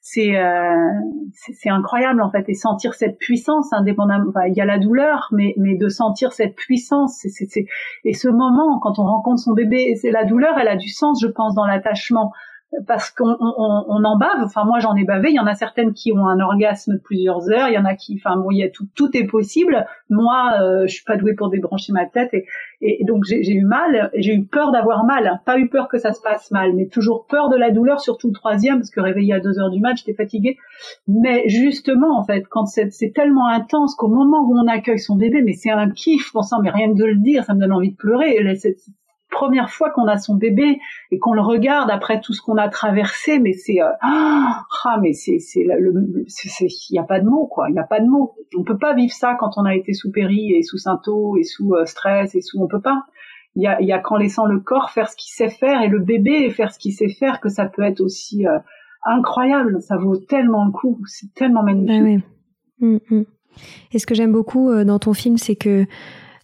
c'est 0.00 0.36
euh, 0.36 0.90
c'est 1.32 1.70
incroyable 1.70 2.22
en 2.22 2.30
fait. 2.30 2.48
Et 2.48 2.54
sentir 2.54 2.94
cette 2.94 3.18
puissance 3.18 3.72
indépendamment 3.72 4.32
il 4.48 4.54
y 4.54 4.60
a 4.60 4.64
la 4.64 4.78
douleur 4.78 5.28
mais 5.32 5.54
de 5.56 5.88
sentir 5.88 6.32
cette 6.32 6.56
puissance 6.56 7.24
et 8.04 8.14
ce 8.14 8.28
moment 8.28 8.78
quand 8.80 8.98
on 8.98 9.04
rencontre 9.04 9.40
son 9.40 9.52
bébé 9.52 9.94
c'est 9.96 10.10
la 10.10 10.24
douleur 10.24 10.58
elle 10.58 10.68
a 10.68 10.76
du 10.76 10.88
sens 10.88 11.20
je 11.22 11.28
pense 11.28 11.54
dans 11.54 11.66
l'attachement 11.66 12.32
parce 12.86 13.10
qu'on 13.10 13.36
on, 13.40 13.84
on, 13.88 14.04
en 14.04 14.18
bave. 14.18 14.42
Enfin, 14.42 14.64
moi, 14.64 14.80
j'en 14.80 14.94
ai 14.96 15.04
bavé. 15.04 15.30
Il 15.30 15.34
y 15.34 15.40
en 15.40 15.46
a 15.46 15.54
certaines 15.54 15.92
qui 15.92 16.12
ont 16.12 16.26
un 16.26 16.40
orgasme 16.40 16.94
de 16.94 16.98
plusieurs 16.98 17.48
heures. 17.50 17.68
Il 17.68 17.74
y 17.74 17.78
en 17.78 17.84
a 17.84 17.94
qui, 17.94 18.20
enfin, 18.20 18.36
bon, 18.36 18.50
il 18.50 18.58
y 18.58 18.64
a 18.64 18.68
tout, 18.68 18.86
tout 18.94 19.16
est 19.16 19.26
possible. 19.26 19.86
Moi, 20.10 20.52
euh, 20.60 20.86
je 20.86 20.94
suis 20.94 21.04
pas 21.04 21.16
douée 21.16 21.34
pour 21.34 21.48
débrancher 21.48 21.92
ma 21.92 22.06
tête 22.06 22.34
et, 22.34 23.04
donc 23.04 23.24
j'ai 23.24 23.52
eu 23.52 23.64
mal. 23.64 24.10
J'ai 24.14 24.34
eu 24.34 24.44
peur 24.44 24.72
d'avoir 24.72 25.04
mal. 25.04 25.40
Pas 25.46 25.58
eu 25.58 25.68
peur 25.68 25.88
que 25.88 25.98
ça 25.98 26.12
se 26.12 26.20
passe 26.20 26.50
mal, 26.50 26.74
mais 26.74 26.88
toujours 26.88 27.26
peur 27.26 27.48
de 27.48 27.56
la 27.56 27.70
douleur, 27.70 28.00
surtout 28.00 28.28
le 28.28 28.34
troisième, 28.34 28.78
parce 28.78 28.90
que 28.90 29.00
réveillé 29.00 29.34
à 29.34 29.40
deux 29.40 29.58
heures 29.58 29.70
du 29.70 29.80
match, 29.80 29.98
j'étais 29.98 30.14
fatiguée. 30.14 30.58
Mais 31.06 31.48
justement, 31.48 32.18
en 32.18 32.24
fait, 32.24 32.44
quand 32.48 32.66
c'est 32.66 33.12
tellement 33.14 33.48
intense 33.48 33.94
qu'au 33.94 34.08
moment 34.08 34.42
où 34.42 34.56
on 34.56 34.66
accueille 34.66 34.98
son 34.98 35.16
bébé, 35.16 35.42
mais 35.42 35.52
c'est 35.52 35.70
un 35.70 35.90
kiff, 35.90 36.32
pensant, 36.32 36.60
mais 36.60 36.70
rien 36.70 36.92
que 36.92 36.98
de 36.98 37.04
le 37.04 37.16
dire, 37.16 37.44
ça 37.44 37.54
me 37.54 37.60
donne 37.60 37.72
envie 37.72 37.92
de 37.92 37.96
pleurer 37.96 38.36
première 39.30 39.70
fois 39.70 39.90
qu'on 39.90 40.06
a 40.06 40.18
son 40.18 40.34
bébé 40.34 40.78
et 41.10 41.18
qu'on 41.18 41.32
le 41.32 41.40
regarde 41.40 41.90
après 41.90 42.20
tout 42.20 42.32
ce 42.32 42.40
qu'on 42.40 42.56
a 42.56 42.68
traversé, 42.68 43.38
mais 43.38 43.52
c'est 43.52 43.82
euh, 43.82 43.90
ah, 44.02 44.64
ah 44.84 44.98
mais 45.02 45.12
c'est 45.12 45.38
c'est 45.38 45.60
il 45.60 46.94
y 46.94 46.98
a 46.98 47.02
pas 47.02 47.20
de 47.20 47.26
mots 47.26 47.46
quoi, 47.46 47.68
il 47.68 47.74
y 47.74 47.78
a 47.78 47.84
pas 47.84 48.00
de 48.00 48.06
mots. 48.06 48.34
On 48.56 48.64
peut 48.64 48.78
pas 48.78 48.94
vivre 48.94 49.12
ça 49.12 49.36
quand 49.38 49.52
on 49.56 49.64
a 49.64 49.74
été 49.74 49.92
sous 49.92 50.10
péri 50.10 50.52
et 50.52 50.62
sous 50.62 50.78
symptômes 50.78 51.38
et 51.38 51.44
sous 51.44 51.74
euh, 51.74 51.84
stress 51.86 52.34
et 52.34 52.40
sous 52.40 52.60
on 52.60 52.68
peut 52.68 52.80
pas. 52.80 53.02
Il 53.54 53.62
y 53.62 53.66
a, 53.66 53.80
y 53.80 53.92
a 53.92 53.98
qu'en 53.98 54.16
laissant 54.16 54.46
le 54.46 54.60
corps 54.60 54.90
faire 54.90 55.08
ce 55.08 55.16
qu'il 55.16 55.32
sait 55.32 55.48
faire 55.48 55.80
et 55.82 55.88
le 55.88 55.98
bébé 55.98 56.50
faire 56.50 56.72
ce 56.72 56.78
qu'il 56.78 56.92
sait 56.92 57.08
faire 57.08 57.40
que 57.40 57.48
ça 57.48 57.66
peut 57.66 57.82
être 57.82 58.00
aussi 58.00 58.46
euh, 58.46 58.58
incroyable. 59.04 59.80
Ça 59.80 59.96
vaut 59.96 60.16
tellement 60.16 60.66
le 60.66 60.72
coup, 60.72 61.00
c'est 61.06 61.32
tellement 61.34 61.62
magnifique. 61.62 62.22
Ah 62.82 62.84
mm, 62.84 62.98
mm. 63.10 63.24
Et 63.92 63.98
ce 63.98 64.06
que 64.06 64.14
j'aime 64.14 64.32
beaucoup 64.32 64.70
dans 64.84 64.98
ton 64.98 65.14
film, 65.14 65.38
c'est 65.38 65.56
que 65.56 65.86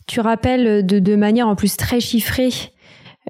tu 0.07 0.21
rappelles 0.21 0.87
de, 0.87 0.99
de 0.99 1.15
manière 1.15 1.47
en 1.47 1.55
plus 1.55 1.77
très 1.77 2.01
chiffrée 2.01 2.72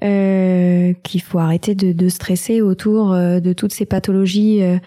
euh, 0.03 0.93
qu'il 1.03 1.21
faut 1.21 1.39
arrêter 1.39 1.75
de, 1.75 1.93
de 1.93 2.09
stresser 2.09 2.61
autour 2.61 3.13
euh, 3.13 3.39
de 3.39 3.53
toutes 3.53 3.71
ces 3.71 3.85
pathologies 3.85 4.61
euh, 4.61 4.77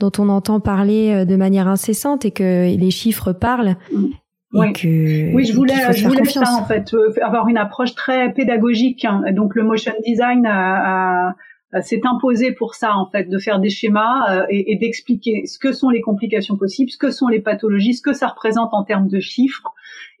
dont 0.00 0.12
on 0.18 0.28
entend 0.28 0.60
parler 0.60 1.24
de 1.24 1.36
manière 1.36 1.68
incessante 1.68 2.24
et 2.24 2.30
que 2.30 2.74
les 2.76 2.90
chiffres 2.90 3.32
parlent. 3.32 3.76
Mm. 3.92 4.06
Oui. 4.54 4.72
Que, 4.72 5.34
oui, 5.34 5.44
je 5.44 5.52
voulais, 5.52 5.74
je 5.92 6.06
voulais 6.06 6.24
ça 6.24 6.52
en 6.54 6.64
fait, 6.64 6.94
avoir 7.20 7.48
une 7.48 7.58
approche 7.58 7.94
très 7.94 8.32
pédagogique. 8.32 9.04
Hein. 9.04 9.22
Donc 9.32 9.56
le 9.56 9.64
motion 9.64 9.92
design 10.06 10.46
a, 10.46 11.30
a 11.30 11.34
s'est 11.82 12.00
imposé 12.04 12.52
pour 12.52 12.74
ça 12.74 12.96
en 12.96 13.10
fait, 13.10 13.24
de 13.28 13.38
faire 13.38 13.58
des 13.58 13.70
schémas 13.70 14.30
euh, 14.30 14.46
et, 14.48 14.72
et 14.72 14.76
d'expliquer 14.76 15.46
ce 15.46 15.58
que 15.58 15.72
sont 15.72 15.90
les 15.90 16.00
complications 16.00 16.56
possibles, 16.56 16.90
ce 16.90 16.98
que 16.98 17.10
sont 17.10 17.28
les 17.28 17.40
pathologies, 17.40 17.94
ce 17.94 18.02
que 18.02 18.12
ça 18.12 18.28
représente 18.28 18.72
en 18.72 18.84
termes 18.84 19.08
de 19.08 19.20
chiffres, 19.20 19.74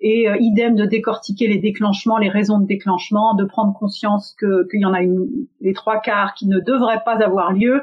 et 0.04 0.28
euh, 0.28 0.36
idem 0.38 0.76
de 0.76 0.84
décortiquer 0.84 1.48
les 1.48 1.56
déclenchements, 1.56 2.18
les 2.18 2.28
raisons 2.28 2.58
de 2.58 2.66
déclenchement, 2.66 3.34
de 3.34 3.44
prendre 3.44 3.72
conscience 3.72 4.36
que 4.38 4.68
qu'il 4.68 4.82
y 4.82 4.84
en 4.84 4.92
a 4.92 5.00
une, 5.00 5.26
les 5.62 5.72
trois 5.72 5.98
quarts 5.98 6.34
qui 6.34 6.46
ne 6.46 6.60
devraient 6.60 7.02
pas 7.06 7.16
avoir 7.24 7.52
lieu, 7.54 7.82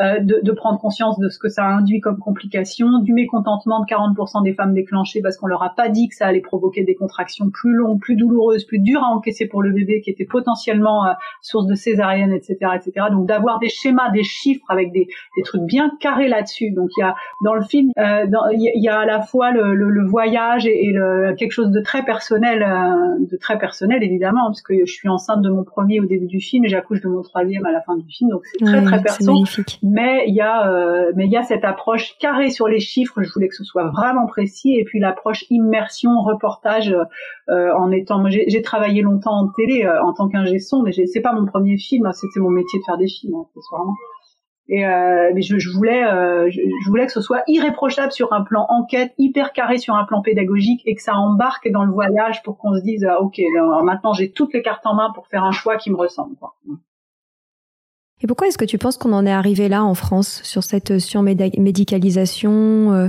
euh, 0.00 0.20
de, 0.20 0.38
de, 0.44 0.52
prendre 0.52 0.78
conscience 0.78 1.18
de 1.18 1.28
ce 1.28 1.40
que 1.40 1.48
ça 1.48 1.66
induit 1.66 1.98
comme 1.98 2.18
complication, 2.18 3.00
du 3.00 3.12
mécontentement 3.12 3.80
de 3.80 3.86
40% 3.86 4.44
des 4.44 4.54
femmes 4.54 4.72
déclenchées 4.72 5.20
parce 5.20 5.36
qu'on 5.36 5.48
leur 5.48 5.64
a 5.64 5.70
pas 5.70 5.88
dit 5.88 6.08
que 6.08 6.14
ça 6.14 6.26
allait 6.28 6.40
provoquer 6.40 6.84
des 6.84 6.94
contractions 6.94 7.50
plus 7.50 7.74
longues, 7.74 8.00
plus 8.00 8.14
douloureuses, 8.14 8.64
plus 8.64 8.78
dures 8.78 9.02
à 9.02 9.08
encaisser 9.08 9.48
pour 9.48 9.60
le 9.60 9.72
bébé, 9.72 10.00
qui 10.00 10.10
était 10.10 10.24
potentiellement 10.24 11.04
euh, 11.04 11.14
source 11.42 11.66
de 11.66 11.74
césarienne, 11.74 12.32
etc., 12.32 12.58
etc. 12.76 13.06
Donc 13.10 13.26
d'avoir 13.26 13.58
des 13.58 13.68
schémas, 13.68 14.10
des 14.12 14.22
chiffres 14.22 14.64
avec 14.68 14.92
des, 14.92 15.08
des 15.36 15.42
trucs 15.42 15.62
bien 15.62 15.90
carrés 16.00 16.28
là-dessus. 16.28 16.70
Donc 16.70 16.90
il 16.96 17.00
y 17.00 17.04
a 17.04 17.16
dans 17.44 17.54
le 17.54 17.62
film, 17.62 17.90
euh, 17.98 18.24
il 18.52 18.80
y, 18.80 18.88
a 18.88 19.00
à 19.00 19.04
la 19.04 19.20
fois 19.20 19.50
le, 19.50 19.74
le, 19.74 20.06
voyage 20.06 20.64
et, 20.64 20.86
et 20.86 20.92
le, 20.92 21.34
quelque 21.36 21.50
chose 21.50 21.57
de 21.66 21.80
très 21.80 22.04
personnel, 22.04 22.62
euh, 22.62 23.26
de 23.30 23.36
très 23.36 23.58
personnel 23.58 24.02
évidemment, 24.02 24.46
parce 24.46 24.62
que 24.62 24.74
je 24.86 24.92
suis 24.92 25.08
enceinte 25.08 25.42
de 25.42 25.50
mon 25.50 25.64
premier 25.64 26.00
au 26.00 26.06
début 26.06 26.26
du 26.26 26.40
film 26.40 26.64
et 26.64 26.68
j'accouche 26.68 27.00
de 27.00 27.08
mon 27.08 27.22
troisième 27.22 27.64
à 27.66 27.72
la 27.72 27.80
fin 27.82 27.96
du 27.96 28.08
film, 28.08 28.30
donc 28.30 28.42
c'est 28.44 28.64
très 28.64 28.82
très 28.82 29.02
perso. 29.02 29.44
Mais 29.82 30.24
il 30.28 30.34
y 30.34 30.40
a, 30.40 30.70
euh, 30.70 31.12
mais 31.16 31.26
il 31.26 31.32
y 31.32 31.36
a 31.36 31.42
cette 31.42 31.64
approche 31.64 32.16
carrée 32.18 32.50
sur 32.50 32.68
les 32.68 32.80
chiffres. 32.80 33.22
Je 33.22 33.32
voulais 33.32 33.48
que 33.48 33.56
ce 33.56 33.64
soit 33.64 33.88
vraiment 33.88 34.26
précis 34.26 34.76
et 34.78 34.84
puis 34.84 35.00
l'approche 35.00 35.44
immersion, 35.50 36.10
reportage. 36.22 36.94
Euh, 37.48 37.72
en 37.76 37.90
étant, 37.90 38.22
j'ai 38.28 38.62
travaillé 38.62 39.02
longtemps 39.02 39.40
en 39.40 39.48
télé 39.48 39.88
en 39.88 40.12
tant 40.12 40.28
qu'ingé 40.28 40.58
son, 40.58 40.82
mais 40.82 40.92
c'est 40.92 41.20
pas 41.20 41.32
mon 41.32 41.46
premier 41.46 41.78
film, 41.78 42.06
hein, 42.06 42.12
c'était 42.12 42.40
mon 42.40 42.50
métier 42.50 42.78
de 42.78 42.84
faire 42.84 42.98
des 42.98 43.08
films, 43.08 43.34
hein, 43.34 43.46
et 44.68 44.84
euh, 44.84 45.30
mais 45.34 45.40
je, 45.40 45.58
je 45.58 45.70
voulais, 45.70 46.04
euh, 46.04 46.50
je, 46.50 46.88
voulais 46.88 47.06
que 47.06 47.12
ce 47.12 47.22
soit 47.22 47.42
irréprochable 47.46 48.12
sur 48.12 48.34
un 48.34 48.42
plan 48.42 48.66
enquête, 48.68 49.14
hyper 49.16 49.52
carré 49.52 49.78
sur 49.78 49.94
un 49.94 50.04
plan 50.04 50.20
pédagogique, 50.20 50.82
et 50.84 50.94
que 50.94 51.02
ça 51.02 51.14
embarque 51.14 51.70
dans 51.70 51.84
le 51.84 51.92
voyage 51.92 52.42
pour 52.42 52.58
qu'on 52.58 52.74
se 52.74 52.82
dise 52.82 53.06
ah, 53.08 53.20
ok, 53.20 53.40
alors 53.56 53.82
maintenant 53.82 54.12
j'ai 54.12 54.30
toutes 54.30 54.52
les 54.52 54.62
cartes 54.62 54.84
en 54.84 54.94
main 54.94 55.10
pour 55.14 55.26
faire 55.26 55.44
un 55.44 55.52
choix 55.52 55.76
qui 55.76 55.90
me 55.90 55.96
ressemble. 55.96 56.36
Quoi. 56.36 56.54
Et 58.20 58.26
pourquoi 58.26 58.48
est-ce 58.48 58.58
que 58.58 58.64
tu 58.64 58.78
penses 58.78 58.98
qu'on 58.98 59.12
en 59.12 59.24
est 59.24 59.32
arrivé 59.32 59.68
là 59.68 59.84
en 59.84 59.94
France 59.94 60.42
sur 60.42 60.64
cette 60.64 60.98
surmédicalisation, 60.98 62.92
euh, 62.92 63.08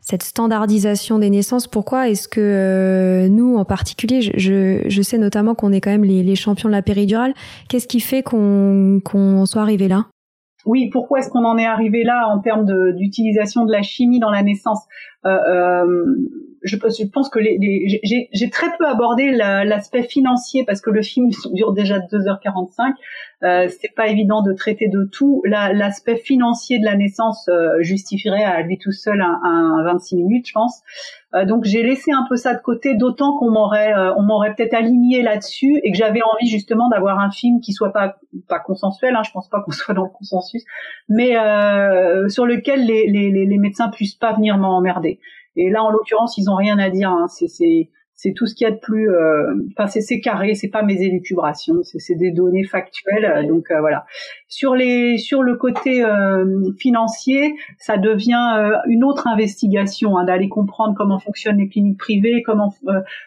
cette 0.00 0.22
standardisation 0.22 1.18
des 1.18 1.30
naissances? 1.30 1.68
Pourquoi 1.68 2.08
est-ce 2.08 2.26
que 2.26 2.40
euh, 2.40 3.28
nous, 3.28 3.56
en 3.56 3.64
particulier, 3.64 4.22
je, 4.22 4.82
je, 4.86 5.02
sais 5.02 5.18
notamment 5.18 5.54
qu'on 5.54 5.72
est 5.72 5.80
quand 5.80 5.90
même 5.90 6.04
les, 6.04 6.22
les 6.22 6.36
champions 6.36 6.68
de 6.68 6.74
la 6.74 6.82
péridurale. 6.82 7.34
Qu'est-ce 7.68 7.86
qui 7.86 8.00
fait 8.00 8.22
qu'on 8.22 9.00
qu'on 9.04 9.44
soit 9.44 9.62
arrivé 9.62 9.88
là? 9.88 10.06
Oui, 10.66 10.90
pourquoi 10.90 11.20
est-ce 11.20 11.30
qu'on 11.30 11.44
en 11.44 11.56
est 11.56 11.64
arrivé 11.64 12.02
là 12.02 12.28
en 12.28 12.40
termes 12.40 12.66
d'utilisation 12.92 13.64
de, 13.64 13.72
la 13.72 13.82
chimie 13.82 14.18
dans 14.18 14.30
la 14.30 14.42
naissance? 14.42 14.84
Euh, 15.24 15.38
euh, 15.48 16.16
je, 16.66 17.04
pense 17.06 17.28
que 17.28 17.38
les, 17.38 18.00
j'ai 18.32 18.50
très 18.50 18.66
peu 18.78 18.86
abordé 18.86 19.30
l'aspect 19.32 20.02
financier 20.02 20.64
parce 20.64 20.80
que 20.80 20.90
le 20.90 21.02
film 21.02 21.30
dure 21.52 21.72
déjà 21.72 21.98
2h45. 21.98 22.92
Euh, 23.42 23.68
c'est 23.68 23.94
pas 23.94 24.08
évident 24.08 24.42
de 24.42 24.52
traiter 24.52 24.88
de 24.88 25.04
tout. 25.04 25.42
L'aspect 25.44 26.16
financier 26.16 26.78
de 26.78 26.84
la 26.84 26.96
naissance 26.96 27.48
euh, 27.48 27.80
justifierait 27.80 28.44
à 28.44 28.62
lui 28.62 28.78
tout 28.78 28.92
seul 28.92 29.20
un, 29.20 29.40
un 29.44 29.84
26 29.84 30.16
minutes, 30.16 30.48
je 30.48 30.52
pense. 30.52 30.82
Euh, 31.34 31.44
donc 31.44 31.64
j'ai 31.64 31.82
laissé 31.82 32.12
un 32.12 32.24
peu 32.28 32.36
ça 32.36 32.54
de 32.54 32.60
côté, 32.60 32.94
d'autant 32.94 33.36
qu'on 33.36 33.50
m'aurait 33.50 33.92
euh, 33.92 34.14
on 34.16 34.22
m'aurait 34.22 34.54
peut-être 34.54 34.74
aligné 34.74 35.22
là-dessus 35.22 35.80
et 35.82 35.90
que 35.90 35.98
j'avais 35.98 36.20
envie 36.22 36.48
justement 36.48 36.88
d'avoir 36.88 37.18
un 37.18 37.30
film 37.30 37.60
qui 37.60 37.72
soit 37.72 37.92
pas 37.92 38.16
pas 38.48 38.60
consensuel. 38.60 39.14
Hein, 39.16 39.22
je 39.24 39.32
pense 39.32 39.48
pas 39.48 39.60
qu'on 39.64 39.72
soit 39.72 39.94
dans 39.94 40.04
le 40.04 40.10
consensus, 40.10 40.64
mais 41.08 41.36
euh, 41.36 42.28
sur 42.28 42.46
lequel 42.46 42.86
les, 42.86 43.06
les, 43.08 43.30
les 43.30 43.58
médecins 43.58 43.88
puissent 43.88 44.14
pas 44.14 44.32
venir 44.32 44.56
m'emmerder. 44.56 45.18
Et 45.56 45.70
là, 45.70 45.82
en 45.82 45.90
l'occurrence, 45.90 46.36
ils 46.38 46.50
ont 46.50 46.56
rien 46.56 46.78
à 46.78 46.90
dire. 46.90 47.10
Hein. 47.10 47.26
C'est 47.28 47.48
c'est 48.16 48.32
tout 48.32 48.46
ce 48.46 48.54
qu'il 48.54 48.66
y 48.66 48.68
a 48.68 48.72
de 48.72 48.80
plus. 48.80 49.10
Euh, 49.10 49.54
enfin, 49.76 49.86
c'est 49.86 50.20
carré, 50.20 50.54
c'est 50.54 50.70
pas 50.70 50.82
mes 50.82 51.02
élucubrations, 51.02 51.82
c'est 51.82 52.14
des 52.14 52.30
données 52.30 52.64
factuelles. 52.64 53.26
Euh, 53.26 53.46
donc 53.46 53.70
euh, 53.70 53.80
voilà. 53.80 54.06
Sur 54.48 54.74
les 54.74 55.18
sur 55.18 55.42
le 55.42 55.56
côté 55.56 56.02
financier, 56.78 57.54
ça 57.78 57.98
devient 57.98 58.72
une 58.86 59.04
autre 59.04 59.26
investigation 59.26 60.16
hein, 60.16 60.24
d'aller 60.24 60.48
comprendre 60.48 60.94
comment 60.96 61.18
fonctionnent 61.18 61.58
les 61.58 61.68
cliniques 61.68 61.98
privées, 61.98 62.42
comment 62.42 62.72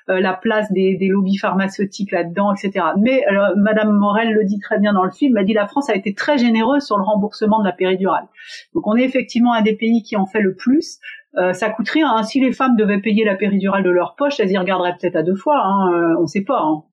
la 0.07 0.33
place 0.33 0.71
des, 0.71 0.95
des 0.95 1.07
lobbies 1.07 1.37
pharmaceutiques 1.37 2.11
là-dedans, 2.11 2.53
etc. 2.53 2.85
Mais 2.97 3.23
Madame 3.57 3.91
Morel 3.91 4.31
le 4.31 4.45
dit 4.45 4.59
très 4.59 4.79
bien 4.79 4.93
dans 4.93 5.03
le 5.03 5.11
film. 5.11 5.37
Elle 5.37 5.45
dit 5.45 5.53
la 5.53 5.67
France 5.67 5.89
a 5.89 5.95
été 5.95 6.13
très 6.13 6.37
généreuse 6.37 6.83
sur 6.83 6.97
le 6.97 7.03
remboursement 7.03 7.59
de 7.59 7.65
la 7.65 7.73
péridurale. 7.73 8.25
Donc 8.73 8.87
on 8.87 8.95
est 8.95 9.03
effectivement 9.03 9.53
un 9.53 9.61
des 9.61 9.75
pays 9.75 10.01
qui 10.01 10.15
en 10.15 10.25
fait 10.25 10.41
le 10.41 10.55
plus. 10.55 10.99
Euh, 11.37 11.53
ça 11.53 11.69
coûte 11.69 11.89
rien. 11.89 12.11
Hein. 12.11 12.23
Si 12.23 12.39
les 12.39 12.51
femmes 12.51 12.75
devaient 12.75 12.99
payer 12.99 13.23
la 13.23 13.35
péridurale 13.35 13.83
de 13.83 13.89
leur 13.89 14.15
poche, 14.15 14.39
elles 14.39 14.51
y 14.51 14.57
regarderaient 14.57 14.95
peut-être 14.99 15.15
à 15.15 15.23
deux 15.23 15.35
fois. 15.35 15.61
Hein. 15.63 15.91
Euh, 15.93 16.15
on 16.17 16.23
ne 16.23 16.27
sait 16.27 16.43
pas. 16.43 16.61
Hein. 16.61 16.83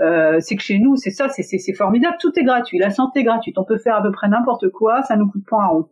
Euh, 0.00 0.36
c'est 0.40 0.56
que 0.56 0.62
chez 0.62 0.78
nous, 0.78 0.96
c'est 0.96 1.10
ça, 1.10 1.28
c'est 1.28 1.74
formidable. 1.74 2.16
Tout 2.20 2.32
est 2.38 2.44
gratuit. 2.44 2.78
La 2.78 2.90
santé 2.90 3.20
est 3.20 3.24
gratuite. 3.24 3.58
On 3.58 3.64
peut 3.64 3.78
faire 3.78 3.96
à 3.96 4.02
peu 4.02 4.12
près 4.12 4.28
n'importe 4.28 4.68
quoi. 4.70 5.02
Ça 5.02 5.16
nous 5.16 5.28
coûte 5.28 5.44
pas 5.48 5.62
un 5.62 5.66
rond. 5.66 5.88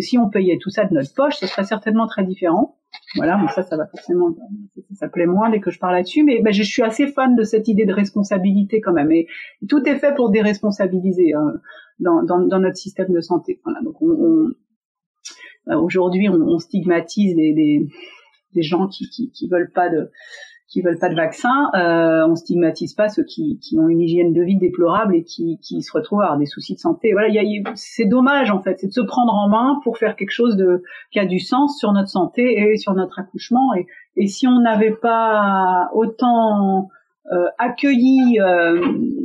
si 0.00 0.18
on 0.18 0.30
payait 0.30 0.58
tout 0.58 0.70
ça 0.70 0.84
de 0.84 0.94
notre 0.94 1.14
poche, 1.14 1.36
ce 1.36 1.46
serait 1.46 1.64
certainement 1.64 2.06
très 2.06 2.24
différent. 2.24 2.76
Voilà, 3.16 3.36
mais 3.36 3.48
ça, 3.48 3.62
ça 3.62 3.76
va 3.76 3.86
forcément, 3.86 4.34
ça, 4.94 5.08
plaît 5.08 5.26
moins 5.26 5.50
dès 5.50 5.60
que 5.60 5.70
je 5.70 5.78
parle 5.78 5.94
là-dessus. 5.94 6.24
Mais 6.24 6.40
ben, 6.40 6.54
je 6.54 6.62
suis 6.62 6.82
assez 6.82 7.06
fan 7.06 7.36
de 7.36 7.42
cette 7.42 7.68
idée 7.68 7.84
de 7.84 7.92
responsabilité 7.92 8.80
quand 8.80 8.94
même. 8.94 9.12
Et 9.12 9.26
tout 9.68 9.86
est 9.86 9.98
fait 9.98 10.14
pour 10.14 10.30
déresponsabiliser 10.30 11.34
dans, 12.00 12.22
dans, 12.22 12.38
dans, 12.38 12.60
notre 12.60 12.76
système 12.76 13.12
de 13.12 13.20
santé. 13.20 13.60
Voilà, 13.62 13.80
donc 13.82 14.00
on, 14.00 14.06
on 14.06 14.46
euh, 14.46 14.56
aujourd'hui, 15.76 16.28
on, 16.28 16.34
on, 16.34 16.58
stigmatise 16.58 17.34
les 17.36 18.62
gens 18.62 18.88
qui, 18.88 19.08
qui, 19.10 19.30
qui 19.30 19.48
veulent 19.48 19.70
pas 19.72 19.88
de 19.88 20.10
qui 20.68 20.82
veulent 20.82 20.98
pas 20.98 21.08
de 21.08 21.14
vaccin, 21.14 21.70
euh, 21.74 22.26
on 22.28 22.36
stigmatise 22.36 22.92
pas 22.92 23.08
ceux 23.08 23.24
qui, 23.24 23.58
qui, 23.58 23.78
ont 23.78 23.88
une 23.88 24.02
hygiène 24.02 24.34
de 24.34 24.42
vie 24.42 24.58
déplorable 24.58 25.16
et 25.16 25.24
qui, 25.24 25.58
qui 25.62 25.80
se 25.80 25.90
retrouvent 25.92 26.20
à 26.20 26.24
avoir 26.24 26.38
des 26.38 26.44
soucis 26.44 26.74
de 26.74 26.78
santé. 26.78 27.12
Voilà, 27.12 27.28
c'est 27.74 28.04
dommage 28.04 28.50
en 28.50 28.60
fait, 28.60 28.78
c'est 28.78 28.88
de 28.88 28.92
se 28.92 29.00
prendre 29.00 29.32
en 29.32 29.48
main 29.48 29.80
pour 29.82 29.96
faire 29.96 30.14
quelque 30.14 30.30
chose 30.30 30.56
de 30.56 30.82
qui 31.10 31.18
a 31.20 31.24
du 31.24 31.38
sens 31.38 31.78
sur 31.78 31.92
notre 31.92 32.10
santé 32.10 32.60
et 32.60 32.76
sur 32.76 32.92
notre 32.92 33.18
accouchement. 33.18 33.74
Et, 33.76 33.86
et 34.16 34.26
si 34.26 34.46
on 34.46 34.60
n'avait 34.60 34.94
pas 34.94 35.88
autant 35.94 36.90
euh, 37.32 37.46
accueilli 37.58 38.38
euh, 38.38 38.80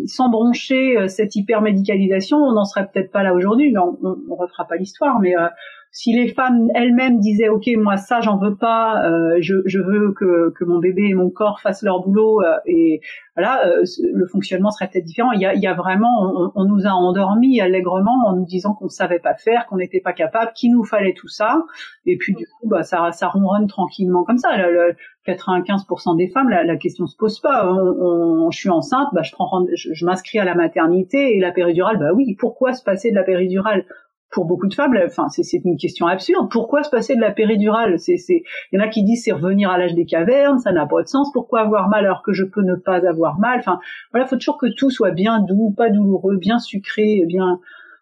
sans 0.06 0.29
broncher 0.29 0.97
euh, 0.97 1.08
cette 1.08 1.36
hypermédicalisation, 1.36 2.38
on 2.38 2.53
n'en 2.53 2.65
serait 2.65 2.88
peut-être 2.88 3.12
pas 3.12 3.23
là 3.23 3.34
aujourd'hui. 3.34 3.73
On, 3.77 3.97
on, 4.01 4.15
on 4.29 4.36
refera 4.36 4.65
pas 4.65 4.77
l'histoire, 4.77 5.19
mais 5.19 5.38
euh, 5.38 5.47
si 5.95 6.12
les 6.12 6.27
femmes 6.27 6.69
elles-mêmes 6.73 7.19
disaient 7.19 7.49
ok 7.49 7.69
moi 7.77 7.97
ça 7.97 8.19
j'en 8.19 8.39
veux 8.39 8.56
pas, 8.56 9.06
euh, 9.06 9.38
je, 9.41 9.58
je, 9.65 9.77
veux 9.77 10.12
que, 10.13 10.51
que, 10.58 10.63
mon 10.63 10.79
bébé 10.79 11.03
et 11.10 11.13
mon 11.13 11.29
corps 11.29 11.62
fassent 11.62 11.84
leur 11.84 12.01
boulot 12.01 12.41
euh, 12.41 12.56
et 12.65 12.99
voilà 13.38 13.67
euh, 13.67 13.84
le 14.12 14.25
fonctionnement 14.25 14.71
serait 14.71 14.89
peut-être 14.91 15.06
différent. 15.06 15.32
Il 15.34 15.41
y 15.41 15.45
a, 15.45 15.53
il 15.53 15.62
y 15.62 15.67
a 15.67 15.75
vraiment 15.75 16.10
on, 16.23 16.51
on, 16.56 16.65
nous 16.65 16.88
a 16.88 16.89
endormis 16.89 17.62
allègrement 17.62 18.25
en 18.25 18.36
nous 18.36 18.45
disant 18.45 18.73
qu'on 18.73 18.86
ne 18.86 18.89
savait 18.89 19.19
pas 19.19 19.36
faire, 19.36 19.67
qu'on 19.67 19.77
n'était 19.77 20.01
pas 20.01 20.13
capable, 20.13 20.51
qu'il 20.53 20.71
nous 20.71 20.84
fallait 20.84 21.13
tout 21.13 21.27
ça 21.27 21.62
et 22.08 22.17
puis 22.17 22.34
du 22.34 22.47
coup 22.47 22.67
bah 22.67 22.82
ça 22.82 23.12
ça 23.12 23.27
ronronne 23.27 23.67
tranquillement 23.67 24.23
comme 24.23 24.39
ça. 24.39 24.58
Le, 24.58 24.96
95% 25.27 26.17
des 26.17 26.27
femmes 26.27 26.50
la, 26.50 26.65
la, 26.65 26.75
question 26.75 27.06
se 27.06 27.15
pose 27.15 27.39
pas. 27.39 27.71
On, 27.71 28.50
je 28.50 28.58
suis 28.58 28.69
enceinte, 28.69 29.08
bah 29.13 29.21
je 29.21 29.31
prends 29.31 29.63
je 29.75 30.06
m'inscris 30.06 30.39
à 30.39 30.44
la 30.44 30.56
maternité 30.56 31.37
et 31.37 31.39
la 31.39 31.52
péridurale 31.52 31.98
bah 32.00 32.13
oui 32.15 32.35
pourquoi 32.39 32.73
se 32.73 32.83
passer 32.83 33.12
de 33.12 33.15
la 33.15 33.23
péridurale? 33.23 33.85
Pour 34.34 34.46
beaucoup 34.46 34.67
de 34.67 34.73
femmes, 34.73 34.98
enfin 35.06 35.29
c'est 35.29 35.62
une 35.63 35.77
question 35.77 36.08
absurde. 36.08 36.50
Pourquoi 36.52 36.84
se 36.84 36.90
passer 36.90 37.15
de 37.15 37.21
la 37.21 37.31
péridurale? 37.31 38.00
C'est 38.00 38.17
il 38.27 38.44
y 38.73 38.77
en 38.77 38.84
a 38.84 38.88
qui 38.88 39.04
disent 39.04 39.23
c'est 39.23 39.31
revenir 39.31 39.69
à 39.69 39.77
l'âge 39.77 39.94
des 39.94 40.06
cavernes, 40.06 40.60
ça 40.60 40.71
n'a 40.71 40.86
pas 40.86 41.02
de 41.04 41.08
sens. 41.08 41.31
Pourquoi 41.31 41.62
avoir 41.62 41.88
mal 41.88 42.06
alors 42.06 42.23
que 42.23 42.34
je 42.34 42.44
peux 42.44 42.63
ne 42.63 42.75
pas 42.75 43.08
avoir 43.08 43.40
mal? 43.40 43.60
Enfin 43.60 43.79
voilà, 44.12 44.25
faut 44.25 44.36
toujours 44.36 44.58
que 44.58 44.67
tout 44.75 44.90
soit 44.90 45.12
bien 45.12 45.40
doux, 45.40 45.71
pas 45.77 45.90
douloureux, 45.90 46.38
bien 46.38 46.60
sucré, 46.60 47.23
bien 47.27 47.60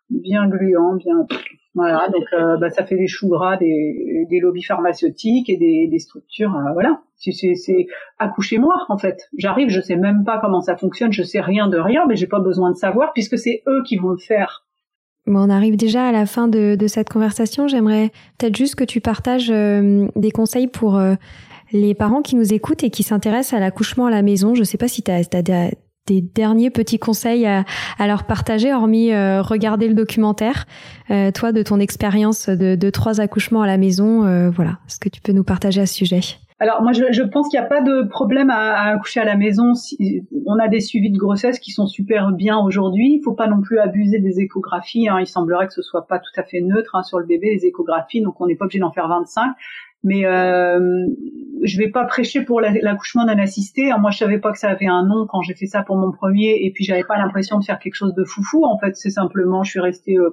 bien 0.10 0.48
gluant, 0.48 0.96
bien 0.96 1.28
voilà. 1.74 2.08
Donc 2.10 2.26
euh, 2.34 2.58
bah, 2.58 2.70
ça 2.70 2.86
fait 2.86 2.98
des 2.98 3.08
choux 3.08 3.30
gras 3.30 3.58
des, 3.58 4.26
des 4.30 4.40
lobbies 4.40 4.64
pharmaceutiques 4.64 5.50
et 5.50 5.58
des, 5.58 5.88
des 5.90 6.00
structures. 6.00 6.56
Euh, 6.56 6.74
voilà, 6.74 7.02
c'est 7.16 7.88
accouchez-moi 8.20 8.76
en 8.90 8.98
fait. 8.98 9.30
J'arrive, 9.38 9.70
je 9.70 9.82
sais 9.82 9.96
même 9.96 10.24
pas 10.24 10.40
comment 10.40 10.62
ça 10.62 10.76
fonctionne, 10.76 11.12
je 11.12 11.24
sais 11.24 11.42
rien 11.42 11.68
de 11.68 11.78
rien, 11.78 12.06
mais 12.08 12.16
j'ai 12.16 12.28
pas 12.28 12.40
besoin 12.40 12.72
de 12.72 12.76
savoir 12.76 13.14
puisque 13.14 13.38
c'est 13.38 13.64
eux 13.68 13.84
qui 13.86 13.98
vont 13.98 14.10
le 14.10 14.18
faire 14.18 14.66
on 15.28 15.50
arrive 15.50 15.78
déjà 15.78 16.08
à 16.08 16.12
la 16.12 16.26
fin 16.26 16.48
de, 16.48 16.78
cette 16.88 17.10
conversation. 17.10 17.68
J'aimerais 17.68 18.12
peut-être 18.38 18.56
juste 18.56 18.76
que 18.76 18.84
tu 18.84 19.02
partages 19.02 19.52
euh, 19.52 20.08
des 20.16 20.32
conseils 20.32 20.68
pour 20.68 20.98
euh, 20.98 21.16
les 21.72 21.94
parents 21.94 22.22
qui 22.22 22.36
nous 22.36 22.54
écoutent 22.54 22.84
et 22.84 22.90
qui 22.90 23.04
s'intéressent 23.04 23.54
à 23.54 23.60
l'accouchement 23.60 24.08
à 24.08 24.12
la 24.12 24.22
maison. 24.22 24.56
Je 24.56 24.62
ne 24.62 24.66
sais 24.66 24.78
pas 24.78 24.88
si 24.88 25.04
tu 25.04 25.12
as, 25.12 25.24
des, 26.08 26.22
derniers 26.22 26.72
petits 26.72 27.00
conseils 27.00 27.46
à, 27.46 27.64
leur 28.00 28.26
partager, 28.26 28.74
hormis 28.74 29.12
euh, 29.12 29.42
regarder 29.42 29.88
le 29.88 29.94
documentaire. 29.94 30.66
toi, 31.08 31.52
de 31.52 31.64
ton 31.64 31.80
expérience 31.80 32.50
de, 32.50 32.76
de, 32.76 32.90
trois 32.90 33.22
accouchements 33.22 33.62
à 33.62 33.68
la 33.68 33.78
maison, 33.78 34.50
voilà, 34.50 34.80
est-ce 34.88 35.00
que 35.00 35.10
tu 35.10 35.22
peux 35.22 35.32
nous 35.32 35.44
partager 35.44 35.82
à 35.82 35.86
ce 35.86 35.94
sujet? 35.94 36.22
Alors 36.62 36.84
moi, 36.84 36.92
je, 36.94 37.06
je 37.12 37.24
pense 37.24 37.50
qu'il 37.50 37.60
n'y 37.60 37.66
a 37.66 37.68
pas 37.68 37.82
de 37.82 38.04
problème 38.04 38.52
à, 38.52 38.74
à, 38.74 38.94
accoucher 38.94 39.20
à 39.20 39.26
la 39.26 39.36
maison. 39.36 39.74
Si, 39.74 40.22
on 40.46 40.60
a 40.60 40.68
des 40.68 40.80
suivis 40.80 41.10
de 41.10 41.18
grossesse 41.18 41.58
qui 41.58 41.72
sont 41.72 41.88
super 41.88 42.32
bien 42.34 42.60
aujourd'hui. 42.60 43.16
Il 43.16 43.24
faut 43.24 43.34
pas 43.34 43.48
non 43.48 43.62
plus 43.62 43.80
abuser 43.80 44.20
des 44.20 44.40
échographies. 44.40 45.10
Hein. 45.10 45.18
Il 45.20 45.26
semblerait 45.26 45.66
que 45.66 45.74
ce 45.74 45.82
soit 45.82 46.06
pas 46.06 46.20
tout 46.20 46.40
à 46.40 46.44
fait 46.44 46.62
neutre 46.62 46.94
hein, 46.94 47.02
sur 47.02 47.18
le 47.18 47.26
bébé 47.26 47.50
les 47.50 47.66
échographies, 47.66 48.22
donc 48.22 48.40
on 48.40 48.46
n'est 48.46 48.56
pas 48.56 48.66
obligé 48.66 48.78
d'en 48.78 48.92
faire 48.92 49.08
25. 49.08 49.54
Mais 50.04 50.26
euh, 50.26 51.08
je 51.64 51.78
vais 51.80 51.90
pas 51.90 52.06
prêcher 52.06 52.42
pour 52.42 52.62
l'accouchement 52.62 53.26
d'un 53.26 53.40
assisté. 53.40 53.92
Moi, 54.00 54.12
je 54.12 54.20
savais 54.20 54.38
pas 54.38 54.52
que 54.52 54.60
ça 54.60 54.70
avait 54.70 54.88
un 54.88 55.04
nom 55.04 55.26
quand 55.28 55.42
j'ai 55.42 55.56
fait 55.56 55.66
ça 55.66 55.82
pour 55.82 55.98
mon 55.98 56.12
premier, 56.12 56.60
et 56.64 56.72
puis 56.72 56.84
j'avais 56.84 57.04
pas 57.04 57.18
l'impression 57.18 57.58
de 57.58 57.64
faire 57.64 57.80
quelque 57.80 57.96
chose 57.96 58.14
de 58.14 58.24
foufou. 58.24 58.66
En 58.66 58.78
fait, 58.78 58.96
c'est 58.96 59.10
simplement, 59.10 59.64
je 59.64 59.72
suis 59.72 59.80
restée 59.80 60.18
euh, 60.18 60.30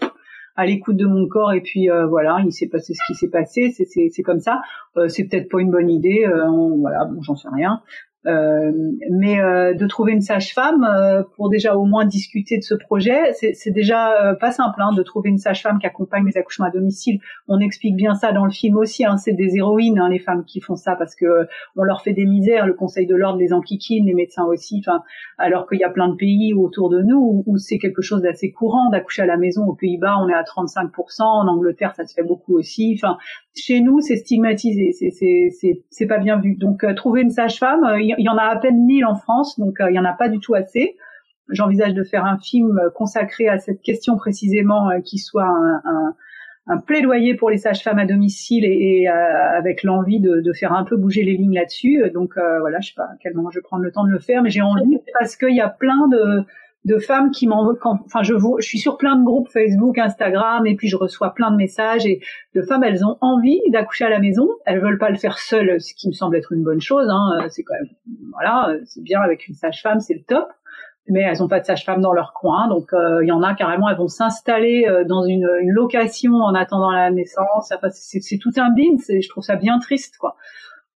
à 0.59 0.66
l'écoute 0.66 0.96
de 0.96 1.06
mon 1.06 1.28
corps 1.28 1.52
et 1.52 1.61
puis 1.61 1.88
euh, 1.88 2.09
voilà, 2.09 2.38
il 2.44 2.52
s'est 2.52 2.66
passé 2.66 2.92
ce 2.92 3.00
qui 3.06 3.14
s'est 3.14 3.30
passé, 3.30 3.70
c'est 3.70 4.22
comme 4.24 4.40
ça. 4.40 4.61
Euh, 4.96 5.06
c'est 5.06 5.22
peut-être 5.22 5.48
pas 5.48 5.61
une 5.61 5.70
bonne 5.70 5.88
idée, 5.88 6.26
euh, 6.26 6.48
voilà, 6.80 7.04
bon, 7.04 7.22
j'en 7.22 7.36
sais 7.36 7.48
rien. 7.48 7.80
Euh, 8.28 8.72
mais 9.10 9.40
euh, 9.40 9.72
de 9.72 9.86
trouver 9.86 10.12
une 10.12 10.20
sage-femme 10.20 10.84
euh, 10.84 11.22
pour 11.36 11.48
déjà 11.48 11.76
au 11.76 11.86
moins 11.86 12.04
discuter 12.04 12.58
de 12.58 12.62
ce 12.62 12.74
projet, 12.74 13.32
c'est 13.32 13.70
déjà 13.70 14.36
pas 14.38 14.52
simple 14.52 14.80
hein, 14.82 14.92
de 14.94 15.02
trouver 15.02 15.30
une 15.30 15.38
sage-femme 15.38 15.78
qui 15.78 15.86
accompagne 15.86 16.26
les 16.26 16.36
accouchements 16.36 16.66
à 16.66 16.70
domicile. 16.70 17.20
On 17.46 17.58
explique 17.60 17.96
bien 17.96 18.14
ça 18.14 18.32
dans 18.32 18.44
le 18.44 18.50
film 18.50 18.76
aussi. 18.76 19.06
Hein, 19.06 19.16
c'est 19.16 19.32
des 19.32 19.56
héroïnes 19.56 19.98
hein, 19.98 20.10
les 20.10 20.18
femmes 20.18 20.44
qui 20.44 20.60
font 20.60 20.76
ça 20.76 20.94
parce 20.94 21.14
que 21.14 21.46
on 21.76 21.82
leur 21.82 22.02
fait 22.02 22.12
des 22.12 22.26
misères. 22.26 22.66
Le 22.66 22.74
Conseil 22.74 23.06
de 23.06 23.14
l'ordre 23.14 23.38
les 23.38 23.52
enquiquine, 23.52 24.04
les 24.04 24.14
médecins 24.14 24.44
aussi. 24.44 24.82
Enfin, 24.86 25.02
alors 25.38 25.66
qu'il 25.66 25.78
y 25.78 25.84
a 25.84 25.90
plein 25.90 26.08
de 26.08 26.16
pays 26.16 26.52
autour 26.52 26.90
de 26.90 27.00
nous 27.00 27.44
où, 27.46 27.56
c'est 27.56 27.78
quelque 27.78 28.02
chose 28.02 28.22
d'assez 28.22 28.52
courant 28.52 28.90
d'accoucher 28.90 29.22
à 29.22 29.26
la 29.26 29.36
maison. 29.36 29.64
Aux 29.64 29.74
Pays-Bas, 29.74 30.18
on 30.20 30.28
est 30.28 30.34
à 30.34 30.42
35%. 30.42 31.22
En 31.22 31.48
Angleterre, 31.48 31.94
ça 31.94 32.04
se 32.04 32.12
fait 32.12 32.22
beaucoup 32.22 32.58
aussi. 32.58 32.98
Enfin, 32.98 33.16
chez 33.61 33.80
nous, 33.80 34.00
c'est 34.00 34.16
stigmatisé. 34.16 34.92
C'est 35.90 36.06
pas 36.06 36.18
bien 36.18 36.38
vu. 36.40 36.56
Donc, 36.56 36.84
trouver 36.96 37.22
une 37.22 37.30
sage-femme 37.30 37.84
il 38.00 38.24
y 38.24 38.28
en 38.28 38.36
a 38.36 38.44
à 38.44 38.56
peine 38.56 38.84
1000 38.84 39.04
en 39.04 39.14
France, 39.14 39.59
donc 39.59 39.80
euh, 39.80 39.90
il 39.90 39.94
y 39.94 39.98
en 39.98 40.04
a 40.04 40.12
pas 40.12 40.28
du 40.28 40.38
tout 40.38 40.54
assez. 40.54 40.96
J'envisage 41.50 41.94
de 41.94 42.04
faire 42.04 42.24
un 42.24 42.38
film 42.38 42.78
consacré 42.94 43.48
à 43.48 43.59
cette 43.59 43.80
question 43.80 44.16
précisément, 44.16 44.90
euh, 44.90 45.00
qui 45.00 45.18
soit 45.18 45.48
un, 45.48 46.14
plaidoyer 46.86 47.34
pour 47.34 47.48
les 47.48 47.56
sages-femmes 47.56 47.98
à 47.98 48.04
domicile 48.04 48.66
et, 48.66 49.09
euh, 49.09 49.12
avec 49.56 49.82
l'envie 49.82 50.20
de, 50.20 50.52
faire 50.52 50.74
un 50.74 50.84
peu 50.84 50.98
bouger 50.98 51.22
les 51.22 51.32
lignes 51.32 51.54
là-dessus. 51.54 52.02
Donc 52.12 52.34
voilà, 52.36 52.80
je 52.80 52.88
sais 52.88 52.94
pas 52.94 53.04
à 53.04 53.16
quel 53.22 53.34
moment 53.34 53.50
je 53.50 53.59
vais 53.59 53.62
prendre 53.62 53.82
le 53.82 53.90
temps 53.90 54.04
de 54.04 54.11
le 54.11 54.18
faire, 54.18 54.42
mais 54.42 54.50
j'ai 54.50 54.61
envie 54.61 54.98
parce 55.18 55.34
qu'il 55.36 55.54
y 55.54 55.62
a 55.62 55.70
plein 55.70 56.09
de 56.09 56.44
de 56.89 56.99
femmes 56.99 57.30
qui 57.30 57.47
m'envoient, 57.47 57.78
enfin 57.84 58.22
je, 58.22 58.34
je 58.59 58.66
suis 58.66 58.78
sur 58.78 58.97
plein 58.97 59.16
de 59.16 59.24
groupes 59.24 59.49
Facebook, 59.49 59.99
Instagram, 59.99 60.66
et 60.66 60.74
puis 60.74 60.89
je 60.89 60.97
reçois 60.97 61.34
plein 61.34 61.51
de 61.51 61.57
messages 61.57 62.07
et 62.07 62.20
de 62.55 62.62
femmes, 62.62 62.82
elles 62.82 63.05
ont 63.05 63.18
envie 63.20 63.61
d'accoucher 63.70 64.07
à 64.07 64.09
la 64.09 64.18
maison, 64.18 64.49
elles 64.64 64.80
veulent 64.80 64.99
pas 64.99 65.11
le 65.11 65.16
faire 65.16 65.39
seules, 65.39 65.80
ce 65.80 65.95
qui 65.95 66.09
me 66.09 66.12
semble 66.12 66.36
être 66.36 66.53
une 66.53 66.64
bonne 66.64 66.80
chose. 66.80 67.07
Hein, 67.09 67.47
c'est 67.51 67.62
quand 67.62 67.74
même, 67.74 67.91
voilà, 68.32 68.74
c'est 68.86 69.03
bien 69.03 69.20
avec 69.20 69.47
une 69.47 69.55
sage-femme, 69.55 70.01
c'est 70.01 70.14
le 70.14 70.22
top. 70.22 70.49
Mais 71.11 71.20
elles 71.20 71.43
ont 71.43 71.49
pas 71.49 71.59
de 71.59 71.64
sage-femme 71.64 72.03
dans 72.03 72.12
leur 72.12 72.34
coin, 72.34 72.68
donc 72.68 72.93
euh, 72.93 73.24
il 73.24 73.28
y 73.28 73.32
en 73.32 73.43
a 73.43 73.55
carrément, 73.55 73.89
elles 73.89 73.97
vont 73.97 74.09
s'installer 74.09 74.86
euh, 74.86 75.05
dans 75.05 75.24
une, 75.24 75.49
une, 75.62 75.70
location 75.70 76.34
en 76.34 76.55
attendant 76.55 76.91
la 76.91 77.11
naissance. 77.11 77.72
c'est 77.93 78.36
tout 78.36 78.51
un 78.59 78.68
bin, 78.74 78.99
je 79.09 79.28
trouve 79.30 79.43
ça 79.43 79.57
bien 79.57 79.78
triste, 79.78 80.18
quoi. 80.18 80.36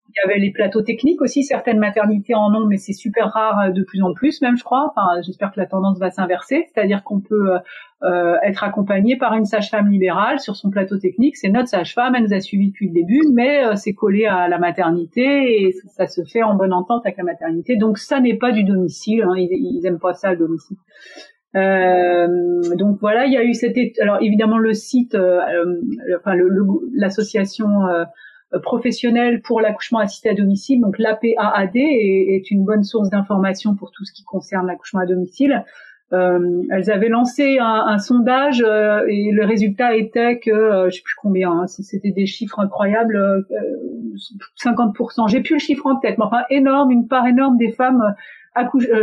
Il 0.08 0.20
y 0.22 0.30
avait 0.30 0.38
les 0.38 0.50
plateaux 0.50 0.82
techniques 0.82 1.22
aussi, 1.22 1.42
certaines 1.42 1.78
maternités 1.78 2.34
en 2.34 2.54
ont, 2.54 2.66
mais 2.66 2.76
c'est 2.76 2.92
super 2.92 3.32
rare 3.32 3.60
euh, 3.60 3.70
de 3.70 3.82
plus 3.82 4.02
en 4.02 4.12
plus, 4.12 4.42
même 4.42 4.56
je 4.58 4.64
crois. 4.64 4.90
Enfin, 4.90 5.22
j'espère 5.24 5.52
que 5.52 5.60
la 5.60 5.66
tendance 5.66 5.98
va 5.98 6.10
s'inverser, 6.10 6.66
c'est-à-dire 6.72 7.02
qu'on 7.02 7.20
peut 7.20 7.54
euh, 7.54 7.58
euh, 8.02 8.36
être 8.42 8.62
accompagné 8.62 9.16
par 9.16 9.32
une 9.32 9.46
sage-femme 9.46 9.88
libérale 9.88 10.38
sur 10.38 10.54
son 10.54 10.68
plateau 10.68 10.98
technique. 10.98 11.36
C'est 11.36 11.48
notre 11.48 11.68
sage-femme, 11.68 12.14
elle 12.14 12.24
nous 12.24 12.34
a 12.34 12.40
suivis 12.40 12.68
depuis 12.68 12.88
le 12.88 12.94
début, 12.94 13.22
mais 13.32 13.74
c'est 13.76 13.94
collé 13.94 14.26
à 14.26 14.48
la 14.48 14.58
maternité 14.58 15.62
et 15.62 15.72
ça, 15.72 16.06
se 16.06 16.22
fait 16.24 16.42
en 16.42 16.56
bonne 16.56 16.74
entente 16.74 17.06
avec 17.06 17.16
la 17.16 17.24
maternité. 17.24 17.76
Donc 17.76 17.96
ça 17.96 18.20
n'est 18.20 18.36
pas 18.36 18.52
du 18.52 18.64
domicile, 18.64 19.22
hein, 19.22 19.34
ils, 19.36 19.48
ils 19.50 19.86
aiment 19.86 20.00
pas 20.00 20.12
ça 20.12 20.32
le 20.32 20.36
domicile. 20.36 20.76
Euh, 21.54 22.26
donc 22.76 22.98
voilà, 23.00 23.26
il 23.26 23.32
y 23.32 23.36
a 23.36 23.44
eu 23.44 23.52
cette 23.52 23.76
alors 24.00 24.18
évidemment 24.22 24.58
le 24.58 24.72
site, 24.72 25.14
enfin 25.14 26.34
l'association 26.94 27.86
euh, 27.86 28.04
professionnelle 28.62 29.40
pour 29.42 29.60
l'accouchement 29.60 30.00
assisté 30.00 30.30
à 30.30 30.34
domicile. 30.34 30.80
Donc 30.80 30.98
l'APAAD 30.98 31.70
est, 31.74 32.36
est 32.36 32.50
une 32.50 32.64
bonne 32.64 32.84
source 32.84 33.10
d'information 33.10 33.74
pour 33.74 33.90
tout 33.92 34.04
ce 34.04 34.12
qui 34.12 34.24
concerne 34.24 34.66
l'accouchement 34.66 35.00
à 35.00 35.06
domicile. 35.06 35.64
Euh, 36.12 36.62
elles 36.70 36.90
avaient 36.90 37.08
lancé 37.08 37.58
un, 37.58 37.98
sondage 37.98 38.62
euh, 38.66 39.02
et 39.08 39.30
le 39.32 39.46
résultat 39.46 39.96
était 39.96 40.38
que 40.40 40.50
euh, 40.50 40.90
je 40.90 40.96
sais 40.96 41.02
plus 41.02 41.14
combien, 41.16 41.50
hein, 41.50 41.66
c'était 41.66 42.10
des 42.10 42.26
chiffres 42.26 42.60
incroyables, 42.60 43.46
50%. 44.62 45.28
J'ai 45.30 45.40
plus 45.40 45.54
le 45.54 45.58
chiffre 45.58 45.86
en 45.86 45.96
tête, 45.96 46.18
mais 46.18 46.24
enfin 46.24 46.42
énorme, 46.50 46.90
une 46.90 47.08
part 47.08 47.26
énorme 47.26 47.56
des 47.56 47.72
femmes 47.72 48.14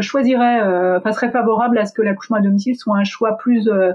choisiraient, 0.02 0.62
enfin 0.98 1.12
seraient 1.12 1.32
favorables 1.32 1.80
à 1.80 1.86
ce 1.86 1.94
que 1.94 2.04
l'accouchement 2.04 2.38
à 2.38 2.42
domicile 2.42 2.76
soit 2.76 2.96
un 2.96 3.04
choix 3.04 3.38
plus 3.38 3.68
euh, 3.68 3.94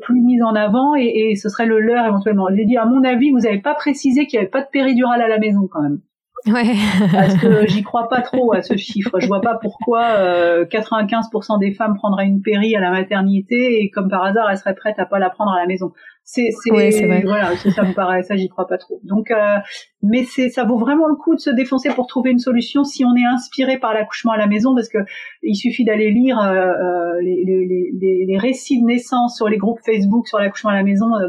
plus 0.00 0.20
mise 0.20 0.42
en 0.42 0.54
avant 0.54 0.94
et, 0.96 1.30
et, 1.30 1.36
ce 1.36 1.48
serait 1.48 1.66
le 1.66 1.80
leur 1.80 2.06
éventuellement. 2.06 2.48
J'ai 2.54 2.64
dit 2.64 2.76
à 2.76 2.86
mon 2.86 3.02
avis, 3.04 3.30
vous 3.30 3.40
n'avez 3.40 3.60
pas 3.60 3.74
précisé 3.74 4.26
qu'il 4.26 4.38
n'y 4.38 4.42
avait 4.42 4.50
pas 4.50 4.62
de 4.62 4.68
péridurale 4.70 5.22
à 5.22 5.28
la 5.28 5.38
maison 5.38 5.68
quand 5.70 5.82
même. 5.82 6.00
Ouais. 6.46 6.74
Parce 7.12 7.36
que 7.36 7.66
j'y 7.68 7.82
crois 7.82 8.08
pas 8.08 8.20
trop 8.20 8.52
à 8.52 8.62
ce 8.62 8.76
chiffre. 8.76 9.20
Je 9.20 9.26
vois 9.26 9.40
pas 9.40 9.58
pourquoi 9.60 10.02
euh, 10.02 10.64
95% 10.64 11.58
des 11.60 11.72
femmes 11.72 11.94
prendraient 11.94 12.26
une 12.26 12.42
péri 12.42 12.74
à 12.74 12.80
la 12.80 12.90
maternité 12.90 13.82
et 13.82 13.90
comme 13.90 14.08
par 14.08 14.24
hasard 14.24 14.50
elles 14.50 14.58
seraient 14.58 14.74
prêtes 14.74 14.98
à 14.98 15.06
pas 15.06 15.18
la 15.18 15.30
prendre 15.30 15.52
à 15.52 15.60
la 15.60 15.66
maison 15.66 15.92
c'est 16.24 16.50
c'est 16.52 16.70
voilà 17.24 17.56
ça 17.56 17.82
me 17.82 17.94
paraît 17.94 18.22
ça 18.22 18.36
j'y 18.36 18.48
crois 18.48 18.68
pas 18.68 18.78
trop. 18.78 19.00
Donc 19.02 19.30
euh, 19.30 19.58
mais 20.02 20.22
c'est 20.22 20.50
ça 20.50 20.64
vaut 20.64 20.78
vraiment 20.78 21.08
le 21.08 21.16
coup 21.16 21.34
de 21.34 21.40
se 21.40 21.50
défoncer 21.50 21.90
pour 21.90 22.06
trouver 22.06 22.30
une 22.30 22.38
solution 22.38 22.84
si 22.84 23.04
on 23.04 23.14
est 23.16 23.26
inspiré 23.26 23.78
par 23.78 23.92
l'accouchement 23.92 24.32
à 24.32 24.36
la 24.36 24.46
maison 24.46 24.72
parce 24.74 24.88
que 24.88 24.98
il 25.42 25.56
suffit 25.56 25.84
d'aller 25.84 26.12
lire 26.12 26.38
euh, 26.38 26.54
euh 26.54 27.20
les, 27.22 27.44
les, 27.44 27.92
les, 28.00 28.24
les, 28.26 28.38
récits 28.38 28.80
de 28.80 28.86
naissance 28.86 29.36
sur 29.36 29.48
les 29.48 29.58
groupes 29.58 29.80
Facebook 29.84 30.28
sur 30.28 30.38
l'accouchement 30.38 30.70
à 30.70 30.74
la 30.74 30.84
maison 30.84 31.06
euh, 31.16 31.28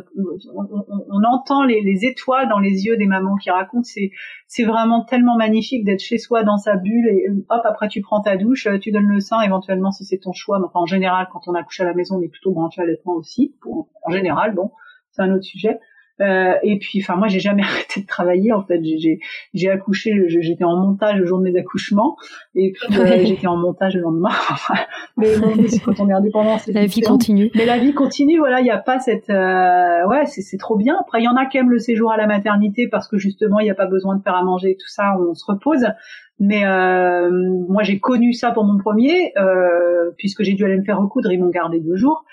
on, 0.55 0.63
on, 0.63 1.05
on, 1.09 1.23
entend 1.23 1.63
les, 1.63 1.81
les 1.81 2.05
étoiles 2.05 2.47
dans 2.47 2.59
les 2.59 2.85
yeux 2.85 2.95
des 2.95 3.07
mamans 3.07 3.35
qui 3.35 3.49
racontent. 3.49 3.83
C'est 3.83 4.11
c'est 4.47 4.63
vraiment 4.63 5.03
tellement 5.03 5.35
magnifique 5.37 5.83
d'être 5.85 6.01
chez 6.01 6.19
soi 6.19 6.43
dans 6.43 6.57
sa 6.57 6.75
bulle 6.75 7.07
et 7.07 7.25
hop 7.49 7.61
après 7.65 7.87
tu 7.87 8.01
prends 8.01 8.21
ta 8.21 8.37
douche 8.37 8.67
tu 8.79 8.91
donnes 8.91 9.07
le 9.07 9.19
sein 9.19 9.41
éventuellement 9.41 9.91
si 9.91 10.05
c'est 10.05 10.19
ton 10.19 10.33
choix. 10.33 10.61
Enfin 10.63 10.81
en 10.81 10.85
général 10.85 11.27
quand 11.33 11.41
on 11.47 11.55
accouche 11.55 11.81
à 11.81 11.85
la 11.85 11.95
maison 11.95 12.17
on 12.17 12.21
est 12.21 12.29
plutôt 12.29 12.51
branché 12.51 12.81
à 12.81 12.85
l'allaitement 12.85 13.13
aussi 13.13 13.55
pour, 13.59 13.89
en 14.05 14.11
général 14.11 14.53
bon 14.53 14.71
c'est 15.13 15.21
un 15.21 15.33
autre 15.33 15.45
sujet. 15.45 15.79
Euh, 16.21 16.53
et 16.61 16.77
puis, 16.77 16.99
enfin, 17.01 17.15
moi, 17.15 17.27
j'ai 17.27 17.39
jamais 17.39 17.63
arrêté 17.63 18.01
de 18.01 18.05
travailler. 18.05 18.53
En 18.53 18.63
fait, 18.63 18.81
j'ai 19.53 19.69
accouché, 19.69 20.11
j'étais 20.27 20.63
en 20.63 20.77
montage 20.77 21.19
le 21.19 21.25
jour 21.25 21.39
de 21.39 21.43
mes 21.43 21.57
accouchements, 21.57 22.17
et 22.55 22.71
puis 22.71 22.99
euh, 22.99 23.25
j'étais 23.25 23.47
en 23.47 23.57
montage 23.57 23.95
le 23.95 24.01
lendemain. 24.01 24.29
mais 25.17 25.37
bon, 25.37 25.53
quand 25.85 25.99
on 25.99 26.09
est 26.09 26.13
indépendant, 26.13 26.57
la 26.67 26.85
vie 26.85 27.01
continue. 27.01 27.51
Mais 27.55 27.65
la 27.65 27.77
vie 27.77 27.93
continue. 27.93 28.37
Voilà, 28.37 28.59
il 28.59 28.63
n'y 28.63 28.71
a 28.71 28.77
pas 28.77 28.99
cette, 28.99 29.29
euh, 29.29 30.07
ouais, 30.07 30.25
c'est 30.25 30.57
trop 30.57 30.77
bien. 30.77 30.97
Après, 30.99 31.21
il 31.21 31.25
y 31.25 31.27
en 31.27 31.35
a 31.35 31.45
qui 31.45 31.57
aiment 31.57 31.71
le 31.71 31.79
séjour 31.79 32.11
à 32.11 32.17
la 32.17 32.27
maternité 32.27 32.87
parce 32.87 33.07
que 33.07 33.17
justement, 33.17 33.59
il 33.59 33.63
n'y 33.63 33.71
a 33.71 33.75
pas 33.75 33.87
besoin 33.87 34.15
de 34.15 34.21
faire 34.21 34.35
à 34.35 34.43
manger, 34.43 34.77
tout 34.79 34.89
ça, 34.89 35.17
on 35.19 35.33
se 35.33 35.45
repose. 35.47 35.85
Mais 36.39 36.65
euh, 36.65 37.29
moi, 37.69 37.83
j'ai 37.83 37.99
connu 37.99 38.33
ça 38.33 38.51
pour 38.51 38.65
mon 38.65 38.77
premier, 38.77 39.33
puisque 40.17 40.43
j'ai 40.43 40.53
dû 40.53 40.65
aller 40.65 40.77
me 40.77 40.83
faire 40.83 40.99
recoudre, 40.99 41.31
ils 41.31 41.39
m'ont 41.39 41.49
gardé 41.49 41.79
deux 41.79 41.95
jours. 41.95 42.25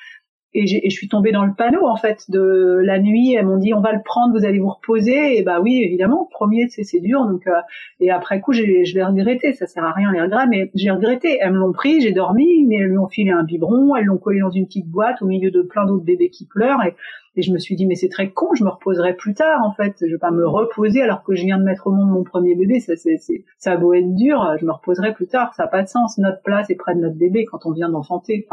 Et, 0.52 0.66
je 0.66 0.94
suis 0.94 1.08
tombée 1.08 1.30
dans 1.30 1.44
le 1.44 1.52
panneau 1.54 1.86
en 1.86 1.96
fait 1.96 2.28
de 2.28 2.80
la 2.82 2.98
nuit. 2.98 3.34
Elles 3.34 3.46
m'ont 3.46 3.58
dit 3.58 3.72
on 3.72 3.80
va 3.80 3.92
le 3.92 4.02
prendre, 4.02 4.36
vous 4.36 4.44
allez 4.44 4.58
vous 4.58 4.70
reposer. 4.70 5.38
Et 5.38 5.42
bah 5.42 5.60
oui, 5.60 5.82
évidemment, 5.84 6.28
premier 6.30 6.68
c'est 6.68 7.00
dur. 7.00 7.24
Donc 7.26 7.46
euh, 7.46 7.52
et 8.00 8.10
après 8.10 8.40
coup, 8.40 8.52
je 8.52 8.62
l'ai 8.62 9.04
regretté. 9.04 9.52
Ça 9.52 9.66
sert 9.66 9.84
à 9.84 9.92
rien 9.92 10.10
les 10.12 10.20
regrets, 10.20 10.46
mais 10.48 10.70
j'ai 10.74 10.90
regretté. 10.90 11.38
Elles 11.40 11.52
me 11.52 11.58
l'ont 11.58 11.72
pris, 11.72 12.00
j'ai 12.00 12.12
dormi, 12.12 12.66
mais 12.66 12.76
elles 12.76 12.88
lui 12.88 12.98
ont 12.98 13.08
filé 13.08 13.30
un 13.30 13.44
biberon, 13.44 13.94
elles 13.94 14.06
l'ont 14.06 14.18
collé 14.18 14.40
dans 14.40 14.50
une 14.50 14.66
petite 14.66 14.88
boîte 14.88 15.22
au 15.22 15.26
milieu 15.26 15.50
de 15.50 15.62
plein 15.62 15.86
d'autres 15.86 16.04
bébés 16.04 16.30
qui 16.30 16.46
pleurent. 16.46 16.82
Et, 16.84 16.96
et 17.36 17.42
je 17.42 17.52
me 17.52 17.58
suis 17.58 17.76
dit 17.76 17.86
mais 17.86 17.94
c'est 17.94 18.08
très 18.08 18.30
con, 18.30 18.48
je 18.54 18.64
me 18.64 18.70
reposerai 18.70 19.14
plus 19.14 19.34
tard 19.34 19.60
en 19.64 19.72
fait. 19.72 19.94
Je 20.00 20.12
vais 20.12 20.18
pas 20.18 20.32
me 20.32 20.46
reposer 20.46 21.00
alors 21.02 21.22
que 21.22 21.36
je 21.36 21.44
viens 21.44 21.58
de 21.58 21.64
mettre 21.64 21.86
au 21.86 21.92
monde 21.92 22.10
mon 22.10 22.24
premier 22.24 22.56
bébé. 22.56 22.80
Ça 22.80 22.96
c'est 22.96 23.18
ça 23.56 23.72
a 23.72 23.74
être 23.74 24.14
dur, 24.16 24.56
je 24.58 24.66
me 24.66 24.72
reposerai 24.72 25.14
plus 25.14 25.28
tard. 25.28 25.54
Ça 25.54 25.64
a 25.64 25.68
pas 25.68 25.84
de 25.84 25.88
sens. 25.88 26.18
Notre 26.18 26.42
place 26.42 26.70
est 26.70 26.74
près 26.74 26.96
de 26.96 27.00
notre 27.00 27.16
bébé 27.16 27.44
quand 27.44 27.66
on 27.66 27.72
vient 27.72 27.88
d'enfanter. 27.88 28.48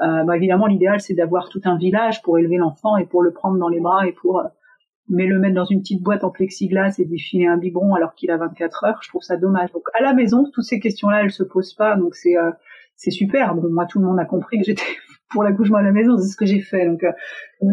Euh, 0.00 0.24
bah, 0.24 0.36
évidemment, 0.36 0.66
l'idéal, 0.66 1.00
c'est 1.00 1.14
d'avoir 1.14 1.48
tout 1.48 1.60
un 1.64 1.76
village 1.76 2.22
pour 2.22 2.38
élever 2.38 2.56
l'enfant 2.56 2.96
et 2.96 3.06
pour 3.06 3.22
le 3.22 3.32
prendre 3.32 3.58
dans 3.58 3.68
les 3.68 3.80
bras 3.80 4.06
et 4.06 4.12
pour 4.12 4.40
euh, 4.40 4.44
mais 5.08 5.26
le 5.26 5.38
mettre 5.38 5.54
dans 5.54 5.64
une 5.64 5.80
petite 5.80 6.02
boîte 6.02 6.24
en 6.24 6.30
plexiglas 6.30 6.94
et 6.98 7.04
défiler 7.04 7.46
un 7.46 7.58
biberon 7.58 7.94
alors 7.94 8.14
qu'il 8.14 8.30
a 8.30 8.38
24 8.38 8.84
heures, 8.84 8.98
je 9.02 9.08
trouve 9.08 9.22
ça 9.22 9.36
dommage. 9.36 9.70
Donc 9.72 9.84
à 9.92 10.02
la 10.02 10.14
maison, 10.14 10.50
toutes 10.52 10.64
ces 10.64 10.80
questions-là, 10.80 11.22
elles 11.22 11.30
se 11.30 11.42
posent 11.42 11.74
pas, 11.74 11.96
donc 11.96 12.14
c'est 12.14 12.36
euh, 12.36 12.50
c'est 12.96 13.10
super. 13.10 13.54
Bon, 13.54 13.68
moi, 13.70 13.86
tout 13.86 13.98
le 13.98 14.06
monde 14.06 14.18
a 14.18 14.24
compris 14.24 14.58
que 14.58 14.64
j'étais 14.64 14.82
pour 15.34 15.42
l'accouchement 15.42 15.78
à 15.78 15.82
la 15.82 15.90
maison, 15.90 16.16
c'est 16.16 16.28
ce 16.28 16.36
que 16.36 16.46
j'ai 16.46 16.60
fait. 16.60 16.86
Donc, 16.86 17.02
euh, 17.02 17.10
euh, 17.62 17.66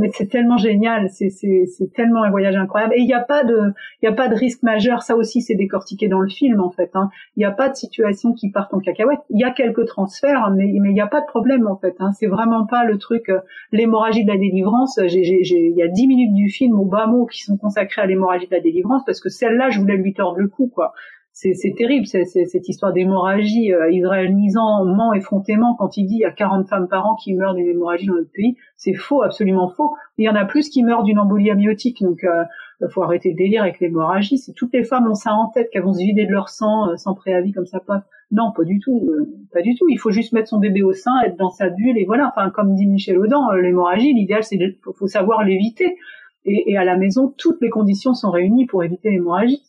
mais, 0.00 0.10
c'est 0.14 0.28
tellement 0.28 0.56
génial, 0.56 1.08
c'est 1.10 1.92
tellement 1.94 2.22
un 2.22 2.30
voyage 2.30 2.54
incroyable. 2.56 2.94
Et 2.96 3.00
il 3.00 3.06
n'y 3.06 3.12
a 3.12 3.20
pas 3.20 3.42
de, 3.44 3.72
il 4.00 4.06
y 4.06 4.08
a 4.08 4.12
pas 4.12 4.28
de 4.28 4.34
risque 4.34 4.62
majeur. 4.62 5.02
Ça 5.02 5.16
aussi, 5.16 5.42
c'est 5.42 5.56
décortiqué 5.56 6.08
dans 6.08 6.20
le 6.20 6.28
film 6.28 6.60
en 6.60 6.70
fait. 6.70 6.90
Hein. 6.94 7.10
Il 7.36 7.40
n'y 7.40 7.44
a 7.44 7.50
pas 7.50 7.68
de 7.68 7.74
situation 7.74 8.32
qui 8.32 8.50
part 8.50 8.68
en 8.72 8.78
cacahuète. 8.78 9.18
Il 9.30 9.40
y 9.40 9.44
a 9.44 9.50
quelques 9.50 9.84
transferts, 9.86 10.50
mais 10.56 10.72
mais 10.80 10.90
il 10.90 10.94
n'y 10.94 11.00
a 11.00 11.08
pas 11.08 11.20
de 11.20 11.26
problème 11.26 11.66
en 11.66 11.76
fait. 11.76 11.96
Hein. 11.98 12.12
C'est 12.12 12.28
vraiment 12.28 12.66
pas 12.66 12.84
le 12.84 12.98
truc, 12.98 13.28
euh, 13.28 13.40
l'hémorragie 13.72 14.24
de 14.24 14.30
la 14.30 14.38
délivrance. 14.38 15.00
J'ai, 15.06 15.20
il 15.20 15.76
y 15.76 15.82
a 15.82 15.88
dix 15.88 16.06
minutes 16.06 16.34
du 16.34 16.48
film 16.48 16.78
au 16.78 16.84
bas 16.84 17.06
mot 17.06 17.26
qui 17.26 17.42
sont 17.42 17.56
consacrés 17.56 18.02
à 18.02 18.06
l'hémorragie 18.06 18.46
de 18.46 18.54
la 18.54 18.60
délivrance 18.60 19.02
parce 19.04 19.20
que 19.20 19.28
celle-là, 19.28 19.70
je 19.70 19.80
voulais 19.80 19.96
lui 19.96 20.14
tordre 20.14 20.38
le 20.38 20.48
cou 20.48 20.70
quoi 20.72 20.92
c'est 21.32 21.74
terrible 21.76 22.06
cette 22.06 22.68
histoire 22.68 22.92
d'hémorragie. 22.92 23.72
Euh, 23.72 23.90
Israël 23.90 24.34
Nizan 24.34 24.84
ment 24.84 25.14
effrontément 25.14 25.74
quand 25.74 25.96
il 25.96 26.06
dit 26.06 26.16
il 26.16 26.20
y 26.20 26.24
a 26.24 26.30
40 26.30 26.68
femmes 26.68 26.88
par 26.88 27.06
an 27.06 27.16
qui 27.16 27.32
meurent 27.32 27.54
d'une 27.54 27.68
hémorragie 27.68 28.06
dans 28.06 28.14
notre 28.14 28.30
pays. 28.32 28.56
C'est 28.76 28.92
faux, 28.92 29.22
absolument 29.22 29.70
faux. 29.70 29.94
Il 30.18 30.26
y 30.26 30.28
en 30.28 30.34
a 30.34 30.44
plus 30.44 30.68
qui 30.68 30.82
meurent 30.82 31.02
d'une 31.04 31.18
embolie 31.18 31.50
amniotique. 31.50 32.02
Donc, 32.02 32.22
euh, 32.24 32.44
faut 32.90 33.02
arrêter 33.02 33.32
de 33.32 33.36
délire 33.36 33.62
avec 33.62 33.80
l'hémorragie. 33.80 34.36
C'est 34.36 34.52
toutes 34.52 34.74
les 34.74 34.84
femmes 34.84 35.10
ont 35.10 35.14
ça 35.14 35.32
en 35.32 35.48
tête 35.48 35.70
qu'elles 35.70 35.84
vont 35.84 35.94
se 35.94 36.02
vider 36.02 36.26
de 36.26 36.32
leur 36.32 36.50
sang 36.50 36.90
euh, 36.90 36.96
sans 36.96 37.14
préavis 37.14 37.52
comme 37.52 37.66
ça 37.66 37.80
pas. 37.80 38.04
Non, 38.30 38.52
pas 38.54 38.64
du 38.64 38.78
tout, 38.78 39.10
pas 39.52 39.60
du 39.60 39.74
tout. 39.74 39.86
Il 39.90 39.98
faut 39.98 40.10
juste 40.10 40.32
mettre 40.32 40.48
son 40.48 40.58
bébé 40.58 40.82
au 40.82 40.94
sein, 40.94 41.20
être 41.20 41.36
dans 41.36 41.50
sa 41.50 41.68
bulle 41.68 41.98
et 41.98 42.06
voilà. 42.06 42.32
Enfin, 42.34 42.48
comme 42.48 42.74
dit 42.74 42.86
Michel 42.86 43.18
Audin, 43.18 43.46
l'hémorragie, 43.60 44.14
l'idéal 44.14 44.42
c'est 44.42 44.58
faut 44.94 45.06
savoir 45.06 45.44
l'éviter 45.44 45.98
et, 46.44 46.72
et, 46.72 46.76
à 46.76 46.84
la 46.84 46.96
maison, 46.96 47.32
toutes 47.38 47.60
les 47.60 47.70
conditions 47.70 48.14
sont 48.14 48.30
réunies 48.30 48.66
pour 48.66 48.82
éviter 48.82 49.10
l'hémorragie. 49.10 49.62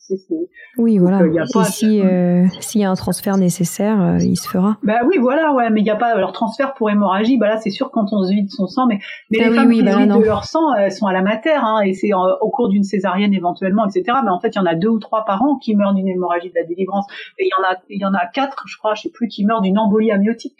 Oui, 0.76 0.98
voilà. 0.98 1.20
Euh, 1.20 1.44
si 1.64 2.00
euh, 2.00 2.46
s'il 2.60 2.80
y 2.80 2.84
a 2.84 2.90
un 2.90 2.96
transfert 2.96 3.36
nécessaire, 3.36 4.00
euh, 4.02 4.18
il 4.18 4.36
se 4.36 4.48
fera. 4.48 4.76
Bah 4.82 5.00
oui, 5.06 5.18
voilà, 5.18 5.52
ouais, 5.52 5.70
mais 5.70 5.82
il 5.82 5.84
n'y 5.84 5.90
a 5.90 5.96
pas 5.96 6.16
leur 6.16 6.32
transfert 6.32 6.74
pour 6.74 6.90
hémorragie. 6.90 7.38
Bah 7.38 7.46
là, 7.46 7.58
c'est 7.58 7.70
sûr 7.70 7.92
quand 7.92 8.12
on 8.12 8.24
se 8.24 8.32
vide 8.32 8.50
son 8.50 8.66
sang, 8.66 8.86
mais, 8.88 8.98
mais 9.30 9.38
ah 9.40 9.48
les 9.48 9.54
femmes 9.54 9.72
qui 9.72 9.82
bah 9.84 9.96
vident 9.98 10.18
de 10.18 10.24
leur 10.24 10.44
sang, 10.44 10.74
elles 10.74 10.90
sont 10.90 11.06
à 11.06 11.12
la 11.12 11.22
mater, 11.22 11.54
hein, 11.54 11.80
et 11.84 11.92
c'est 11.92 12.10
au 12.12 12.50
cours 12.50 12.68
d'une 12.68 12.84
césarienne 12.84 13.34
éventuellement, 13.34 13.86
etc. 13.86 14.18
Mais 14.24 14.30
en 14.30 14.40
fait, 14.40 14.48
il 14.48 14.58
y 14.58 14.60
en 14.60 14.66
a 14.66 14.74
deux 14.74 14.88
ou 14.88 14.98
trois 14.98 15.24
par 15.24 15.42
an 15.42 15.58
qui 15.58 15.76
meurent 15.76 15.94
d'une 15.94 16.08
hémorragie 16.08 16.48
de 16.48 16.54
la 16.56 16.64
délivrance, 16.64 17.06
et 17.38 17.44
il 17.44 17.48
y 17.48 17.60
en 17.60 17.72
a, 17.72 17.78
il 17.88 18.00
y 18.00 18.04
en 18.04 18.14
a 18.14 18.26
quatre, 18.26 18.64
je 18.66 18.76
crois, 18.78 18.94
je 18.94 19.02
sais 19.02 19.10
plus, 19.10 19.28
qui 19.28 19.44
meurent 19.44 19.62
d'une 19.62 19.78
embolie 19.78 20.10
amniotique. 20.10 20.56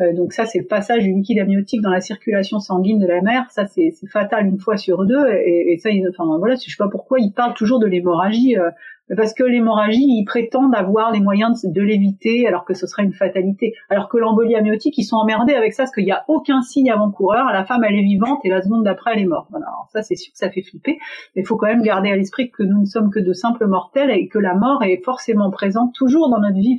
Euh, 0.00 0.12
donc 0.12 0.32
ça, 0.32 0.44
c'est 0.44 0.58
le 0.58 0.66
passage 0.66 1.02
du 1.02 1.12
liquide 1.12 1.38
amniotique 1.38 1.80
dans 1.80 1.90
la 1.90 2.00
circulation 2.00 2.60
sanguine 2.60 2.98
de 2.98 3.06
la 3.06 3.20
mère. 3.20 3.50
Ça, 3.50 3.66
c'est 3.66 3.92
fatal 4.10 4.46
une 4.46 4.58
fois 4.58 4.76
sur 4.76 5.04
deux. 5.04 5.26
Et, 5.44 5.72
et 5.72 5.78
ça, 5.78 5.90
enfin 6.10 6.38
voilà, 6.38 6.54
je 6.54 6.70
sais 6.70 6.76
pas 6.78 6.88
pourquoi 6.88 7.18
ils 7.20 7.32
parlent 7.32 7.54
toujours 7.54 7.78
de 7.78 7.86
l'hémorragie. 7.86 8.56
Euh, 8.56 8.70
parce 9.16 9.32
que 9.32 9.42
l'hémorragie, 9.42 10.04
ils 10.04 10.24
prétendent 10.24 10.74
avoir 10.74 11.10
les 11.12 11.20
moyens 11.20 11.64
de, 11.64 11.82
l'éviter, 11.82 12.46
alors 12.46 12.64
que 12.64 12.74
ce 12.74 12.86
serait 12.86 13.04
une 13.04 13.14
fatalité. 13.14 13.72
Alors 13.88 14.08
que 14.08 14.18
l'embolie 14.18 14.54
amniotique, 14.54 14.98
ils 14.98 15.04
sont 15.04 15.16
emmerdés 15.16 15.54
avec 15.54 15.72
ça, 15.72 15.84
parce 15.84 15.94
qu'il 15.94 16.04
n'y 16.04 16.12
a 16.12 16.24
aucun 16.28 16.60
signe 16.60 16.90
avant-coureur. 16.90 17.46
La 17.52 17.64
femme, 17.64 17.84
elle 17.84 17.94
est 17.94 18.02
vivante, 18.02 18.40
et 18.44 18.50
la 18.50 18.60
seconde 18.60 18.84
d'après, 18.84 19.12
elle 19.14 19.20
est 19.20 19.26
morte. 19.26 19.48
Alors 19.54 19.88
ça, 19.92 20.02
c'est 20.02 20.16
sûr 20.16 20.32
que 20.32 20.38
ça 20.38 20.50
fait 20.50 20.62
flipper. 20.62 20.98
Mais 21.34 21.42
il 21.42 21.46
faut 21.46 21.56
quand 21.56 21.68
même 21.68 21.82
garder 21.82 22.10
à 22.10 22.16
l'esprit 22.16 22.50
que 22.50 22.62
nous 22.62 22.80
ne 22.80 22.86
sommes 22.86 23.10
que 23.10 23.20
de 23.20 23.32
simples 23.32 23.66
mortels, 23.66 24.10
et 24.10 24.28
que 24.28 24.38
la 24.38 24.54
mort 24.54 24.82
est 24.82 25.02
forcément 25.02 25.50
présente 25.50 25.94
toujours 25.94 26.28
dans 26.28 26.40
notre 26.40 26.58
vie. 26.58 26.78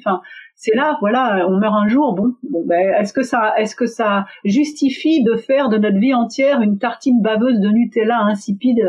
C'est 0.61 0.75
là, 0.75 0.97
voilà, 0.99 1.47
on 1.47 1.57
meurt 1.57 1.73
un 1.73 1.87
jour, 1.87 2.13
bon, 2.13 2.33
bon 2.43 2.65
ben, 2.65 2.93
est-ce 2.99 3.13
que 3.13 3.23
ça, 3.23 3.53
est-ce 3.57 3.77
que 3.77 3.85
ça 3.85 4.25
justifie 4.43 5.23
de 5.23 5.37
faire 5.37 5.69
de 5.69 5.77
notre 5.77 5.97
vie 5.97 6.13
entière 6.13 6.61
une 6.61 6.77
tartine 6.77 7.21
baveuse 7.21 7.61
de 7.61 7.69
Nutella 7.69 8.19
insipide, 8.23 8.85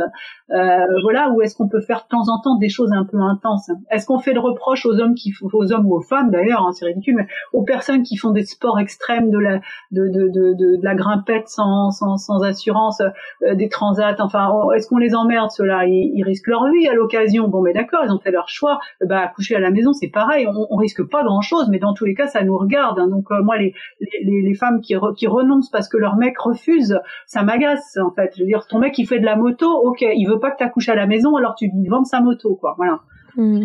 euh, 0.50 0.86
voilà, 1.04 1.30
ou 1.30 1.42
est-ce 1.42 1.54
qu'on 1.54 1.68
peut 1.68 1.80
faire 1.80 2.02
de 2.02 2.08
temps 2.08 2.28
en 2.28 2.40
temps 2.40 2.56
des 2.56 2.68
choses 2.68 2.90
un 2.92 3.04
peu 3.04 3.18
intenses? 3.20 3.70
Est-ce 3.92 4.04
qu'on 4.04 4.18
fait 4.18 4.32
le 4.32 4.40
reproche 4.40 4.84
aux 4.84 4.98
hommes 4.98 5.14
qui, 5.14 5.32
aux 5.52 5.72
hommes 5.72 5.86
ou 5.86 5.94
aux 5.94 6.00
femmes 6.00 6.32
d'ailleurs, 6.32 6.66
hein, 6.66 6.72
c'est 6.72 6.86
ridicule, 6.86 7.14
mais 7.14 7.28
aux 7.52 7.62
personnes 7.62 8.02
qui 8.02 8.16
font 8.16 8.30
des 8.32 8.42
sports 8.42 8.80
extrêmes, 8.80 9.30
de 9.30 9.38
la, 9.38 9.60
de, 9.92 10.08
de, 10.08 10.26
de, 10.26 10.54
de, 10.54 10.76
la 10.82 10.96
grimpette 10.96 11.46
sans, 11.46 11.92
sans, 11.92 12.16
sans 12.16 12.42
assurance, 12.42 13.00
euh, 13.44 13.54
des 13.54 13.68
transats, 13.68 14.16
enfin, 14.18 14.50
est-ce 14.74 14.88
qu'on 14.88 14.98
les 14.98 15.14
emmerde 15.14 15.52
ceux-là? 15.52 15.86
Ils, 15.86 16.24
risquent 16.24 16.48
leur 16.48 16.68
vie 16.68 16.88
à 16.88 16.94
l'occasion. 16.94 17.46
Bon, 17.46 17.62
mais 17.62 17.72
d'accord, 17.72 18.00
ils 18.04 18.10
ont 18.10 18.18
fait 18.18 18.32
leur 18.32 18.48
choix. 18.48 18.80
Bah, 19.06 19.28
coucher 19.28 19.54
à 19.54 19.60
la 19.60 19.70
maison, 19.70 19.92
c'est 19.92 20.08
pareil, 20.08 20.48
on, 20.48 20.66
on 20.68 20.76
risque 20.76 21.08
pas 21.08 21.22
grand-chose 21.22 21.59
mais 21.68 21.78
dans 21.78 21.94
tous 21.94 22.04
les 22.04 22.14
cas, 22.14 22.28
ça 22.28 22.42
nous 22.42 22.56
regarde. 22.56 22.98
Hein. 22.98 23.08
Donc 23.08 23.30
euh, 23.30 23.42
moi, 23.42 23.58
les, 23.58 23.74
les, 24.00 24.42
les, 24.42 24.54
femmes 24.54 24.80
qui, 24.80 24.94
qui 25.16 25.26
renoncent 25.26 25.70
parce 25.70 25.88
que 25.88 25.96
leur 25.96 26.16
mec 26.16 26.38
refuse, 26.38 26.98
ça 27.26 27.42
m'agace 27.42 27.98
en 27.98 28.10
fait. 28.12 28.32
Je 28.36 28.42
veux 28.42 28.46
dire, 28.46 28.66
ton 28.66 28.78
mec 28.78 28.96
il 28.98 29.06
fait 29.06 29.20
de 29.20 29.24
la 29.24 29.36
moto, 29.36 29.68
ok, 29.68 30.00
il 30.02 30.26
veut 30.26 30.38
pas 30.38 30.50
que 30.50 30.58
tu 30.58 30.64
accouches 30.64 30.88
à 30.88 30.94
la 30.94 31.06
maison, 31.06 31.36
alors 31.36 31.54
tu 31.54 31.66
lui 31.66 31.88
vends 31.88 32.04
sa 32.04 32.20
moto, 32.20 32.54
quoi. 32.54 32.74
Voilà. 32.76 33.00
Hmm. 33.36 33.60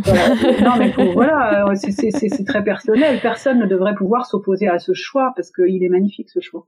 non 0.63 0.75
mais 0.77 0.93
voilà, 1.13 1.67
euh, 1.69 1.75
c'est 1.75 2.45
très 2.45 2.63
personnel. 2.63 3.19
Personne 3.21 3.59
ne 3.59 3.65
devrait 3.65 3.95
pouvoir 3.95 4.25
s'opposer 4.25 4.67
à 4.67 4.79
ce 4.79 4.93
choix 4.93 5.33
parce 5.35 5.51
qu'il 5.51 5.83
est 5.83 5.89
magnifique 5.89 6.29
ce 6.29 6.39
choix. 6.39 6.67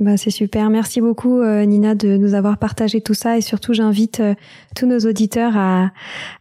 Bah, 0.00 0.16
c'est 0.16 0.30
super. 0.30 0.70
Merci 0.70 1.00
beaucoup, 1.00 1.40
euh, 1.40 1.64
Nina, 1.64 1.96
de 1.96 2.16
nous 2.16 2.34
avoir 2.34 2.58
partagé 2.58 3.00
tout 3.00 3.14
ça. 3.14 3.36
Et 3.36 3.40
surtout, 3.40 3.72
j'invite 3.72 4.20
euh, 4.20 4.34
tous 4.76 4.86
nos 4.86 5.00
auditeurs 5.00 5.56
à, 5.56 5.90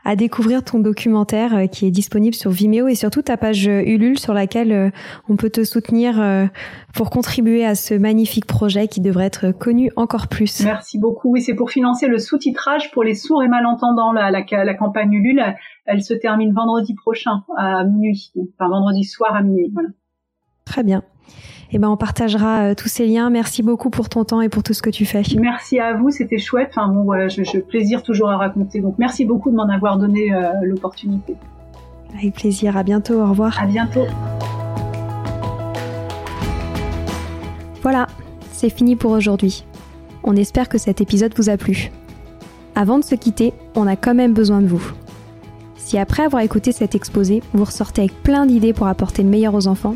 à 0.05 0.15
découvrir 0.15 0.63
ton 0.63 0.77
documentaire 0.77 1.55
euh, 1.55 1.65
qui 1.65 1.87
est 1.87 1.91
disponible 1.91 2.35
sur 2.35 2.51
Vimeo 2.51 2.87
et 2.87 2.93
surtout 2.93 3.23
ta 3.23 3.35
page 3.35 3.65
Ulule 3.65 4.19
sur 4.19 4.35
laquelle 4.35 4.91
on 5.27 5.35
peut 5.37 5.49
te 5.49 5.63
soutenir 5.63 6.49
pour 6.93 7.09
contribuer 7.09 7.65
à 7.65 7.75
ce 7.75 7.93
magnifique 7.93 8.45
projet 8.45 8.87
qui 8.87 9.01
devrait 9.01 9.25
être 9.25 9.51
connu 9.51 9.91
encore 9.95 10.27
plus. 10.27 10.63
Merci 10.63 10.99
beaucoup. 10.99 11.31
Oui, 11.31 11.41
c'est 11.41 11.55
pour 11.55 11.71
financer 11.71 12.07
le 12.07 12.19
sous-titrage 12.19 12.91
pour 12.91 13.03
les 13.03 13.15
sourds 13.15 13.43
et 13.43 13.47
malentendants. 13.47 14.11
La, 14.11 14.29
la, 14.31 14.43
la 14.51 14.73
campagne 14.75 15.11
Ulule, 15.11 15.43
elle, 15.85 16.03
se 16.03 16.13
termine 16.13 16.53
vendredi 16.53 16.93
prochain 16.93 17.43
à 17.57 17.83
minuit. 17.83 18.31
Enfin, 18.59 18.69
vendredi 18.69 19.03
soir 19.03 19.35
à 19.35 19.41
minuit. 19.41 19.71
Voilà. 19.73 19.89
Très 20.65 20.83
bien 20.83 21.01
eh 21.71 21.79
ben 21.79 21.89
on 21.89 21.97
partagera 21.97 22.69
euh, 22.69 22.75
tous 22.75 22.87
ces 22.87 23.05
liens. 23.05 23.29
Merci 23.29 23.63
beaucoup 23.63 23.89
pour 23.89 24.09
ton 24.09 24.23
temps 24.23 24.41
et 24.41 24.49
pour 24.49 24.63
tout 24.63 24.73
ce 24.73 24.81
que 24.81 24.89
tu 24.89 25.05
fais. 25.05 25.23
Merci 25.39 25.79
à 25.79 25.93
vous, 25.93 26.11
c'était 26.11 26.37
chouette. 26.37 26.69
Enfin 26.71 26.87
bon 26.87 27.03
voilà, 27.03 27.27
je, 27.27 27.59
plaisir 27.59 28.03
toujours 28.03 28.29
à 28.29 28.37
raconter. 28.37 28.79
Donc 28.79 28.95
merci 28.97 29.25
beaucoup 29.25 29.51
de 29.51 29.55
m'en 29.55 29.67
avoir 29.67 29.97
donné 29.97 30.33
euh, 30.33 30.49
l'opportunité. 30.63 31.35
Avec 32.17 32.35
plaisir. 32.35 32.77
À 32.77 32.83
bientôt. 32.83 33.21
Au 33.21 33.27
revoir. 33.27 33.61
À 33.61 33.65
bientôt. 33.65 34.05
Voilà, 37.81 38.07
c'est 38.51 38.69
fini 38.69 38.95
pour 38.95 39.11
aujourd'hui. 39.11 39.65
On 40.23 40.35
espère 40.35 40.67
que 40.67 40.77
cet 40.77 40.99
épisode 41.01 41.33
vous 41.37 41.49
a 41.49 41.57
plu. 41.57 41.91
Avant 42.75 42.99
de 42.99 43.03
se 43.03 43.15
quitter, 43.15 43.53
on 43.75 43.87
a 43.87 43.95
quand 43.95 44.13
même 44.13 44.33
besoin 44.33 44.61
de 44.61 44.67
vous. 44.67 44.91
Si 45.75 45.97
après 45.97 46.23
avoir 46.23 46.41
écouté 46.41 46.71
cet 46.71 46.95
exposé, 46.95 47.41
vous 47.53 47.63
ressortez 47.63 48.01
avec 48.01 48.23
plein 48.23 48.45
d'idées 48.45 48.73
pour 48.73 48.87
apporter 48.87 49.23
le 49.23 49.29
meilleur 49.29 49.55
aux 49.55 49.67
enfants, 49.67 49.95